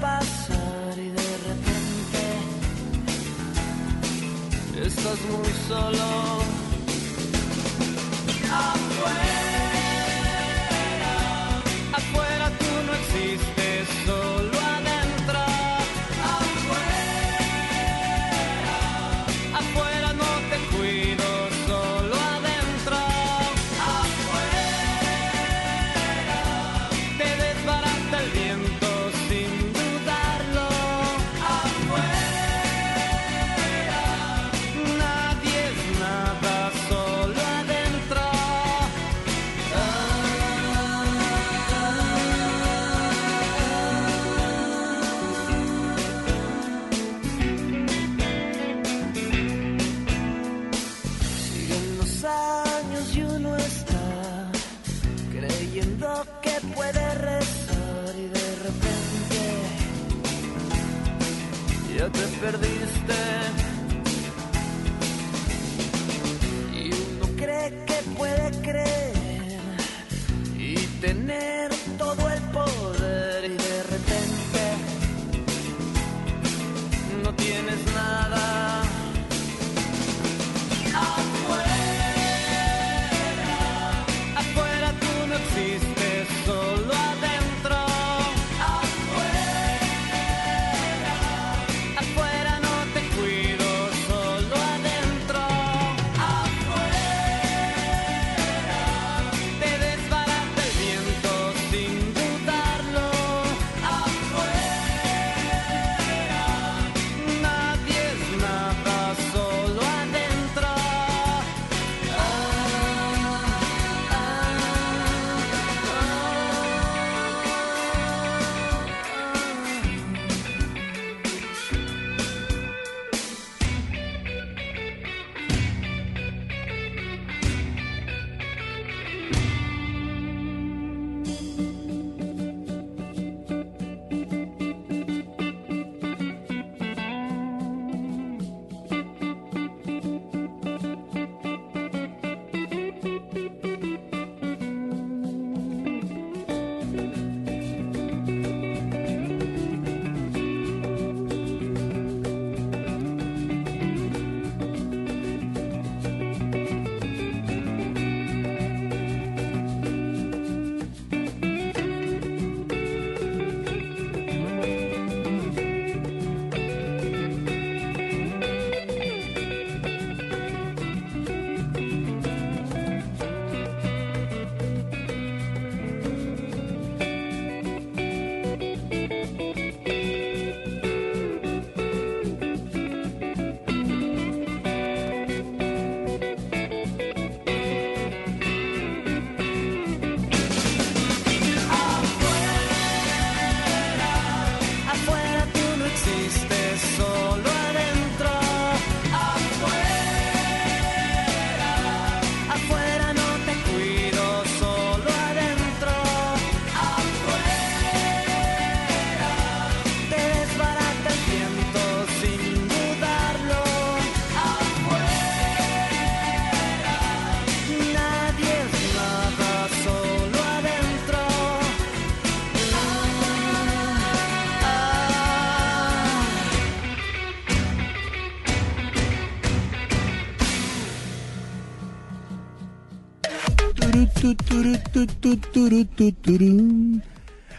pasar 0.00 0.98
y 0.98 1.10
de 1.10 1.36
repente 1.46 2.22
estás 4.86 5.18
muy 5.30 5.52
solo. 5.68 6.49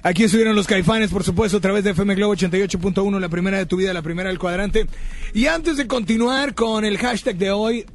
Aquí 0.03 0.23
estuvieron 0.23 0.55
los 0.55 0.65
caifanes, 0.65 1.11
por 1.11 1.23
supuesto, 1.23 1.57
a 1.57 1.61
través 1.61 1.83
de 1.83 1.91
FM 1.91 2.15
Globo 2.15 2.35
88.1, 2.35 3.19
la 3.19 3.29
primera 3.29 3.59
de 3.59 3.67
tu 3.67 3.77
vida, 3.77 3.93
la 3.93 4.01
primera 4.01 4.29
del 4.29 4.39
cuadrante. 4.39 4.87
Y 5.33 5.45
antes 5.45 5.77
de 5.77 5.85
continuar 5.85 6.55
con 6.55 6.85
el 6.85 6.97
hashtag 6.97 7.37
de 7.37 7.51
hoy, 7.51 7.85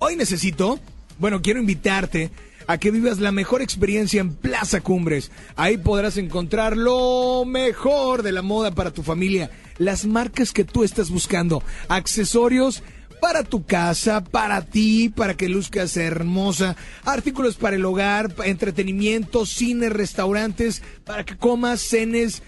hoy 0.00 0.16
necesito, 0.16 0.80
bueno, 1.18 1.40
quiero 1.40 1.60
invitarte 1.60 2.32
a 2.66 2.78
que 2.78 2.90
vivas 2.90 3.20
la 3.20 3.30
mejor 3.30 3.62
experiencia 3.62 4.20
en 4.20 4.34
Plaza 4.34 4.80
Cumbres. 4.80 5.30
Ahí 5.54 5.76
podrás 5.76 6.16
encontrar 6.16 6.76
lo 6.76 7.44
mejor 7.46 8.22
de 8.22 8.32
la 8.32 8.42
moda 8.42 8.72
para 8.72 8.90
tu 8.90 9.02
familia, 9.02 9.50
las 9.78 10.04
marcas 10.04 10.52
que 10.52 10.64
tú 10.64 10.82
estás 10.82 11.10
buscando, 11.10 11.62
accesorios 11.88 12.82
para 13.22 13.44
tu 13.44 13.64
casa, 13.64 14.24
para 14.24 14.62
ti, 14.62 15.08
para 15.08 15.36
que 15.36 15.48
luzcas 15.48 15.96
hermosa, 15.96 16.74
artículos 17.04 17.54
para 17.54 17.76
el 17.76 17.84
hogar, 17.84 18.34
entretenimiento, 18.44 19.46
cine, 19.46 19.90
restaurantes, 19.90 20.82
para 21.04 21.24
que 21.24 21.36
comas, 21.36 21.80
cenes, 21.80 22.42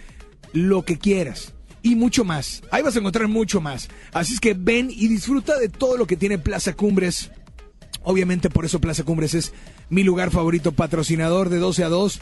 lo 0.52 0.84
que 0.84 0.98
quieras. 0.98 1.54
Y 1.82 1.94
mucho 1.94 2.24
más. 2.24 2.64
Ahí 2.72 2.82
vas 2.82 2.96
a 2.96 2.98
encontrar 2.98 3.28
mucho 3.28 3.60
más. 3.60 3.88
Así 4.12 4.34
es 4.34 4.40
que 4.40 4.54
ven 4.54 4.90
y 4.90 5.06
disfruta 5.06 5.56
de 5.60 5.68
todo 5.68 5.96
lo 5.96 6.08
que 6.08 6.16
tiene 6.16 6.38
Plaza 6.38 6.72
Cumbres. 6.72 7.30
Obviamente 8.02 8.50
por 8.50 8.64
eso 8.64 8.80
Plaza 8.80 9.04
Cumbres 9.04 9.34
es 9.34 9.52
mi 9.90 10.02
lugar 10.02 10.32
favorito, 10.32 10.72
patrocinador 10.72 11.50
de 11.50 11.58
12 11.58 11.84
a 11.84 11.88
2 11.88 12.20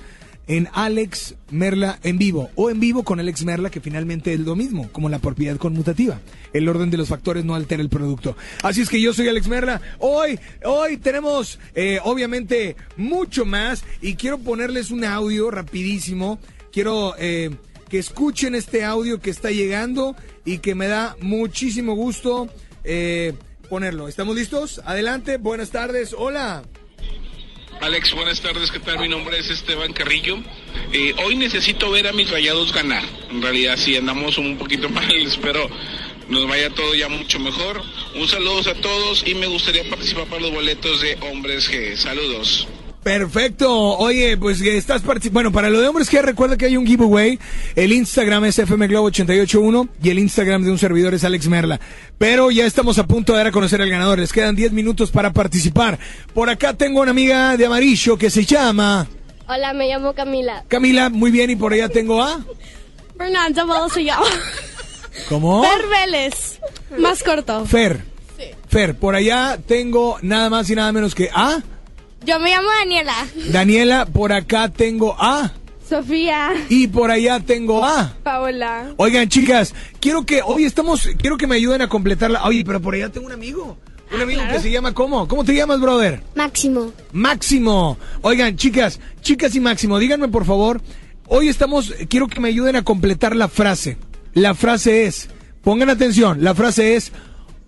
en 0.53 0.69
Alex 0.75 1.35
Merla 1.51 1.99
en 2.03 2.19
vivo 2.19 2.51
o 2.57 2.69
en 2.69 2.79
vivo 2.79 3.05
con 3.05 3.19
Alex 3.19 3.43
Merla 3.45 3.71
que 3.71 3.81
finalmente 3.81 4.35
es 4.35 4.41
lo 4.41 4.55
mismo, 4.55 4.91
como 4.93 5.09
la 5.09 5.19
propiedad 5.19 5.57
conmutativa. 5.57 6.21
El 6.53 6.69
orden 6.69 6.91
de 6.91 6.99
los 6.99 7.09
factores 7.09 7.43
no 7.43 7.55
altera 7.55 7.81
el 7.81 7.89
producto. 7.89 8.37
Así 8.63 8.83
es 8.83 8.91
que 8.91 9.01
yo 9.01 9.15
soy 9.15 9.29
Alex 9.29 9.49
Merla. 9.49 9.81
Hoy, 9.99 10.39
hoy 10.65 10.99
tenemos 10.99 11.59
eh, 11.75 12.01
obviamente 12.05 12.77
mucho 12.99 13.47
más 13.47 13.83
y 14.03 14.15
quiero 14.17 14.39
ponerles 14.39 14.91
un 14.91 15.05
audio 15.05 15.51
rapidísimo. 15.51 16.39
Quiero 16.71 17.15
eh, 17.19 17.51
que 17.89 17.99
escuchen 17.99 18.55
este 18.55 18.85
audio 18.85 19.21
que 19.21 19.31
está 19.31 19.51
llegando 19.51 20.17
y 20.45 20.59
que 20.59 20.75
me 20.75 20.87
da 20.87 21.17
muchísimo 21.21 21.95
gusto. 21.95 22.49
eh, 22.85 23.33
ponerlo. 23.71 24.07
¿Estamos 24.07 24.37
listos? 24.37 24.83
Adelante, 24.85 25.39
buenas 25.39 25.71
tardes, 25.71 26.15
hola. 26.15 26.63
Alex, 27.83 28.15
buenas 28.15 28.41
tardes, 28.41 28.71
¿qué 28.71 28.79
tal? 28.79 29.01
Mi 29.01 29.09
nombre 29.09 29.37
es 29.37 29.51
Esteban 29.51 29.93
Carrillo. 29.93 30.39
Eh, 30.93 31.17
hoy 31.25 31.35
necesito 31.35 31.91
ver 31.91 32.07
a 32.07 32.13
mis 32.13 32.31
rayados 32.31 32.73
ganar. 32.73 33.03
En 33.29 33.43
realidad 33.43 33.77
sí 33.77 33.97
andamos 33.97 34.39
un 34.39 34.57
poquito 34.57 34.89
mal, 34.91 35.11
espero 35.11 35.69
nos 36.29 36.47
vaya 36.47 36.71
todo 36.71 36.95
ya 36.95 37.09
mucho 37.09 37.41
mejor. 37.41 37.83
Un 38.15 38.29
saludo 38.29 38.71
a 38.71 38.75
todos 38.75 39.25
y 39.27 39.35
me 39.35 39.49
gustaría 39.49 39.83
participar 39.91 40.27
para 40.27 40.43
los 40.43 40.53
boletos 40.53 41.01
de 41.01 41.19
Hombres 41.23 41.69
G. 41.69 41.97
Saludos. 41.97 42.69
Perfecto. 43.03 43.99
Oye, 43.99 44.37
pues 44.37 44.61
estás 44.61 45.03
participando. 45.03 45.33
Bueno, 45.33 45.53
para 45.53 45.71
lo 45.71 45.81
de 45.81 45.89
hombres 45.89 46.09
que 46.09 46.23
recuerda 46.23 46.57
que 46.57 46.67
hay 46.67 46.77
un 46.77 46.87
giveaway. 46.87 47.39
El 47.75 47.93
Instagram 47.93 48.45
es 48.45 48.59
FM 48.59 48.87
Globo 48.87 49.07
881 49.07 49.89
y 50.03 50.11
el 50.11 50.19
Instagram 50.21 50.63
de 50.63 50.71
un 50.71 50.79
servidor 50.79 51.13
es 51.15 51.25
Alex 51.25 51.49
Merla. 51.49 51.81
Pero 52.19 52.51
ya 52.51 52.65
estamos 52.65 52.99
a 52.99 53.07
punto 53.07 53.33
de 53.33 53.39
dar 53.39 53.47
a 53.49 53.53
conocer 53.53 53.83
al 53.83 53.91
ganador. 53.91 54.21
Les 54.21 54.33
quedan 54.33 54.55
10 54.55 54.73
minutos 54.73 55.11
para 55.11 55.33
participar. 55.33 55.99
Por 56.33 56.49
acá 56.49 56.75
tengo 56.75 57.01
una 57.01 57.11
amiga 57.11 57.57
de 57.57 57.67
amarillo 57.67 58.17
que 58.17 58.31
se 58.31 58.45
llama. 58.45 59.09
Hola, 59.49 59.73
me 59.73 59.89
llamo 59.89 60.15
Camila. 60.15 60.65
Camila, 60.69 61.11
muy 61.11 61.33
bien. 61.33 61.51
Y 61.51 61.57
por 61.57 61.73
allá 61.73 61.89
tengo 61.89 62.23
a. 62.23 62.45
Fernanda 63.19 63.65
Ball 63.65 63.91
se 63.91 64.05
llama. 64.05 64.27
¿Cómo? 65.29 65.65
Fer 65.65 65.87
Vélez. 65.89 66.61
Más 66.99 67.23
corto. 67.23 67.67
Fer. 67.67 68.05
Fer, 68.69 68.95
por 68.95 69.15
allá 69.15 69.59
tengo 69.67 70.19
nada 70.23 70.49
más 70.49 70.71
y 70.71 70.75
nada 70.77 70.93
menos 70.93 71.15
que 71.15 71.29
a. 71.35 71.63
Yo 72.25 72.39
me 72.39 72.51
llamo 72.51 72.69
Daniela. 72.81 73.27
Daniela, 73.51 74.07
por 74.07 74.33
acá 74.33 74.69
tengo 74.69 75.17
a. 75.19 75.53
Sofía. 75.89 76.53
Y 76.69 76.87
por 76.87 77.11
allá 77.11 77.41
tengo 77.41 77.85
a. 77.85 78.15
Paola. 78.23 78.95
Oigan, 78.97 79.29
chicas, 79.29 79.75
quiero 80.01 80.25
que 80.25 80.41
hoy 80.43 80.65
estamos, 80.65 81.09
quiero 81.19 81.37
que 81.37 81.47
me 81.47 81.57
ayuden 81.57 81.83
a 81.83 81.89
completarla. 81.89 82.45
Oye, 82.45 82.65
pero 82.65 82.81
por 82.81 82.95
allá 82.95 83.11
tengo 83.11 83.27
un 83.27 83.33
amigo. 83.33 83.77
Un 84.15 84.21
amigo 84.21 84.43
que 84.51 84.61
se 84.61 84.71
llama 84.71 84.93
¿cómo? 84.93 85.27
¿Cómo 85.27 85.43
te 85.43 85.55
llamas, 85.55 85.81
brother? 85.81 86.23
Máximo. 86.35 86.93
Máximo. 87.13 87.97
Oigan, 88.21 88.57
chicas, 88.57 89.01
chicas 89.23 89.55
y 89.55 89.61
Máximo, 89.61 89.99
díganme 89.99 90.29
por 90.29 90.45
favor. 90.45 90.83
Hoy 91.27 91.49
estamos, 91.49 91.95
quiero 92.09 92.29
que 92.29 92.41
me 92.41 92.49
ayuden 92.49 92.77
a 92.77 92.85
completar 92.85 93.35
la 93.35 93.49
frase. 93.49 93.97
La 94.35 94.55
frase 94.55 95.07
es, 95.07 95.29
pongan 95.63 95.89
atención, 95.89 96.45
la 96.45 96.55
frase 96.55 96.95
es, 96.95 97.11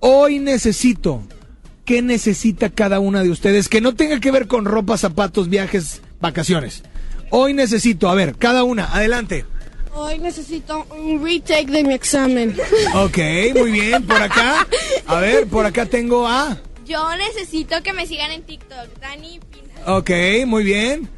hoy 0.00 0.38
necesito. 0.38 1.22
¿Qué 1.84 2.00
necesita 2.02 2.70
cada 2.70 2.98
una 3.00 3.22
de 3.22 3.30
ustedes? 3.30 3.68
Que 3.68 3.80
no 3.80 3.94
tenga 3.94 4.18
que 4.20 4.30
ver 4.30 4.46
con 4.46 4.64
ropa, 4.64 4.96
zapatos, 4.96 5.48
viajes, 5.48 6.00
vacaciones. 6.20 6.82
Hoy 7.30 7.52
necesito, 7.52 8.08
a 8.08 8.14
ver, 8.14 8.36
cada 8.36 8.64
una, 8.64 8.86
adelante. 8.94 9.44
Hoy 9.92 10.18
necesito 10.18 10.86
un 10.96 11.22
retake 11.22 11.70
de 11.70 11.84
mi 11.84 11.94
examen. 11.94 12.56
Ok, 12.94 13.18
muy 13.54 13.70
bien, 13.70 14.02
por 14.04 14.20
acá. 14.20 14.66
A 15.06 15.20
ver, 15.20 15.46
por 15.46 15.66
acá 15.66 15.86
tengo 15.86 16.26
a... 16.26 16.58
Yo 16.86 17.04
necesito 17.16 17.82
que 17.82 17.92
me 17.92 18.06
sigan 18.06 18.30
en 18.30 18.42
TikTok, 18.42 18.98
Dani 19.00 19.40
Pina. 19.50 19.96
Ok, 19.96 20.10
muy 20.46 20.64
bien. 20.64 21.08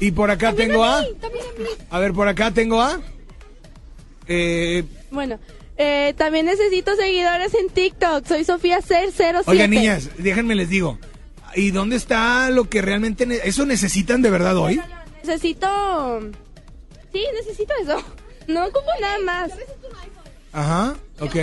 Y 0.00 0.10
por 0.10 0.30
acá 0.30 0.52
tengo 0.52 0.84
a... 0.84 1.04
También 1.20 1.44
a 1.56 1.58
mí. 1.60 1.68
A 1.90 1.98
ver, 1.98 2.12
por 2.12 2.28
acá 2.28 2.50
tengo 2.50 2.80
a... 2.80 3.00
Eh, 4.26 4.84
Bueno, 5.10 5.38
eh, 5.78 6.14
también 6.16 6.46
necesito 6.46 6.94
seguidores 6.96 7.54
en 7.54 7.68
TikTok. 7.70 8.26
Soy 8.26 8.44
Sofía 8.44 8.80
007. 8.82 9.42
Oigan, 9.46 9.70
niñas, 9.70 10.10
déjenme 10.18 10.54
les 10.54 10.68
digo. 10.68 10.98
¿Y 11.54 11.70
dónde 11.70 11.96
está 11.96 12.50
lo 12.50 12.68
que 12.68 12.82
realmente... 12.82 13.24
ne- 13.26 13.40
¿Eso 13.44 13.64
necesitan 13.64 14.20
de 14.20 14.30
verdad 14.30 14.56
hoy? 14.56 14.80
Necesito... 15.24 16.20
Sí, 17.12 17.24
necesito 17.34 17.72
eso. 17.82 18.02
No 18.48 18.64
ocupo 18.64 18.86
nada 18.98 19.18
más. 19.18 19.50
Ajá, 20.52 20.96
ok. 21.20 21.36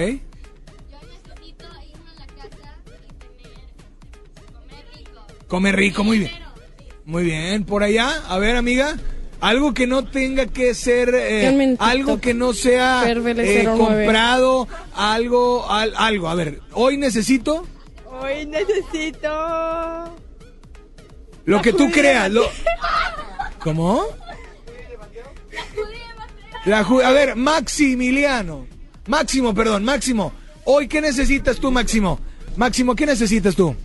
Come 5.47 5.71
rico, 5.71 6.03
muy 6.03 6.19
bien. 6.19 6.31
Muy 7.05 7.23
bien, 7.23 7.63
por 7.65 7.83
allá, 7.83 8.09
a 8.27 8.39
ver 8.39 8.55
amiga, 8.55 8.97
algo 9.41 9.73
que 9.73 9.85
no 9.87 10.05
tenga 10.05 10.45
que 10.47 10.73
ser, 10.73 11.13
eh, 11.13 11.75
algo 11.79 12.19
que 12.19 12.33
no 12.33 12.53
sea 12.53 13.03
eh, 13.07 13.15
09. 13.15 13.77
comprado, 13.77 14.67
algo, 14.93 15.69
al- 15.69 15.93
algo. 15.97 16.29
A 16.29 16.35
ver, 16.35 16.61
hoy 16.73 16.97
necesito 16.97 17.65
Hoy 18.21 18.45
necesito... 18.45 19.29
lo 21.45 21.61
que 21.61 21.71
tú 21.73 21.79
judía 21.85 21.91
creas. 21.93 22.31
Lo... 22.31 22.43
¿Cómo? 23.59 24.03
La 26.65 26.83
ju- 26.83 27.03
a 27.03 27.11
ver, 27.11 27.35
Maximiliano. 27.35 28.65
Máximo, 29.07 29.53
perdón, 29.53 29.83
Máximo. 29.83 30.31
Hoy, 30.63 30.87
¿qué 30.87 31.01
necesitas 31.01 31.57
tú, 31.59 31.71
Máximo? 31.71 32.19
Máximo, 32.55 32.95
¿qué 32.95 33.05
necesitas 33.05 33.55
tú? 33.55 33.75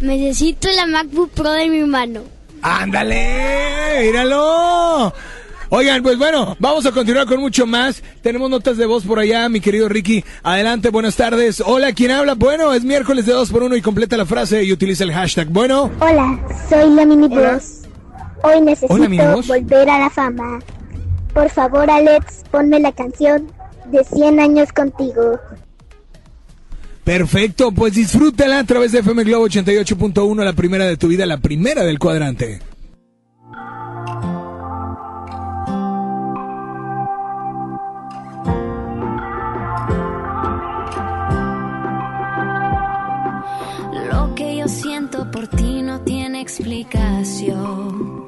Necesito 0.00 0.68
la 0.72 0.86
MacBook 0.86 1.30
Pro 1.30 1.52
de 1.52 1.68
mi 1.70 1.78
hermano. 1.78 2.22
¡Ándale! 2.60 3.71
¡Míralo! 4.00 5.12
Oigan, 5.70 6.02
pues 6.02 6.18
bueno, 6.18 6.54
vamos 6.58 6.84
a 6.84 6.92
continuar 6.92 7.26
con 7.26 7.40
mucho 7.40 7.66
más. 7.66 8.02
Tenemos 8.20 8.50
notas 8.50 8.76
de 8.76 8.84
voz 8.84 9.04
por 9.04 9.18
allá, 9.18 9.48
mi 9.48 9.60
querido 9.60 9.88
Ricky. 9.88 10.22
Adelante, 10.42 10.90
buenas 10.90 11.16
tardes. 11.16 11.62
Hola, 11.64 11.92
¿quién 11.92 12.10
habla? 12.10 12.34
Bueno, 12.34 12.74
es 12.74 12.84
miércoles 12.84 13.24
de 13.24 13.32
2 13.32 13.50
por 13.50 13.62
1 13.62 13.76
y 13.76 13.80
completa 13.82 14.18
la 14.18 14.26
frase 14.26 14.64
y 14.64 14.72
utiliza 14.72 15.04
el 15.04 15.12
hashtag. 15.12 15.48
Bueno, 15.48 15.90
Hola, 16.00 16.38
soy 16.68 16.90
la 16.90 17.06
Mini 17.06 17.28
Bros. 17.28 17.80
Hoy 18.42 18.60
necesito 18.60 18.92
Hola, 18.92 19.36
volver 19.46 19.88
a 19.88 19.98
la 19.98 20.10
fama. 20.10 20.58
Por 21.32 21.48
favor, 21.48 21.90
Alex, 21.90 22.42
ponme 22.50 22.78
la 22.78 22.92
canción 22.92 23.50
de 23.86 24.04
100 24.04 24.40
años 24.40 24.72
contigo. 24.72 25.38
perfecto, 27.04 27.72
pues 27.72 27.94
disfrútala 27.94 28.58
a 28.58 28.64
través 28.64 28.92
de 28.92 28.98
FM 28.98 29.24
Globo 29.24 29.46
88.1, 29.48 30.44
la 30.44 30.52
primera 30.52 30.84
de 30.84 30.98
tu 30.98 31.08
vida, 31.08 31.24
la 31.24 31.38
primera 31.38 31.82
del 31.82 31.98
cuadrante. 31.98 32.60
Lo 44.10 44.34
que 44.34 44.56
yo 44.56 44.68
siento 44.68 45.30
por 45.30 45.48
ti 45.48 45.82
no 45.82 46.00
tiene 46.00 46.40
explicación. 46.40 48.22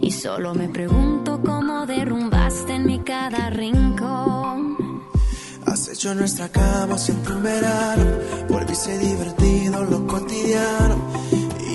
Y 0.00 0.10
solo 0.10 0.54
me 0.54 0.68
pregunto 0.68 1.40
cómo 1.44 1.86
derrumbaste 1.86 2.74
en 2.74 2.86
mi 2.86 2.98
cada 3.00 3.50
rincón. 3.50 4.76
Has 5.66 5.88
hecho 5.88 6.14
nuestra 6.14 6.48
cama 6.48 6.96
siempre 6.96 7.34
un 7.34 7.42
verano. 7.42 8.04
Volviste 8.48 8.98
divertido 8.98 9.84
lo 9.84 10.06
cotidiano. 10.06 10.96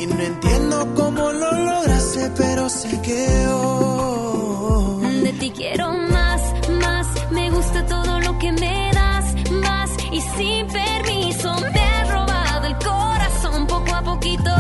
Y 0.02 0.08
no 0.08 0.20
entiendo 0.20 0.96
cómo 0.96 1.32
lo 1.32 1.52
lograste, 1.52 2.32
pero 2.36 2.68
sé 2.70 3.00
que 3.04 3.48
hoy. 3.50 5.22
De 5.22 5.34
ti 5.34 5.52
quiero 5.56 5.94
más, 5.94 6.42
más. 6.82 7.08
Me 7.30 7.52
gusta 7.52 7.86
todo 7.86 8.20
lo 8.20 8.36
que 8.40 8.52
me 8.52 8.90
das, 8.96 9.26
más. 9.52 9.92
Y 10.12 10.20
sin 10.36 10.66
permiso 10.66 11.56
me 11.72 11.82
has 11.82 12.10
robado 12.10 12.66
el 12.66 12.76
corazón 12.78 13.68
poco 13.68 13.94
a 13.94 14.02
poquito. 14.02 14.52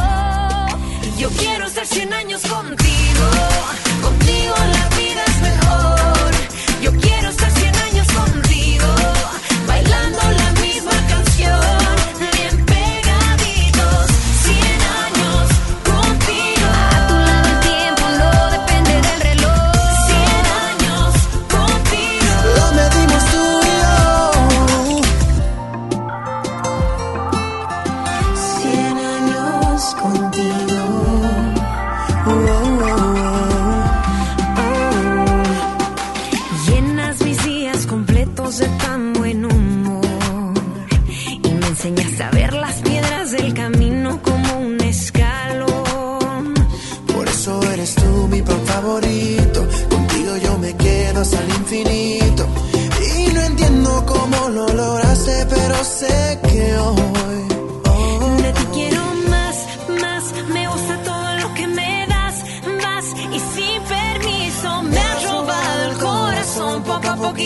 Yo 1.17 1.29
quiero 1.29 1.65
estar 1.65 1.87
100 1.87 2.13
años. 2.13 2.41
Contigo 2.43 3.90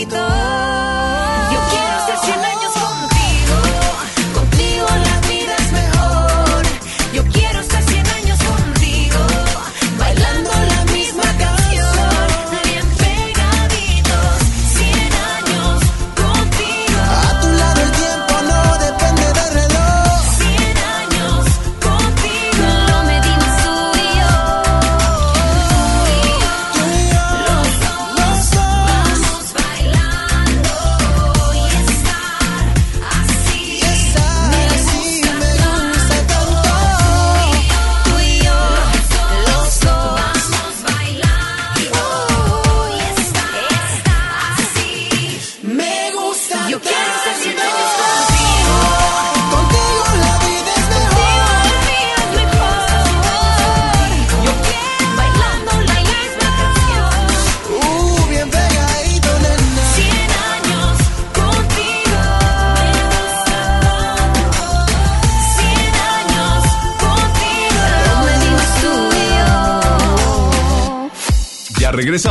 poco 0.08 0.75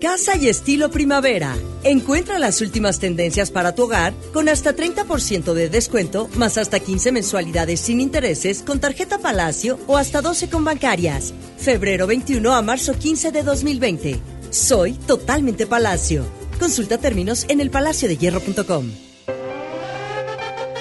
Casa 0.00 0.36
y 0.36 0.48
estilo 0.48 0.90
primavera. 0.90 1.56
Encuentra 1.82 2.38
las 2.38 2.60
últimas 2.60 2.98
tendencias 2.98 3.50
para 3.50 3.74
tu 3.74 3.84
hogar 3.84 4.12
con 4.32 4.48
hasta 4.48 4.76
30% 4.76 5.54
de 5.54 5.70
descuento, 5.70 6.28
más 6.34 6.58
hasta 6.58 6.80
15 6.80 7.12
mensualidades 7.12 7.80
sin 7.80 8.00
intereses 8.00 8.62
con 8.62 8.78
tarjeta 8.78 9.18
Palacio 9.18 9.78
o 9.86 9.96
hasta 9.96 10.20
12 10.20 10.50
con 10.50 10.64
bancarias. 10.64 11.32
Febrero 11.56 12.06
21 12.06 12.54
a 12.54 12.60
marzo 12.60 12.92
15 12.92 13.32
de 13.32 13.42
2020. 13.42 14.20
Soy 14.50 14.92
totalmente 14.92 15.66
Palacio. 15.66 16.24
Consulta 16.60 16.98
términos 16.98 17.46
en 17.48 17.60
elpalaciodehierro.com. 17.60 18.90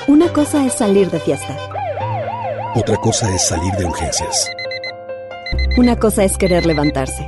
Una 0.07 0.34
cosa 0.34 0.65
es 0.65 0.73
salir 0.73 1.10
de 1.10 1.19
fiesta. 1.22 1.57
Otra 2.76 2.98
cosa 2.98 3.34
es 3.34 3.48
salir 3.48 3.73
de 3.76 3.86
urgencias. 3.86 4.49
Una 5.77 5.98
cosa 5.98 6.23
es 6.26 6.38
querer 6.38 6.65
levantarse. 6.65 7.27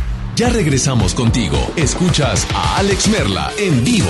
Ya 0.41 0.49
regresamos 0.49 1.13
contigo. 1.13 1.55
Escuchas 1.75 2.47
a 2.55 2.77
Alex 2.77 3.09
Merla 3.09 3.51
en 3.59 3.83
vivo. 3.83 4.09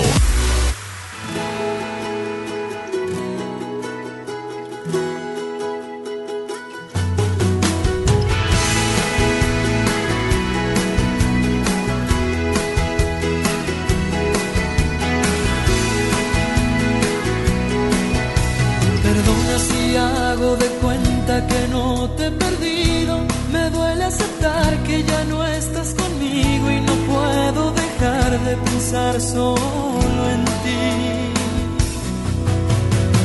Perdona 19.03 19.59
si 19.59 19.97
hago 19.97 20.55
de 20.55 20.67
cuenta 20.81 21.45
que 21.45 21.67
no 21.67 22.09
te 22.11 22.27
he 22.27 22.31
solo 28.91 30.29
en 30.29 30.43
ti. 30.63 31.31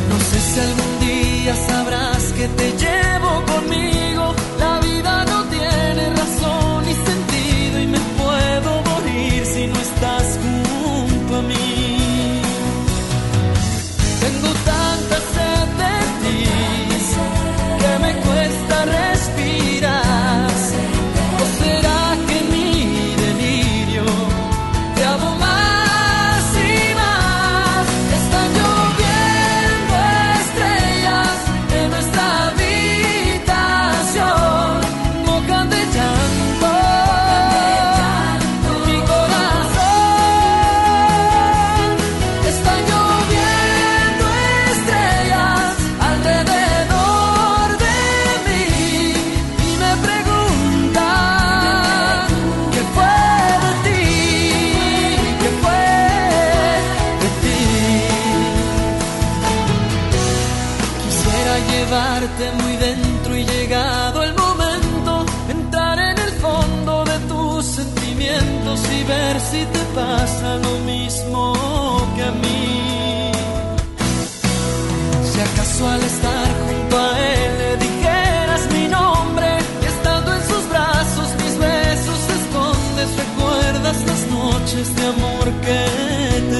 No 0.09 0.19
sé 0.29 0.41
si 0.41 0.61
algún 0.61 1.01
día 1.01 1.55
sabrás 1.57 2.33
que 2.37 2.47
te 2.49 2.71
llevo 2.83 3.46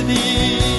te 0.07 0.76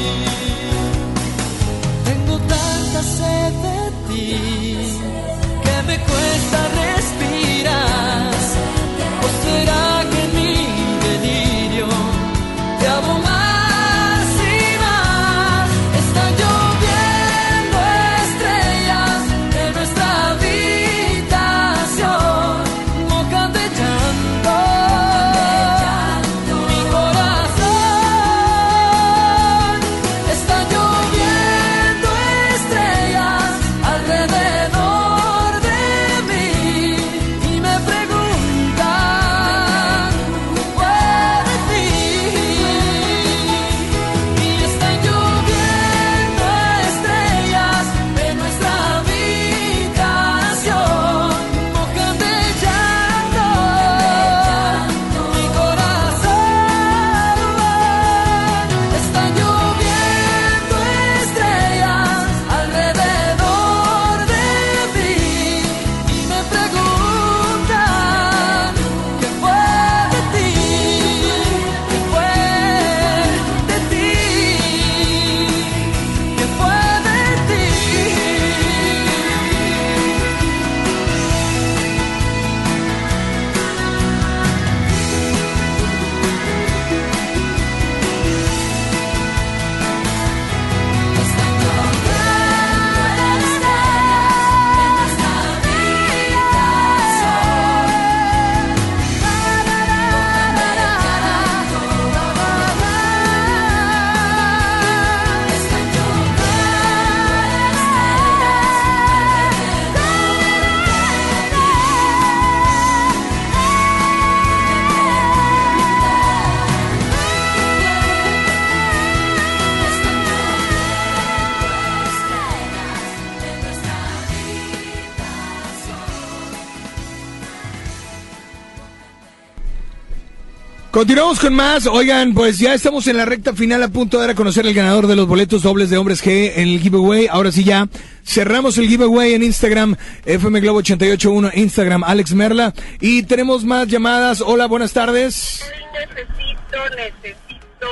Continuamos 130.97 131.39
con 131.39 131.53
más. 131.53 131.85
Oigan, 131.85 132.33
pues 132.33 132.57
ya 132.57 132.73
estamos 132.73 133.05
en 133.05 133.17
la 133.17 133.25
recta 133.25 133.53
final 133.53 133.83
a 133.83 133.87
punto 133.87 134.17
de 134.17 134.21
dar 134.23 134.29
a 134.31 134.35
conocer 134.35 134.65
el 134.65 134.73
ganador 134.73 135.05
de 135.05 135.15
los 135.15 135.27
boletos 135.27 135.61
dobles 135.61 135.91
de 135.91 135.97
hombres 135.97 136.25
G 136.25 136.53
en 136.55 136.69
el 136.69 136.79
giveaway. 136.79 137.27
Ahora 137.27 137.51
sí 137.51 137.63
ya 137.63 137.87
cerramos 138.25 138.79
el 138.79 138.87
giveaway 138.87 139.35
en 139.35 139.43
Instagram, 139.43 139.95
FM 140.25 140.59
Globo 140.59 140.79
881, 140.79 141.51
Instagram, 141.53 142.03
Alex 142.03 142.33
Merla. 142.33 142.73
Y 142.99 143.21
tenemos 143.21 143.63
más 143.63 143.87
llamadas. 143.87 144.41
Hola, 144.41 144.65
buenas 144.65 144.91
tardes. 144.91 145.63
necesito, 145.93 146.77
necesito 146.95 147.87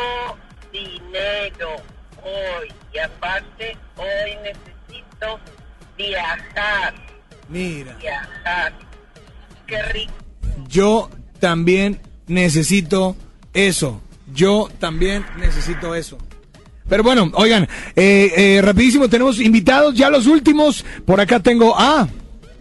dinero 0.74 1.76
hoy. 2.24 2.74
Y 2.92 2.98
aparte, 2.98 3.78
hoy 3.98 4.32
necesito 4.42 5.40
viajar. 5.96 6.96
Mira, 7.50 7.96
Viajar. 8.02 8.74
Qué 9.68 9.80
rico. 9.94 10.14
yo 10.68 11.12
también 11.40 12.00
necesito 12.28 13.16
eso. 13.54 14.02
Yo 14.34 14.70
también 14.80 15.26
necesito 15.38 15.96
eso. 15.96 16.18
Pero 16.88 17.04
bueno, 17.04 17.32
oigan, 17.34 17.68
eh, 17.96 18.32
eh, 18.36 18.62
rapidísimo, 18.62 19.10
tenemos 19.10 19.40
invitados, 19.40 19.96
ya 19.96 20.10
los 20.10 20.28
últimos. 20.28 20.86
Por 21.06 21.20
acá 21.20 21.40
tengo 21.40 21.78
a 21.78 22.08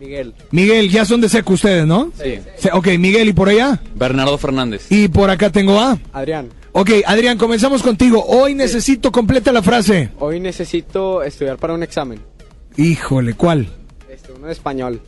Miguel. 0.00 0.34
Miguel, 0.50 0.90
ya 0.90 1.04
son 1.04 1.20
de 1.20 1.28
seco 1.28 1.54
ustedes, 1.54 1.86
¿no? 1.86 2.12
Sí. 2.22 2.68
Ok, 2.72 2.88
Miguel, 2.98 3.28
¿y 3.28 3.32
por 3.32 3.48
allá? 3.48 3.80
Bernardo 3.94 4.36
Fernández. 4.38 4.86
Y 4.90 5.08
por 5.08 5.30
acá 5.30 5.50
tengo 5.50 5.80
a... 5.80 5.98
Adrián. 6.12 6.48
Ok, 6.72 6.90
Adrián, 7.06 7.38
comenzamos 7.38 7.82
contigo. 7.82 8.24
Hoy 8.26 8.54
necesito 8.54 9.12
completa 9.12 9.52
la 9.52 9.62
frase. 9.62 10.10
Hoy 10.18 10.40
necesito 10.40 11.22
estudiar 11.22 11.56
para 11.56 11.74
un 11.74 11.82
examen. 11.82 12.20
Híjole, 12.76 13.34
¿cuál? 13.34 13.68
Este, 14.10 14.32
uno 14.32 14.46
de 14.46 14.52
español. 14.52 15.00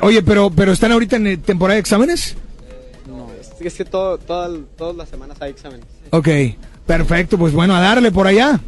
Oye, 0.00 0.22
pero, 0.22 0.50
pero 0.50 0.72
¿están 0.72 0.92
ahorita 0.92 1.16
en 1.16 1.40
temporada 1.42 1.74
de 1.74 1.80
exámenes? 1.80 2.36
Es, 3.68 3.74
que 3.74 3.84
todo, 3.84 4.18
toda- 4.18 4.50
todas 4.76 4.96
las 4.96 5.08
semanas 5.08 5.36
hay 5.40 5.50
exámenes. 5.50 5.86
Ok, 6.10 6.28
perfecto, 6.86 7.38
pues 7.38 7.52
bueno, 7.52 7.74
a 7.74 7.80
darle 7.80 8.10
por 8.12 8.26
allá. 8.26 8.60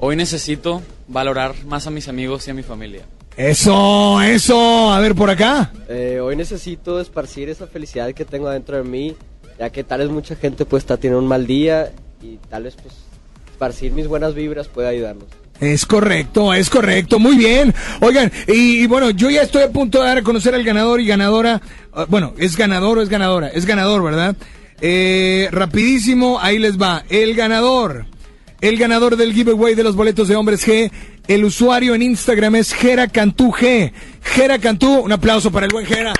Hoy 0.00 0.16
necesito 0.16 0.82
valorar 1.08 1.54
más 1.66 1.86
a 1.86 1.90
mis 1.90 2.08
amigos 2.08 2.46
y 2.46 2.50
a 2.50 2.54
mi 2.54 2.62
familia. 2.62 3.02
Eso, 3.36 4.20
eso, 4.20 4.92
a 4.92 4.98
ver 5.00 5.14
por 5.14 5.30
acá. 5.30 5.72
Eh, 5.88 6.18
hoy 6.20 6.34
necesito 6.36 7.00
esparcir 7.00 7.48
esa 7.48 7.66
felicidad 7.66 8.12
que 8.12 8.24
tengo 8.24 8.50
dentro 8.50 8.76
de 8.76 8.82
mí, 8.82 9.14
ya 9.58 9.70
que 9.70 9.84
tal 9.84 10.00
vez 10.00 10.10
mucha 10.10 10.34
gente 10.36 10.64
pues 10.64 10.82
está 10.82 10.96
teniendo 10.96 11.20
un 11.20 11.28
mal 11.28 11.46
día 11.46 11.92
y 12.22 12.36
tal 12.50 12.64
vez 12.64 12.74
pues 12.82 12.94
esparcir 13.52 13.92
mis 13.92 14.08
buenas 14.08 14.34
vibras 14.34 14.66
puede 14.68 14.88
ayudarnos. 14.88 15.26
Es 15.60 15.86
correcto, 15.86 16.54
es 16.54 16.70
correcto, 16.70 17.18
muy 17.18 17.36
bien. 17.36 17.74
Oigan, 18.00 18.30
y, 18.46 18.86
bueno, 18.86 19.10
yo 19.10 19.28
ya 19.28 19.42
estoy 19.42 19.62
a 19.62 19.72
punto 19.72 20.00
de 20.00 20.06
dar 20.06 20.18
a 20.18 20.22
conocer 20.22 20.54
al 20.54 20.62
ganador 20.62 21.00
y 21.00 21.06
ganadora. 21.06 21.60
Ah, 21.92 22.06
bueno, 22.08 22.34
¿es 22.38 22.56
ganador 22.56 22.98
o 22.98 23.02
es 23.02 23.08
ganadora? 23.08 23.48
Es 23.48 23.66
ganador, 23.66 24.04
¿verdad? 24.04 24.36
Eh, 24.80 25.48
rapidísimo, 25.50 26.38
ahí 26.40 26.58
les 26.58 26.80
va. 26.80 27.02
El 27.08 27.34
ganador. 27.34 28.06
El 28.60 28.76
ganador 28.76 29.16
del 29.16 29.32
giveaway 29.32 29.74
de 29.74 29.84
los 29.84 29.96
boletos 29.96 30.28
de 30.28 30.36
hombres 30.36 30.66
G. 30.66 30.90
El 31.26 31.44
usuario 31.44 31.94
en 31.94 32.02
Instagram 32.02 32.56
es 32.56 32.72
Gera 32.72 33.08
Cantú 33.08 33.52
G. 33.52 33.92
Gera 34.22 34.58
Cantú, 34.58 35.00
un 35.00 35.12
aplauso 35.12 35.50
para 35.50 35.66
el 35.66 35.72
buen 35.72 35.86
Gera. 35.86 36.12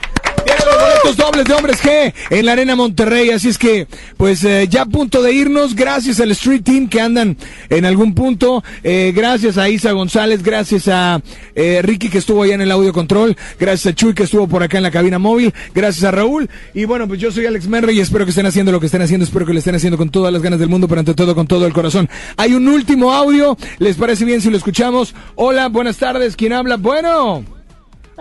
Los 0.49 0.81
boletos 0.81 1.16
dobles 1.16 1.45
de 1.45 1.55
hombres 1.55 1.83
G 1.83 2.15
en 2.31 2.47
la 2.47 2.53
Arena 2.53 2.77
Monterrey. 2.77 3.31
Así 3.31 3.49
es 3.49 3.59
que, 3.59 3.87
pues 4.16 4.45
eh, 4.45 4.66
ya 4.69 4.83
a 4.83 4.87
punto 4.87 5.23
de 5.23 5.33
irnos. 5.33 5.75
Gracias 5.75 6.20
al 6.20 6.31
Street 6.33 6.62
Team 6.62 6.89
que 6.89 7.01
andan 7.01 7.37
en 7.69 7.85
algún 7.85 8.15
punto. 8.15 8.62
Eh, 8.83 9.12
gracias 9.15 9.59
a 9.59 9.69
Isa 9.69 9.93
González. 9.93 10.43
Gracias 10.43 10.89
a 10.89 11.20
eh, 11.55 11.81
Ricky 11.83 12.09
que 12.09 12.19
estuvo 12.19 12.43
allá 12.43 12.55
en 12.55 12.62
el 12.62 12.70
audio 12.70 12.93
control. 12.93 13.37
Gracias 13.59 13.93
a 13.93 13.97
Chuy 13.97 14.15
que 14.15 14.25
estuvo 14.25 14.49
por 14.49 14.62
acá 14.62 14.79
en 14.79 14.83
la 14.83 14.91
cabina 14.91 15.19
móvil. 15.19 15.53
Gracias 15.75 16.05
a 16.05 16.11
Raúl. 16.11 16.49
Y 16.75 16.85
bueno, 16.85 17.07
pues 17.09 17.20
yo 17.20 17.31
soy 17.31 17.47
Alex 17.47 17.66
Merry 17.69 17.97
y 17.97 18.01
espero 18.01 18.25
que 18.25 18.31
estén 18.31 18.47
haciendo 18.47 18.73
lo 18.73 18.81
que 18.81 18.87
estén 18.87 19.03
haciendo. 19.03 19.25
Espero 19.25 19.47
que 19.47 19.53
lo 19.53 19.59
estén 19.59 19.75
haciendo 19.75 19.99
con 19.99 20.11
todas 20.11 20.33
las 20.33 20.43
ganas 20.43 20.59
del 20.61 20.69
mundo, 20.69 20.89
pero 20.89 21.01
ante 21.01 21.15
todo 21.15 21.35
con 21.35 21.47
todo 21.47 21.66
el 21.66 21.73
corazón. 21.73 22.09
Hay 22.37 22.55
un 22.55 22.69
último 22.69 23.12
audio. 23.12 23.57
¿Les 23.79 23.97
parece 23.97 24.25
bien 24.25 24.41
si 24.41 24.51
lo 24.51 24.57
escuchamos? 24.57 25.15
Hola, 25.35 25.69
buenas 25.69 25.97
tardes. 25.99 26.37
¿Quién 26.37 26.53
habla? 26.53 26.77
Bueno. 26.77 27.45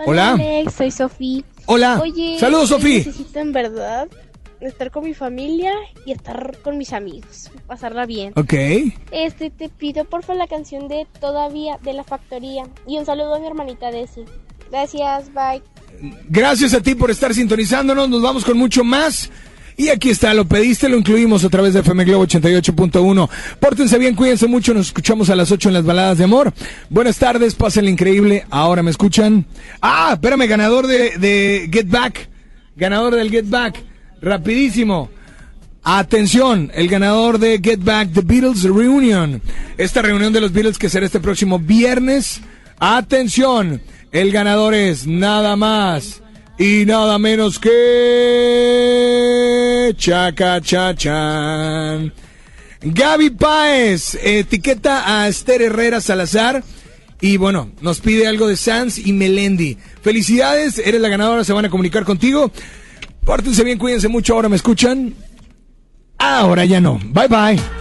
Hola. 0.06 0.32
Alex, 0.32 0.74
soy 0.74 0.90
Sofía. 0.90 1.42
Hola. 1.70 2.00
Oye, 2.02 2.38
Saludos, 2.38 2.70
Sofía. 2.70 3.04
Necesito 3.04 3.40
en 3.40 3.52
verdad 3.52 4.08
estar 4.58 4.90
con 4.90 5.04
mi 5.04 5.12
familia 5.12 5.72
y 6.06 6.12
estar 6.12 6.56
con 6.62 6.78
mis 6.78 6.94
amigos, 6.94 7.50
pasarla 7.66 8.06
bien. 8.06 8.32
Ok. 8.36 8.54
Este, 9.10 9.50
te 9.50 9.68
pido 9.68 10.06
porfa 10.06 10.32
la 10.32 10.46
canción 10.46 10.88
de 10.88 11.06
Todavía 11.20 11.78
de 11.82 11.92
la 11.92 12.04
Factoría 12.04 12.66
y 12.86 12.96
un 12.96 13.04
saludo 13.04 13.34
a 13.34 13.38
mi 13.38 13.46
hermanita 13.46 13.90
Desi. 13.90 14.24
Gracias, 14.70 15.30
bye. 15.34 15.62
Gracias 16.30 16.72
a 16.72 16.80
ti 16.80 16.94
por 16.94 17.10
estar 17.10 17.34
sintonizándonos. 17.34 18.08
Nos 18.08 18.22
vamos 18.22 18.46
con 18.46 18.56
mucho 18.56 18.82
más. 18.82 19.30
Y 19.78 19.90
aquí 19.90 20.10
está, 20.10 20.34
lo 20.34 20.44
pediste, 20.44 20.88
lo 20.88 20.96
incluimos 20.96 21.44
a 21.44 21.48
través 21.48 21.72
de 21.72 21.80
FM 21.80 22.04
Globo 22.04 22.26
88.1. 22.26 23.30
Pórtense 23.60 23.96
bien, 23.96 24.16
cuídense 24.16 24.48
mucho, 24.48 24.74
nos 24.74 24.88
escuchamos 24.88 25.30
a 25.30 25.36
las 25.36 25.52
8 25.52 25.68
en 25.68 25.74
las 25.74 25.84
baladas 25.84 26.18
de 26.18 26.24
amor. 26.24 26.52
Buenas 26.90 27.16
tardes, 27.16 27.54
pasen 27.54 27.86
increíble. 27.86 28.44
Ahora 28.50 28.82
me 28.82 28.90
escuchan. 28.90 29.46
Ah, 29.80 30.10
espérame, 30.14 30.48
ganador 30.48 30.88
de, 30.88 31.16
de 31.18 31.70
Get 31.72 31.88
Back. 31.88 32.28
Ganador 32.74 33.14
del 33.14 33.30
Get 33.30 33.48
Back. 33.48 33.80
Rapidísimo. 34.20 35.10
Atención, 35.84 36.72
el 36.74 36.88
ganador 36.88 37.38
de 37.38 37.60
Get 37.62 37.84
Back, 37.84 38.12
The 38.12 38.22
Beatles 38.22 38.64
Reunion. 38.64 39.40
Esta 39.76 40.02
reunión 40.02 40.32
de 40.32 40.40
los 40.40 40.52
Beatles 40.52 40.76
que 40.76 40.88
será 40.88 41.06
este 41.06 41.20
próximo 41.20 41.60
viernes. 41.60 42.40
Atención, 42.80 43.80
el 44.10 44.32
ganador 44.32 44.74
es 44.74 45.06
nada 45.06 45.54
más 45.54 46.20
y 46.58 46.84
nada 46.84 47.18
menos 47.18 47.58
que 47.58 47.68
Chacachachan. 49.96 51.12
Gaby 52.80 53.30
Páez 53.30 54.16
etiqueta 54.22 55.20
a 55.20 55.28
Esther 55.28 55.62
Herrera 55.62 56.00
Salazar 56.00 56.62
y 57.20 57.36
bueno, 57.36 57.70
nos 57.80 58.00
pide 58.00 58.26
algo 58.26 58.46
de 58.46 58.56
Sanz 58.56 58.98
y 58.98 59.12
Melendi. 59.12 59.76
Felicidades, 60.02 60.78
eres 60.78 61.00
la 61.00 61.08
ganadora, 61.08 61.44
se 61.44 61.52
van 61.52 61.64
a 61.64 61.70
comunicar 61.70 62.04
contigo. 62.04 62.52
Pórtense 63.24 63.64
bien, 63.64 63.78
cuídense 63.78 64.08
mucho, 64.08 64.34
ahora 64.34 64.48
me 64.48 64.56
escuchan. 64.56 65.14
Ahora 66.18 66.64
ya 66.64 66.80
no. 66.80 67.00
Bye 67.12 67.28
bye. 67.28 67.77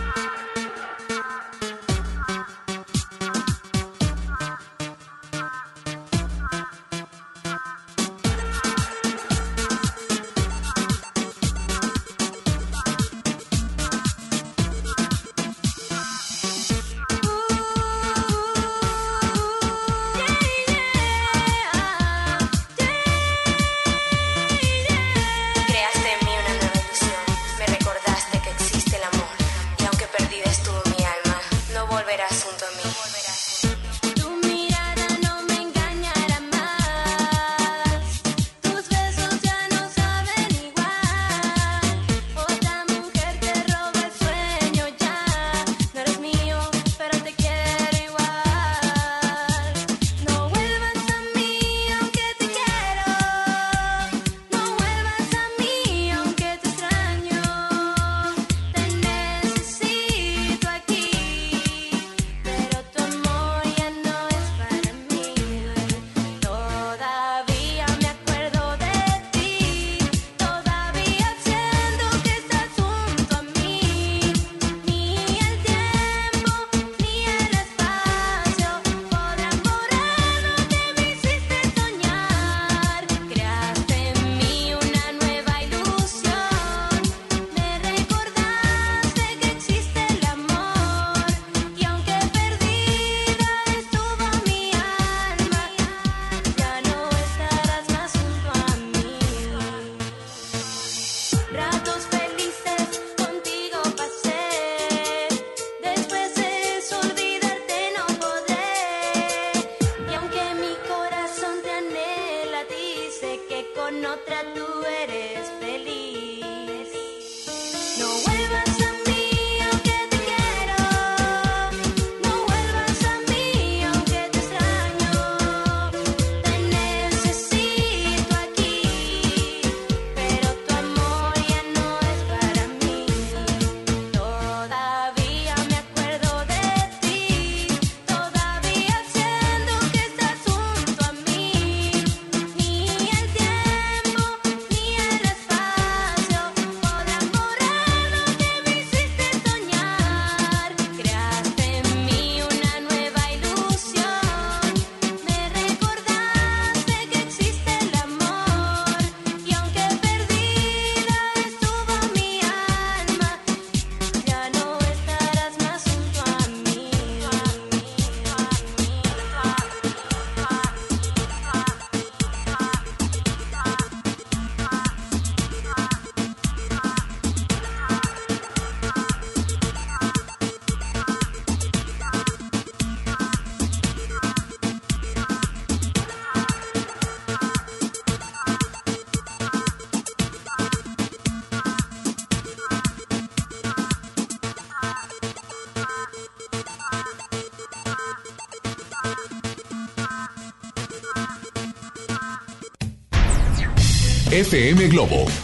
FM 204.44 204.88
Globo. 204.90 205.37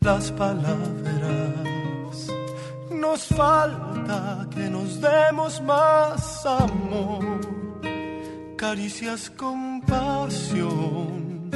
las 0.00 0.30
palabras. 0.32 0.86
Nos 2.90 3.26
falta 3.26 4.46
que 4.54 4.68
nos 4.70 5.00
demos 5.00 5.60
más 5.62 6.46
amor, 6.46 7.40
caricias 8.56 9.30
con 9.30 9.80
pasión, 9.82 11.50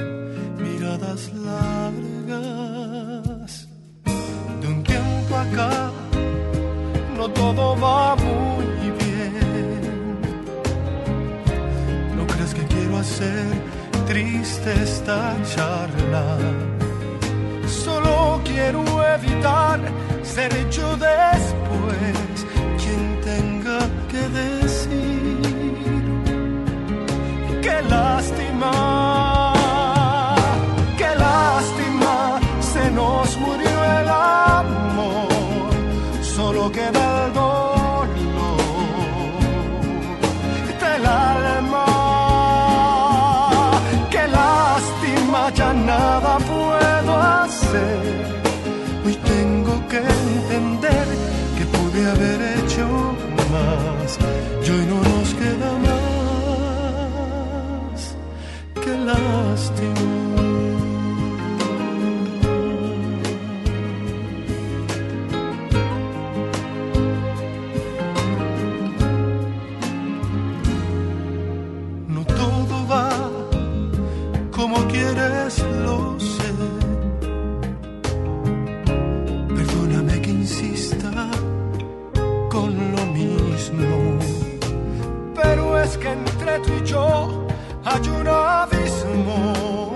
miradas 0.58 1.32
largas. 1.34 1.70
De 4.60 4.68
un 4.68 4.82
tiempo 4.82 5.36
acá, 5.36 5.90
no 7.16 7.28
todo 7.30 7.76
va 7.80 8.16
muy 8.16 8.90
bien. 9.02 10.20
¿No 12.16 12.26
crees 12.26 12.54
que 12.54 12.64
quiero 12.66 12.98
hacer 12.98 13.46
triste 14.06 14.72
esta 14.82 15.36
charla? 15.54 16.79
Quiero 18.60 18.84
evitar 19.14 19.80
ser 20.22 20.52
hecho 20.54 20.86
después. 20.98 22.46
Quien 22.80 23.18
tenga 23.22 23.78
que 24.10 24.22
decir 24.40 25.40
qué 27.62 27.80
lástima, 27.88 29.54
qué 30.98 31.10
lástima, 31.16 32.38
se 32.60 32.90
nos 32.90 33.34
murió 33.38 33.76
el 33.98 34.08
amor, 34.08 35.72
solo 36.20 36.70
queda 36.70 37.29
tú 86.62 86.72
y 86.80 86.86
yo 86.86 87.46
hay 87.84 88.08
un 88.08 88.28
abismo. 88.28 89.92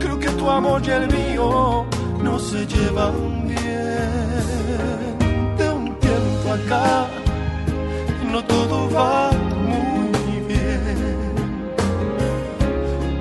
Creo 0.00 0.18
que 0.18 0.30
tu 0.30 0.50
amor 0.50 0.82
y 0.84 0.90
el 0.90 1.06
mío 1.12 1.86
no 2.22 2.38
se 2.38 2.66
llevan 2.66 3.48
bien. 3.48 5.18
De 5.58 5.70
un 5.70 5.94
tiempo 5.98 6.52
acá 6.58 7.06
no 8.32 8.44
todo 8.44 8.90
va 8.90 9.30
muy 9.68 10.40
bien. 10.52 11.34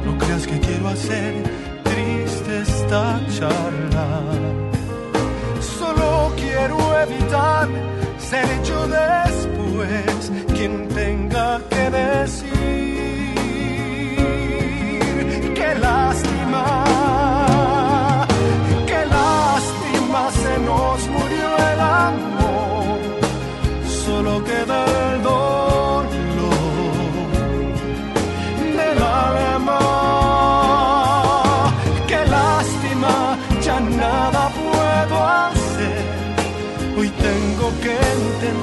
No 0.05 0.17
creas 0.17 0.45
que 0.47 0.59
quiero 0.59 0.87
hacer 0.89 1.43
triste 1.83 2.61
esta 2.61 3.19
charla. 3.37 4.07
Solo 5.79 6.33
quiero 6.35 6.77
evitar 7.05 7.67
ser 8.17 8.45
hecho 8.55 8.87
después 8.87 9.62
quien 10.55 10.87
tenga 10.89 11.59
que 11.69 11.89
decir 11.89 12.53
qué 15.55 15.75
lástima, 15.75 16.65
qué 18.87 19.05
lástima 19.05 20.31
se 20.31 20.59
nos 20.59 21.07
murió 21.09 21.47
el 21.71 21.79
amor, 21.79 22.97
solo 24.05 24.43
queda 24.43 24.85
el 24.85 25.23
dolor 25.23 26.05
del 28.77 28.99
alma. 29.03 29.79
Qué 32.07 32.21
lástima, 32.37 33.37
ya 33.61 33.79
nada 33.79 34.49
puedo 34.49 35.15
hacer. 35.27 36.03
Hoy 36.97 37.09
tengo 37.09 37.65
que 37.81 37.91
entender 37.91 38.62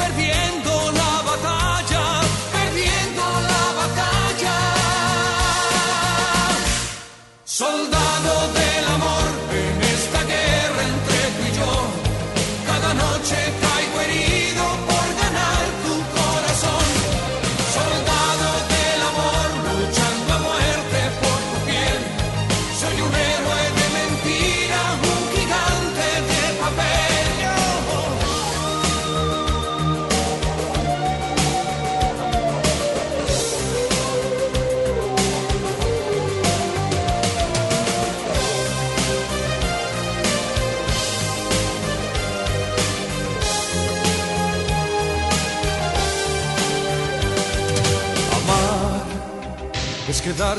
Soldado. 7.61 7.90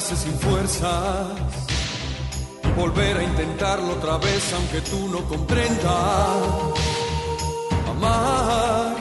Sin 0.00 0.32
fuerzas 0.38 1.28
y 2.64 2.68
volver 2.80 3.18
a 3.18 3.22
intentarlo 3.22 3.92
otra 3.92 4.16
vez 4.16 4.52
aunque 4.54 4.80
tú 4.80 5.08
no 5.08 5.22
comprendas. 5.28 5.92
Amar 7.90 8.96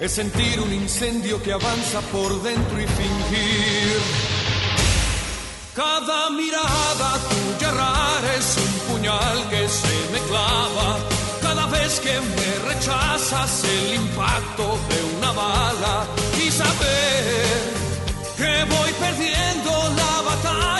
es 0.00 0.10
sentir 0.10 0.60
un 0.60 0.72
incendio 0.72 1.40
que 1.40 1.52
avanza 1.52 2.00
por 2.12 2.42
dentro 2.42 2.80
y 2.80 2.86
fingir. 2.86 3.98
Cada 5.76 6.30
mirada 6.30 7.18
tuya 7.30 7.70
rara 7.70 8.34
es 8.36 8.56
un 8.56 8.92
puñal 8.92 9.48
que 9.50 9.68
se 9.68 9.96
me 10.12 10.18
clava. 10.28 10.98
Cada 11.42 11.66
vez 11.66 12.00
que 12.00 12.20
me 12.20 12.74
rechazas 12.74 13.64
el 13.64 13.94
impacto 13.94 14.78
de 14.88 15.16
una 15.16 15.32
bala 15.32 16.06
y 16.44 16.50
saber 16.50 17.80
que 18.36 18.64
voy 18.74 18.89
la 20.42 20.79